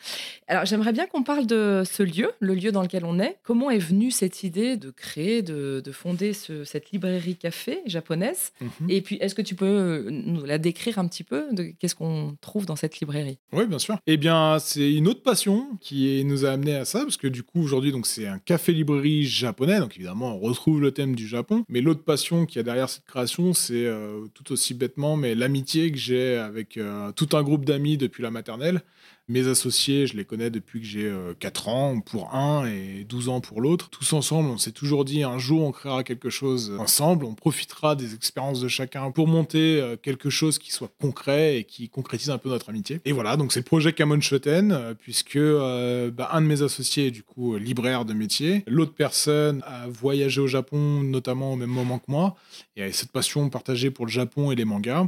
Alors, 0.48 0.64
j'aimerais 0.66 0.92
bien 0.92 1.06
qu'on 1.06 1.22
parle 1.22 1.46
de 1.46 1.82
ce 1.84 2.02
lieu, 2.02 2.30
le 2.40 2.54
lieu 2.54 2.72
dans 2.72 2.82
lequel 2.82 3.04
on 3.04 3.18
est. 3.18 3.36
Comment 3.42 3.70
est 3.70 3.78
venue 3.78 4.10
cette 4.10 4.42
idée 4.42 4.76
de 4.76 4.90
créer, 4.90 5.42
de, 5.42 5.82
de 5.84 5.92
fonder 5.92 6.32
ce- 6.32 6.64
cette 6.64 6.90
librairie 6.92 7.36
café 7.36 7.80
japonaise? 7.86 8.52
Mhm. 8.60 8.90
Et 8.90 9.00
puis, 9.00 9.16
est-ce 9.20 9.34
que 9.34 9.42
tu 9.42 9.54
peux 9.54 9.64
euh, 9.66 10.10
nous 10.10 10.44
la 10.44 10.58
décrire 10.58 10.98
un 10.98 11.06
petit 11.08 11.24
peu 11.24 11.46
de 11.52 11.72
Qu'est-ce 11.78 11.94
qu'on 11.94 12.36
trouve 12.40 12.66
dans 12.66 12.76
cette 12.76 13.00
librairie? 13.00 13.38
Oui, 13.52 13.66
bien 13.66 13.78
sûr. 13.78 13.98
Eh 14.06 14.16
bien, 14.16 14.58
c'est 14.60 14.92
une 14.94 15.08
autre 15.08 15.22
passion 15.22 15.66
qui 15.80 16.24
nous 16.24 16.44
a 16.44 16.50
amené 16.50 16.74
à 16.76 16.84
ça, 16.84 17.00
parce 17.00 17.16
que 17.16 17.26
du 17.26 17.42
coup, 17.42 17.60
aujourd'hui, 17.62 17.92
donc 17.92 18.06
c'est 18.06 18.26
un 18.26 18.38
café-librairie 18.38 19.24
japonais, 19.24 19.78
donc 19.80 19.96
évidemment, 19.96 20.36
on 20.36 20.38
retrouve 20.38 20.80
le 20.80 20.92
thème 20.92 21.14
du 21.16 21.26
Japon. 21.26 21.64
Mais 21.68 21.80
l'autre 21.80 22.04
passion 22.04 22.46
qui 22.46 22.58
y 22.58 22.60
a 22.60 22.62
derrière 22.62 22.88
cette 22.88 23.04
création, 23.06 23.52
c'est 23.54 23.84
euh, 23.86 24.26
tout 24.34 24.52
aussi 24.52 24.74
bêtement, 24.74 25.16
mais 25.16 25.34
l'amitié 25.34 25.90
que 25.90 25.98
j'ai 25.98 26.36
avec 26.36 26.76
euh, 26.76 27.10
tout 27.12 27.28
un 27.36 27.42
groupe 27.42 27.64
d'amis 27.64 27.96
depuis 27.96 28.22
la 28.22 28.30
maternelle. 28.30 28.82
Mes 29.28 29.48
associés, 29.48 30.06
je 30.06 30.16
les 30.16 30.24
connais 30.24 30.50
depuis 30.50 30.80
que 30.80 30.86
j'ai 30.86 31.12
4 31.40 31.68
ans 31.68 32.00
pour 32.00 32.34
un 32.34 32.66
et 32.66 33.04
12 33.08 33.28
ans 33.28 33.40
pour 33.40 33.60
l'autre. 33.60 33.90
Tous 33.90 34.12
ensemble, 34.12 34.50
on 34.50 34.58
s'est 34.58 34.72
toujours 34.72 35.04
dit 35.04 35.22
un 35.24 35.38
jour 35.38 35.64
on 35.64 35.72
créera 35.72 36.04
quelque 36.04 36.30
chose 36.30 36.72
ensemble, 36.78 37.24
on 37.24 37.34
profitera 37.34 37.96
des 37.96 38.14
expériences 38.14 38.60
de 38.60 38.68
chacun 38.68 39.10
pour 39.10 39.26
monter 39.26 39.96
quelque 40.02 40.30
chose 40.30 40.58
qui 40.58 40.70
soit 40.70 40.90
concret 41.00 41.58
et 41.58 41.64
qui 41.64 41.88
concrétise 41.88 42.30
un 42.30 42.38
peu 42.38 42.48
notre 42.48 42.68
amitié. 42.70 43.00
Et 43.04 43.12
voilà, 43.12 43.36
donc 43.36 43.52
c'est 43.52 43.60
le 43.60 43.64
projet 43.64 43.92
Camon 43.92 44.20
Schotten, 44.20 44.94
puisque 45.00 45.38
bah, 45.38 46.28
un 46.32 46.40
de 46.40 46.46
mes 46.46 46.62
associés 46.62 47.08
est 47.08 47.10
du 47.10 47.22
coup 47.22 47.56
libraire 47.56 48.04
de 48.04 48.14
métier, 48.14 48.62
l'autre 48.66 48.94
personne 48.94 49.62
a 49.66 49.88
voyagé 49.88 50.40
au 50.40 50.46
Japon 50.46 51.02
notamment 51.02 51.52
au 51.52 51.56
même 51.56 51.70
moment 51.70 51.98
que 51.98 52.10
moi, 52.10 52.36
et 52.76 52.82
a 52.82 52.92
cette 52.92 53.12
passion 53.12 53.48
partagée 53.48 53.90
pour 53.90 54.06
le 54.06 54.10
Japon 54.10 54.50
et 54.50 54.54
les 54.54 54.64
mangas. 54.64 55.06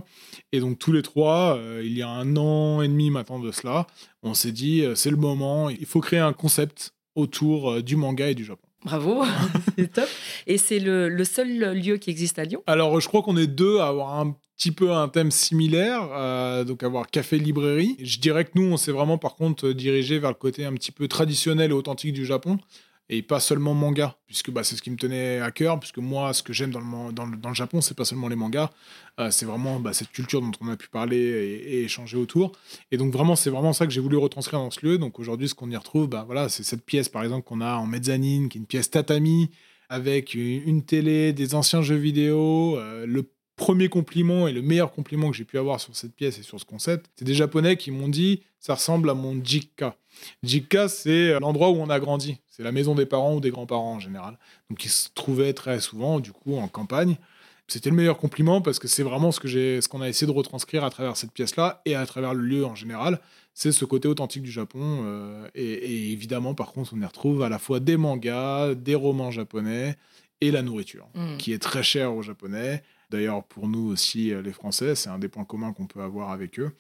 Et 0.52 0.60
donc 0.60 0.78
tous 0.78 0.92
les 0.92 1.02
trois, 1.02 1.56
euh, 1.56 1.82
il 1.84 1.96
y 1.96 2.02
a 2.02 2.08
un 2.08 2.36
an 2.36 2.82
et 2.82 2.88
demi 2.88 3.10
maintenant 3.10 3.38
de 3.38 3.50
cela, 3.52 3.86
on 4.22 4.34
s'est 4.34 4.52
dit 4.52 4.82
euh, 4.82 4.94
c'est 4.94 5.10
le 5.10 5.16
moment, 5.16 5.68
il 5.68 5.86
faut 5.86 6.00
créer 6.00 6.20
un 6.20 6.32
concept 6.32 6.92
autour 7.14 7.70
euh, 7.72 7.82
du 7.82 7.96
manga 7.96 8.28
et 8.28 8.34
du 8.34 8.44
Japon. 8.44 8.66
Bravo, 8.84 9.24
c'est 9.76 9.92
top. 9.92 10.08
Et 10.46 10.56
c'est 10.56 10.78
le, 10.78 11.24
seul 11.24 11.74
lieu 11.74 11.96
qui 11.96 12.10
existe 12.10 12.38
à 12.38 12.44
Lyon? 12.44 12.62
Alors 12.66 13.00
je 13.00 13.08
crois 13.08 13.22
qu'on 13.22 13.36
est 13.36 13.48
deux 13.48 13.78
à 13.78 13.88
avoir 13.88 14.18
un 14.18 14.36
petit 14.56 14.70
peu 14.70 14.92
un 14.92 15.08
thème 15.08 15.30
similaire, 15.30 16.64
donc 16.64 16.82
avoir 16.82 17.08
café-librairie. 17.08 17.96
Je 18.00 18.18
dirais 18.18 18.44
que 18.44 18.50
nous, 18.56 18.64
on 18.64 18.76
s'est 18.76 18.90
vraiment 18.90 19.16
par 19.16 19.36
contre 19.36 19.70
dirigé 19.70 20.18
vers 20.18 20.30
le 20.30 20.36
côté 20.36 20.64
un 20.64 20.72
petit 20.74 20.90
peu 20.90 21.06
traditionnel 21.06 21.70
et 21.70 21.74
authentique 21.74 22.12
du 22.12 22.26
Japon 22.26 22.58
et 23.10 23.22
pas 23.22 23.40
seulement 23.40 23.72
manga, 23.74 24.16
puisque 24.26 24.50
bah, 24.50 24.64
c'est 24.64 24.76
ce 24.76 24.82
qui 24.82 24.90
me 24.90 24.96
tenait 24.96 25.40
à 25.40 25.50
cœur, 25.50 25.80
puisque 25.80 25.98
moi, 25.98 26.34
ce 26.34 26.42
que 26.42 26.52
j'aime 26.52 26.70
dans 26.70 26.80
le, 26.80 27.12
dans, 27.12 27.24
le, 27.24 27.36
dans 27.36 27.48
le 27.48 27.54
Japon, 27.54 27.80
c'est 27.80 27.96
pas 27.96 28.04
seulement 28.04 28.28
les 28.28 28.36
mangas, 28.36 28.70
euh, 29.18 29.30
c'est 29.30 29.46
vraiment 29.46 29.80
bah, 29.80 29.92
cette 29.94 30.10
culture 30.10 30.42
dont 30.42 30.50
on 30.60 30.68
a 30.68 30.76
pu 30.76 30.88
parler 30.88 31.16
et, 31.16 31.84
échanger 31.84 32.18
autour. 32.18 32.52
Et 32.92 32.98
donc 32.98 33.12
vraiment, 33.12 33.34
c'est 33.34 33.50
vraiment 33.50 33.72
ça 33.72 33.86
que 33.86 33.92
j'ai 33.92 34.00
voulu 34.00 34.16
retranscrire 34.18 34.60
dans 34.60 34.70
ce 34.70 34.84
lieu. 34.84 34.98
Donc 34.98 35.18
aujourd'hui, 35.18 35.48
ce 35.48 35.54
qu'on 35.54 35.70
y 35.70 35.76
retrouve, 35.76 36.08
bah, 36.08 36.24
voilà, 36.26 36.48
c'est 36.48 36.62
cette 36.62 36.84
pièce, 36.84 37.08
par 37.08 37.22
exemple, 37.22 37.46
qu'on 37.46 37.62
a 37.62 37.76
en 37.76 37.86
mezzanine, 37.86 38.48
qui 38.48 38.58
est 38.58 38.60
une 38.60 38.66
pièce 38.66 38.90
tatami, 38.90 39.50
avec 39.88 40.34
une, 40.34 40.84
télé, 40.84 41.32
des 41.32 41.54
anciens 41.54 41.80
jeux 41.80 41.96
vidéo, 41.96 42.76
euh, 42.76 43.06
le 43.06 43.22
premier 43.58 43.90
compliment 43.90 44.48
et 44.48 44.52
le 44.52 44.62
meilleur 44.62 44.92
compliment 44.92 45.30
que 45.30 45.36
j'ai 45.36 45.44
pu 45.44 45.58
avoir 45.58 45.80
sur 45.80 45.94
cette 45.94 46.14
pièce 46.14 46.38
et 46.38 46.42
sur 46.42 46.58
ce 46.58 46.64
concept, 46.64 47.10
c'est 47.16 47.26
des 47.26 47.34
Japonais 47.34 47.76
qui 47.76 47.90
m'ont 47.90 48.08
dit 48.08 48.40
ça 48.60 48.74
ressemble 48.74 49.10
à 49.10 49.14
mon 49.14 49.44
Jikka. 49.44 49.96
Jikka, 50.42 50.88
c'est 50.88 51.38
l'endroit 51.38 51.68
où 51.70 51.76
on 51.76 51.90
a 51.90 52.00
grandi. 52.00 52.38
C'est 52.48 52.62
la 52.62 52.72
maison 52.72 52.94
des 52.94 53.06
parents 53.06 53.34
ou 53.34 53.40
des 53.40 53.50
grands-parents 53.50 53.94
en 53.94 54.00
général. 54.00 54.38
Donc 54.70 54.84
ils 54.84 54.90
se 54.90 55.08
trouvaient 55.14 55.52
très 55.52 55.80
souvent, 55.80 56.18
du 56.18 56.32
coup, 56.32 56.56
en 56.56 56.66
campagne. 56.68 57.16
C'était 57.68 57.90
le 57.90 57.96
meilleur 57.96 58.16
compliment 58.16 58.62
parce 58.62 58.78
que 58.78 58.88
c'est 58.88 59.02
vraiment 59.02 59.30
ce 59.30 59.40
que 59.40 59.46
j'ai, 59.46 59.80
ce 59.82 59.88
qu'on 59.88 60.00
a 60.00 60.08
essayé 60.08 60.26
de 60.26 60.36
retranscrire 60.36 60.84
à 60.84 60.90
travers 60.90 61.16
cette 61.16 61.32
pièce-là 61.32 61.82
et 61.84 61.94
à 61.94 62.06
travers 62.06 62.32
le 62.32 62.42
lieu 62.42 62.64
en 62.64 62.74
général. 62.74 63.20
C'est 63.52 63.72
ce 63.72 63.84
côté 63.84 64.08
authentique 64.08 64.42
du 64.42 64.50
Japon. 64.50 65.02
Euh, 65.04 65.46
et, 65.54 66.12
évidemment, 66.12 66.54
par 66.54 66.72
contre, 66.72 66.94
on 66.94 67.00
y 67.00 67.04
retrouve 67.04 67.42
à 67.42 67.48
la 67.48 67.58
fois 67.58 67.78
des 67.78 67.96
mangas, 67.96 68.74
des 68.74 68.94
romans 68.94 69.30
japonais 69.30 69.96
et 70.40 70.50
la 70.50 70.62
nourriture, 70.62 71.08
mm. 71.14 71.36
qui 71.36 71.52
est 71.52 71.58
très 71.58 71.82
chère 71.82 72.14
aux 72.14 72.22
Japonais. 72.22 72.82
D'ailleurs, 73.10 73.44
pour 73.44 73.68
nous 73.68 73.86
aussi, 73.88 74.32
euh, 74.32 74.42
les 74.42 74.52
Français, 74.52 74.94
c'est 74.94 75.08
un 75.08 75.18
des 75.18 75.28
points 75.28 75.44
communs 75.44 75.72
qu'on 75.72 75.86
peut 75.86 76.02
avoir 76.02 76.30
avec 76.30 76.58
eux. 76.58 76.72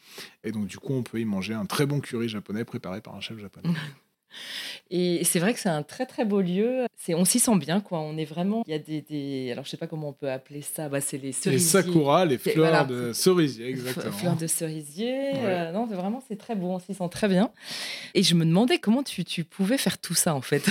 Et 0.44 0.52
donc, 0.52 0.66
du 0.66 0.78
coup, 0.78 0.92
on 0.92 1.02
peut 1.02 1.20
y 1.20 1.24
manger 1.24 1.54
un 1.54 1.64
très 1.66 1.86
bon 1.86 2.00
curry 2.00 2.28
japonais 2.28 2.64
préparé 2.64 3.00
par 3.00 3.14
un 3.14 3.20
chef 3.20 3.38
japonais. 3.38 3.70
Et 4.90 5.22
c'est 5.24 5.38
vrai 5.38 5.52
que 5.52 5.60
c'est 5.60 5.68
un 5.68 5.82
très 5.82 6.06
très 6.06 6.24
beau 6.24 6.40
lieu. 6.40 6.86
C'est, 6.96 7.14
on 7.14 7.24
s'y 7.24 7.38
sent 7.38 7.56
bien, 7.56 7.80
quoi. 7.80 8.00
On 8.00 8.16
est 8.16 8.24
vraiment. 8.24 8.62
Il 8.66 8.72
y 8.72 8.74
a 8.74 8.78
des, 8.78 9.02
des, 9.02 9.50
alors 9.52 9.64
je 9.64 9.70
sais 9.70 9.76
pas 9.76 9.86
comment 9.86 10.08
on 10.08 10.12
peut 10.12 10.30
appeler 10.30 10.62
ça. 10.62 10.88
Bah, 10.88 11.00
c'est 11.00 11.18
les 11.18 11.32
cerisiers. 11.32 11.80
Les 11.80 11.84
sakura, 11.84 12.24
les 12.24 12.38
fleurs 12.38 12.86
de 12.86 13.12
cerisier, 13.12 13.68
exactement. 13.68 14.12
Fleurs 14.12 14.36
de 14.36 14.46
cerisier. 14.46 15.32
Euh, 15.36 15.72
non, 15.72 15.86
vraiment, 15.86 16.22
c'est 16.26 16.36
très 16.36 16.54
beau. 16.54 16.68
On 16.68 16.78
s'y 16.78 16.94
sent 16.94 17.08
très 17.10 17.28
bien. 17.28 17.50
Et 18.14 18.22
je 18.22 18.34
me 18.34 18.44
demandais 18.44 18.78
comment 18.78 19.02
tu, 19.02 19.24
tu 19.24 19.44
pouvais 19.44 19.78
faire 19.78 19.98
tout 19.98 20.14
ça 20.14 20.34
en 20.34 20.40
fait. 20.40 20.68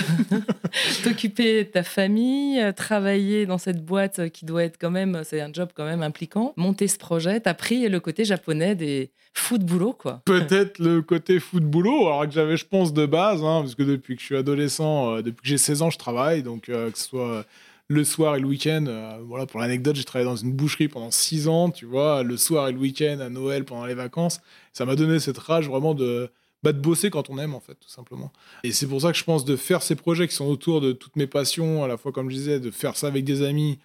T'occuper 1.04 1.64
de 1.64 1.70
ta 1.70 1.82
famille, 1.82 2.60
euh, 2.60 2.72
travailler 2.72 3.46
dans 3.46 3.58
cette 3.58 3.84
boîte 3.84 4.30
qui 4.30 4.44
doit 4.44 4.64
être 4.64 4.78
quand 4.78 4.90
même, 4.90 5.22
c'est 5.24 5.40
un 5.40 5.52
job 5.52 5.70
quand 5.74 5.84
même 5.84 6.02
impliquant. 6.02 6.52
Monter 6.56 6.88
ce 6.88 6.98
projet. 6.98 7.40
T'as 7.40 7.54
pris 7.54 7.88
le 7.88 8.00
côté 8.00 8.24
japonais 8.24 8.74
des 8.74 9.12
foot 9.38 9.62
boulot, 9.62 9.92
quoi. 9.92 10.20
Peut-être 10.24 10.78
le 10.78 11.00
côté 11.00 11.40
foot 11.40 11.62
boulot, 11.62 12.06
alors 12.06 12.26
que 12.26 12.32
j'avais, 12.32 12.56
je 12.56 12.66
pense, 12.66 12.92
de 12.92 13.06
base, 13.06 13.42
hein, 13.42 13.47
parce 13.62 13.74
que 13.74 13.82
depuis 13.82 14.14
que 14.14 14.20
je 14.20 14.26
suis 14.26 14.36
adolescent, 14.36 15.14
euh, 15.14 15.22
depuis 15.22 15.42
que 15.42 15.48
j'ai 15.48 15.58
16 15.58 15.82
ans, 15.82 15.90
je 15.90 15.98
travaille, 15.98 16.42
donc 16.42 16.68
euh, 16.68 16.90
que 16.90 16.98
ce 16.98 17.04
soit 17.04 17.44
le 17.88 18.04
soir 18.04 18.36
et 18.36 18.40
le 18.40 18.46
week-end. 18.46 18.84
Euh, 18.86 19.18
voilà, 19.26 19.46
pour 19.46 19.60
l'anecdote, 19.60 19.96
j'ai 19.96 20.04
travaillé 20.04 20.28
dans 20.28 20.36
une 20.36 20.52
boucherie 20.52 20.88
pendant 20.88 21.10
6 21.10 21.48
ans, 21.48 21.70
tu 21.70 21.86
vois, 21.86 22.22
le 22.22 22.36
soir 22.36 22.68
et 22.68 22.72
le 22.72 22.78
week-end, 22.78 23.18
à 23.20 23.30
Noël, 23.30 23.64
pendant 23.64 23.86
les 23.86 23.94
vacances. 23.94 24.40
Ça 24.72 24.84
m'a 24.84 24.94
donné 24.94 25.18
cette 25.18 25.38
rage 25.38 25.68
vraiment 25.68 25.94
de, 25.94 26.30
bah, 26.62 26.72
de 26.72 26.80
bosser 26.80 27.10
quand 27.10 27.30
on 27.30 27.38
aime, 27.38 27.54
en 27.54 27.60
fait, 27.60 27.74
tout 27.74 27.88
simplement. 27.88 28.30
Et 28.62 28.72
c'est 28.72 28.86
pour 28.86 29.00
ça 29.00 29.10
que 29.10 29.18
je 29.18 29.24
pense 29.24 29.44
de 29.44 29.56
faire 29.56 29.82
ces 29.82 29.96
projets 29.96 30.28
qui 30.28 30.34
sont 30.34 30.46
autour 30.46 30.80
de 30.80 30.92
toutes 30.92 31.16
mes 31.16 31.26
passions, 31.26 31.82
à 31.82 31.88
la 31.88 31.96
fois, 31.96 32.12
comme 32.12 32.30
je 32.30 32.36
disais, 32.36 32.60
de 32.60 32.70
faire 32.70 32.96
ça 32.96 33.06
avec 33.06 33.24
des 33.24 33.42
amis, 33.42 33.78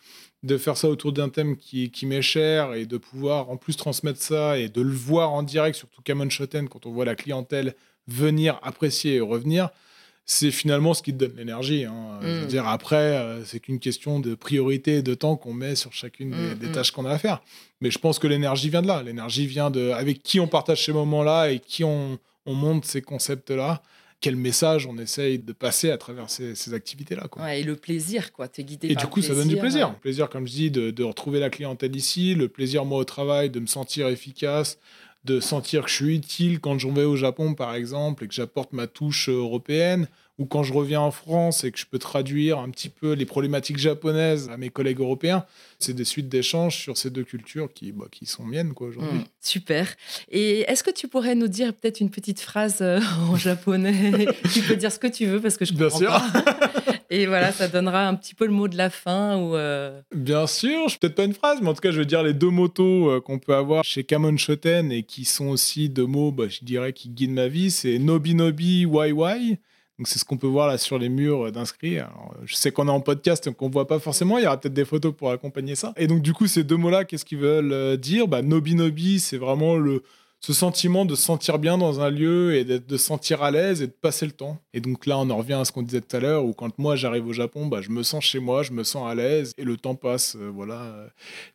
de 0.44 0.58
faire 0.58 0.76
ça 0.76 0.90
autour 0.90 1.14
d'un 1.14 1.30
thème 1.30 1.56
qui, 1.56 1.90
qui 1.90 2.06
m'est 2.06 2.22
cher 2.22 2.74
et 2.74 2.86
de 2.86 2.98
pouvoir 2.98 3.50
en 3.50 3.56
plus 3.56 3.78
transmettre 3.78 4.22
ça 4.22 4.60
et 4.60 4.68
de 4.68 4.82
le 4.82 4.92
voir 4.92 5.32
en 5.32 5.42
direct, 5.42 5.78
surtout 5.78 6.02
Camon 6.02 6.30
Shoten, 6.30 6.68
quand 6.68 6.86
on 6.86 6.92
voit 6.92 7.06
la 7.06 7.16
clientèle 7.16 7.74
venir 8.08 8.60
apprécier 8.64 9.16
et 9.16 9.22
revenir, 9.22 9.70
c'est 10.26 10.52
finalement 10.52 10.94
ce 10.94 11.04
qui 11.04 11.14
te 11.14 11.18
donne 11.18 11.36
l'énergie. 11.36 11.86
Hein. 11.86 12.20
Je 12.22 12.28
veux 12.28 12.46
mm. 12.46 12.48
dire, 12.48 12.68
après, 12.68 12.96
euh, 12.96 13.44
c'est 13.44 13.60
qu'une 13.60 13.80
question 13.80 14.20
de 14.20 14.36
priorité 14.36 14.98
et 14.98 15.02
de 15.02 15.14
temps 15.14 15.36
qu'on 15.36 15.54
met 15.54 15.76
sur 15.76 15.92
chacune 15.94 16.32
des, 16.32 16.68
mm, 16.68 16.70
mm. 16.70 16.72
tâches 16.74 16.92
qu'on 16.92 17.06
a 17.06 17.12
à 17.12 17.18
faire. 17.18 17.42
Mais 17.82 17.92
je 17.92 18.00
pense 18.00 18.20
que 18.20 18.28
l'énergie 18.28 18.70
vient 18.70 18.82
de 18.82 18.88
là. 18.88 19.04
L'énergie 19.04 19.48
vient 19.48 19.70
de 19.70 19.92
avec 19.92 20.24
qui 20.24 20.40
on 20.40 20.48
partage 20.48 20.86
ces 20.86 20.94
moments-là 20.94 21.52
et 21.52 21.60
qui 21.60 21.84
on, 21.84 22.18
on 22.46 22.54
monte 22.54 22.86
ces 22.86 23.02
concepts-là 23.02 23.82
quel 24.24 24.38
message 24.38 24.88
on 24.88 24.98
essaye 24.98 25.38
de 25.38 25.52
passer 25.52 25.92
à 25.92 25.98
travers 25.98 26.30
ces, 26.30 26.74
activités-là. 26.74 27.28
et 27.54 27.62
le 27.62 27.76
plaisir, 27.76 28.32
quoi. 28.32 28.48
es 28.58 28.64
guidé 28.64 28.88
Et 28.88 28.96
du 28.96 29.06
coup, 29.08 29.22
ça 29.22 29.36
donne 29.36 29.50
du 29.50 29.58
plaisir. 29.58 29.90
Le 29.90 30.00
plaisir, 30.00 30.30
comme 30.30 30.48
je 30.48 30.54
dis, 30.54 30.72
de, 30.72 30.92
de, 30.92 31.04
retrouver 31.04 31.42
la 31.42 31.50
clientèle 31.50 31.94
ici, 31.94 32.34
le 32.34 32.48
plaisir, 32.48 32.86
moi, 32.86 33.00
au 33.00 33.04
travail, 33.04 33.50
de 33.50 33.60
me 33.60 33.66
sentir 33.66 34.08
efficace, 34.08 34.80
de 35.26 35.40
sentir 35.40 35.84
que 35.84 35.90
je 35.90 35.96
suis 35.96 36.16
utile 36.16 36.60
quand 36.60 36.78
je 36.78 36.88
vais 36.88 37.04
au 37.04 37.16
Japon, 37.16 37.54
par 37.54 37.76
exemple, 37.76 38.24
et 38.24 38.28
que 38.28 38.34
j'apporte 38.34 38.74
ma 38.74 38.88
touche 38.88 39.30
européenne, 39.30 40.08
ou 40.40 40.46
quand 40.46 40.64
je 40.64 40.74
reviens 40.74 41.00
en 41.00 41.12
France 41.12 41.64
et 41.64 41.72
que 41.72 41.78
je 41.78 41.86
peux 41.86 42.00
traduire 42.00 42.58
un 42.58 42.70
petit 42.70 42.90
peu 42.90 43.14
les 43.14 43.26
problématiques 43.26 43.78
japonaises 43.78 44.50
à 44.50 44.58
mes 44.58 44.70
collègues 44.70 45.00
européens, 45.00 45.46
c'est 45.80 45.94
des 45.94 46.06
suites 46.06 46.28
d'échanges 46.28 46.78
sur 46.78 46.98
ces 46.98 47.12
deux 47.12 47.24
cultures 47.24 47.72
qui, 47.72 47.92
bah, 47.92 48.06
qui 48.12 48.26
sont 48.26 48.44
miennes 48.44 48.74
quoi 48.74 48.88
aujourd'hui. 48.88 49.20
Mmh, 49.20 49.26
super. 49.42 49.96
Et 50.32 50.62
est-ce 50.62 50.84
que 50.84 50.90
tu 50.90 51.08
pourrais 51.08 51.36
nous 51.36 51.48
dire 51.48 51.74
peut-être 51.74 52.00
une 52.00 52.10
petite 52.10 52.40
phrase 52.40 52.80
euh, 52.82 53.00
en 53.30 53.36
japonais? 53.36 54.26
Tu 54.54 54.62
peux 54.62 54.76
dire 54.76 54.92
ce 54.92 55.00
que 55.00 55.08
tu 55.08 55.26
veux 55.26 55.40
parce 55.40 55.58
que 55.58 55.66
je 55.66 55.74
comprends 55.74 56.00
Bien 56.00 56.20
sûr. 56.20 56.22
Et 57.16 57.28
voilà, 57.28 57.52
ça 57.52 57.68
donnera 57.68 58.08
un 58.08 58.16
petit 58.16 58.34
peu 58.34 58.48
le 58.48 58.52
mot 58.52 58.68
de 58.68 58.76
la 58.76 58.90
fin 58.90 59.38
ou. 59.38 59.56
Euh, 59.56 60.02
Bien 60.16 60.48
sûr, 60.48 60.88
peut-être 61.00 61.14
pas 61.14 61.26
une 61.26 61.36
phrase, 61.36 61.60
mais 61.62 61.70
en 61.70 61.76
tout 61.76 61.82
cas, 61.82 61.92
je 61.92 62.00
veux 62.00 62.08
dire 62.08 62.24
les 62.24 62.34
deux 62.34 62.50
motos 62.50 63.08
euh, 63.08 63.22
qu'on 63.22 63.38
peut 63.38 63.54
avoir 63.54 63.84
chez 63.84 64.04
Kamon 64.04 64.36
Shoten 64.36 64.92
et 64.92 65.04
qui 65.04 65.24
sont 65.24 65.50
aussi 65.50 65.90
deux 65.90 66.08
mots, 66.08 66.32
bah, 66.32 66.46
je 66.50 66.66
dirais, 66.66 66.92
qui 66.92 67.10
guident 67.10 67.36
ma 67.36 67.48
vie, 67.48 67.70
c'est 67.70 68.00
Nobi 68.00 68.34
Nobi 68.34 68.88
Wai 68.88 69.12
Wai 69.12 69.60
donc 70.00 70.08
c'est 70.08 70.18
ce 70.18 70.26
qu'on 70.26 70.38
peut 70.38 70.48
voir 70.48 70.68
là 70.68 70.80
sur 70.80 70.98
les 70.98 71.08
murs 71.08 71.52
d'inscrits. 71.52 72.00
Je 72.46 72.56
sais 72.56 72.72
qu'on 72.72 72.88
est 72.88 72.92
en 72.92 73.00
podcast, 73.00 73.46
donc 73.46 73.62
on 73.62 73.70
voit 73.70 73.88
pas 73.88 74.00
forcément. 74.00 74.40
Il 74.40 74.44
y 74.44 74.48
aura 74.48 74.60
peut-être 74.60 74.74
des 74.74 74.86
photos 74.86 75.14
pour 75.16 75.30
accompagner 75.30 75.76
ça. 75.76 75.94
Et 75.98 76.08
donc 76.08 76.24
du 76.24 76.34
coup, 76.34 76.48
ces 76.48 76.64
deux 76.64 76.78
mots-là, 76.78 77.06
qu'est-ce 77.06 77.26
qu'ils 77.26 77.38
veulent 77.38 77.72
euh, 77.72 77.96
dire? 77.96 78.28
Bah 78.28 78.42
Nobi 78.42 78.74
Nobi, 78.74 79.20
c'est 79.20 79.38
vraiment 79.38 79.76
le 79.76 80.02
ce 80.46 80.52
sentiment 80.52 81.06
de 81.06 81.16
se 81.16 81.24
sentir 81.24 81.58
bien 81.58 81.78
dans 81.78 82.02
un 82.02 82.10
lieu 82.10 82.56
et 82.56 82.66
de 82.66 82.98
se 82.98 82.98
sentir 82.98 83.44
à 83.44 83.50
l'aise 83.50 83.82
et 83.82 83.88
de 83.88 83.94
passer 83.94 84.26
le 84.26 84.34
temps. 84.34 84.60
Et 84.74 84.82
donc 84.82 85.06
là, 85.06 85.18
on 85.18 85.30
en 85.30 85.38
revient 85.38 85.54
à 85.54 85.64
ce 85.64 85.72
qu'on 85.72 85.84
disait 85.84 86.02
tout 86.02 86.18
à 86.18 86.20
l'heure, 86.20 86.44
où 86.44 86.52
quand 86.52 86.78
moi 86.80 86.98
j'arrive 86.98 87.26
au 87.28 87.32
Japon, 87.32 87.68
bah, 87.68 87.80
je 87.80 87.92
me 87.92 88.04
sens 88.04 88.26
chez 88.26 88.40
moi, 88.40 88.62
je 88.62 88.74
me 88.74 88.84
sens 88.84 89.10
à 89.10 89.16
l'aise 89.16 89.54
et 89.58 89.64
le 89.64 89.78
temps 89.78 89.96
passe 89.96 90.36
euh, 90.36 90.52
voilà, 90.54 90.82
euh, 90.82 91.08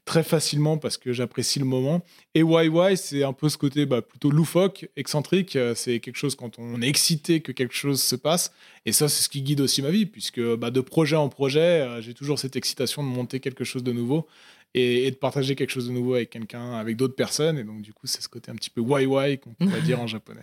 très 0.07 0.22
facilement 0.22 0.79
parce 0.79 0.96
que 0.96 1.12
j'apprécie 1.12 1.59
le 1.59 1.66
moment. 1.66 2.03
Et 2.35 2.40
YY, 2.40 2.96
c'est 2.96 3.24
un 3.24 3.35
peu 3.35 3.51
ce 3.51 3.59
côté 3.59 3.85
bah, 3.85 4.01
plutôt 4.01 4.31
loufoque, 4.31 4.88
excentrique. 4.96 5.57
Euh, 5.57 5.74
c'est 5.74 6.01
quelque 6.01 6.16
chose 6.16 6.35
quand 6.35 6.59
on 6.59 6.81
est 6.81 6.88
excité 6.88 7.40
que 7.40 7.53
quelque 7.53 7.74
chose 7.74 8.03
se 8.03 8.16
passe. 8.16 8.53
Et 8.87 8.92
ça, 8.92 9.11
c'est 9.11 9.22
ce 9.22 9.29
qui 9.29 9.42
guide 9.42 9.61
aussi 9.61 9.83
ma 9.83 9.90
vie, 9.90 10.07
puisque 10.07 10.40
bah, 10.40 10.70
de 10.70 10.81
projet 10.81 11.16
en 11.16 11.29
projet, 11.29 11.87
j'ai 12.01 12.14
toujours 12.14 12.38
cette 12.38 12.57
excitation 12.57 13.03
de 13.03 13.09
monter 13.09 13.38
quelque 13.38 13.64
chose 13.64 13.85
de 13.85 13.92
nouveau 13.92 14.27
et, 14.74 15.11
de 15.11 15.16
partager 15.16 15.54
quelque 15.54 15.70
chose 15.70 15.88
de 15.88 15.92
nouveau 15.92 16.14
avec 16.14 16.31
quelqu'un, 16.31 16.74
avec 16.74 16.96
d'autres 16.96 17.14
personnes. 17.14 17.59
Et 17.59 17.64
donc, 17.64 17.81
du 17.81 17.92
coup, 17.92 18.07
c'est 18.07 18.22
ce 18.22 18.28
côté 18.28 18.50
un 18.50 18.54
petit 18.54 18.70
peu 18.70 18.81
why 18.81 19.38
qu'on 19.38 19.50
pourrait 19.54 19.81
dire 19.83 20.00
en 20.00 20.07
japonais. 20.07 20.42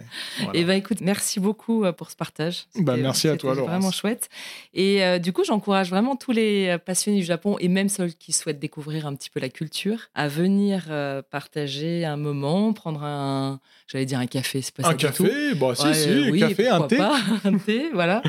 Et 0.54 0.64
ben 0.64 0.74
écoute, 0.74 1.02
merci 1.02 1.40
beaucoup 1.40 1.86
euh, 1.86 1.92
pour 1.92 2.10
ce 2.10 2.16
partage. 2.16 2.66
Bah, 2.76 2.98
merci 2.98 3.28
à 3.28 3.38
toi, 3.38 3.54
Laurence. 3.54 3.70
vraiment 3.70 3.92
chouette. 3.92 4.30
Et 4.74 5.04
euh, 5.04 5.20
du 5.20 5.32
coup, 5.32 5.44
j'encourage 5.44 5.90
vraiment 5.90 6.16
tous 6.16 6.32
les 6.32 6.68
euh, 6.70 6.78
passionnés 6.78 7.20
du 7.20 7.26
Japon 7.26 7.58
et 7.60 7.68
même 7.68 7.90
ceux 7.90 8.08
qui 8.08 8.32
souhaitent 8.34 8.60
découvrir 8.60 9.06
un 9.06 9.16
petit 9.16 9.30
peu 9.30 9.40
la 9.40 9.50
culture 9.50 10.10
à 10.16 10.28
venir 10.28 10.86
partager 11.30 12.06
un 12.06 12.18
moment, 12.18 12.74
prendre 12.74 13.04
un, 13.04 13.60
j'allais 13.88 14.06
dire 14.06 14.20
un 14.20 14.28
café, 14.28 14.62
c'est 14.62 14.74
pas 14.74 14.88
un 14.88 14.96
café, 14.96 15.54
bah, 15.56 15.74
si, 15.76 15.94
si, 15.94 16.10
un 16.10 16.38
café, 16.38 16.68
un 16.68 16.82
thé. 16.82 16.98
un 17.44 17.58
thé, 17.58 17.90
voilà. 17.94 18.22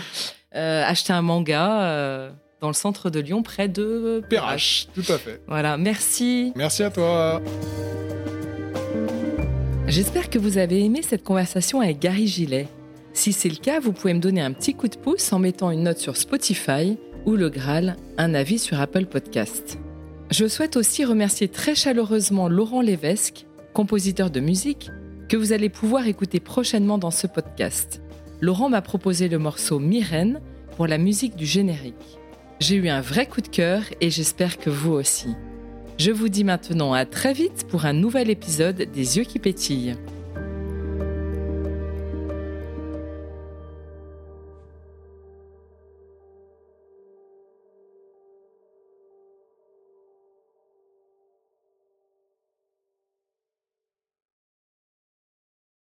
acheter 0.53 1.13
un 1.13 1.23
manga 1.23 2.35
dans 2.61 2.69
le 2.69 2.75
centre 2.75 3.11
de 3.11 3.21
Lyon, 3.21 3.43
près 3.43 3.69
de 3.69 4.23
Perrache. 4.29 4.89
Tout 4.95 5.13
à 5.13 5.19
fait. 5.19 5.41
Voilà, 5.47 5.77
merci. 5.77 6.53
Merci 6.57 6.83
à 6.83 6.91
toi. 6.91 7.43
J'espère 9.87 10.31
que 10.31 10.39
vous 10.39 10.59
avez 10.59 10.85
aimé 10.85 11.03
cette 11.03 11.23
conversation 11.23 11.81
avec 11.81 12.01
Gary 12.01 12.27
Gillet. 12.27 12.67
Si 13.13 13.33
c'est 13.33 13.49
le 13.49 13.57
cas, 13.57 13.79
vous 13.81 13.93
pouvez 13.93 14.15
me 14.15 14.21
donner 14.21 14.41
un 14.41 14.53
petit 14.53 14.75
coup 14.75 14.89
de 14.89 14.97
pouce 14.97 15.33
en 15.33 15.39
mettant 15.39 15.71
une 15.71 15.85
note 15.85 15.99
sur 15.99 16.17
Spotify 16.17 16.99
ou 17.25 17.33
le 17.33 17.49
Graal, 17.49 17.97
un 18.19 18.35
avis 18.35 18.59
sur 18.59 18.81
Apple 18.81 19.07
Podcast. 19.07 19.79
Je 20.31 20.47
souhaite 20.49 20.77
aussi 20.77 21.05
remercier 21.05 21.49
très 21.49 21.75
chaleureusement 21.75 22.49
Laurent 22.49 22.81
Lévesque, 22.81 23.47
compositeur 23.75 24.31
de 24.31 24.41
musique, 24.41 24.91
que 25.29 25.37
vous 25.37 25.53
allez 25.53 25.69
pouvoir 25.69 26.07
écouter 26.09 26.41
prochainement 26.41 26.99
dans 26.99 27.11
ce 27.11 27.27
podcast. 27.27 28.03
Laurent 28.41 28.69
m'a 28.69 28.83
proposé 28.83 29.29
le 29.29 29.39
morceau 29.39 29.79
Myrène 29.79 30.41
pour 30.77 30.87
la 30.87 30.99
musique 30.99 31.37
du 31.37 31.47
générique. 31.47 32.19
J'ai 32.59 32.77
eu 32.77 32.89
un 32.89 33.03
vrai 33.03 33.27
coup 33.27 33.43
de 33.43 33.49
cœur 33.49 33.83
et 34.01 34.09
j'espère 34.09 34.57
que 34.57 34.71
vous 34.71 34.93
aussi. 34.93 35.29
Je 35.99 36.11
vous 36.11 36.31
dis 36.31 36.43
maintenant 36.43 36.95
à 36.95 37.05
très 37.05 37.35
vite 37.35 37.67
pour 37.69 37.85
un 37.85 37.93
nouvel 37.93 38.31
épisode 38.31 38.89
des 38.95 39.19
yeux 39.19 39.25
qui 39.25 39.39
pétillent. 39.39 39.95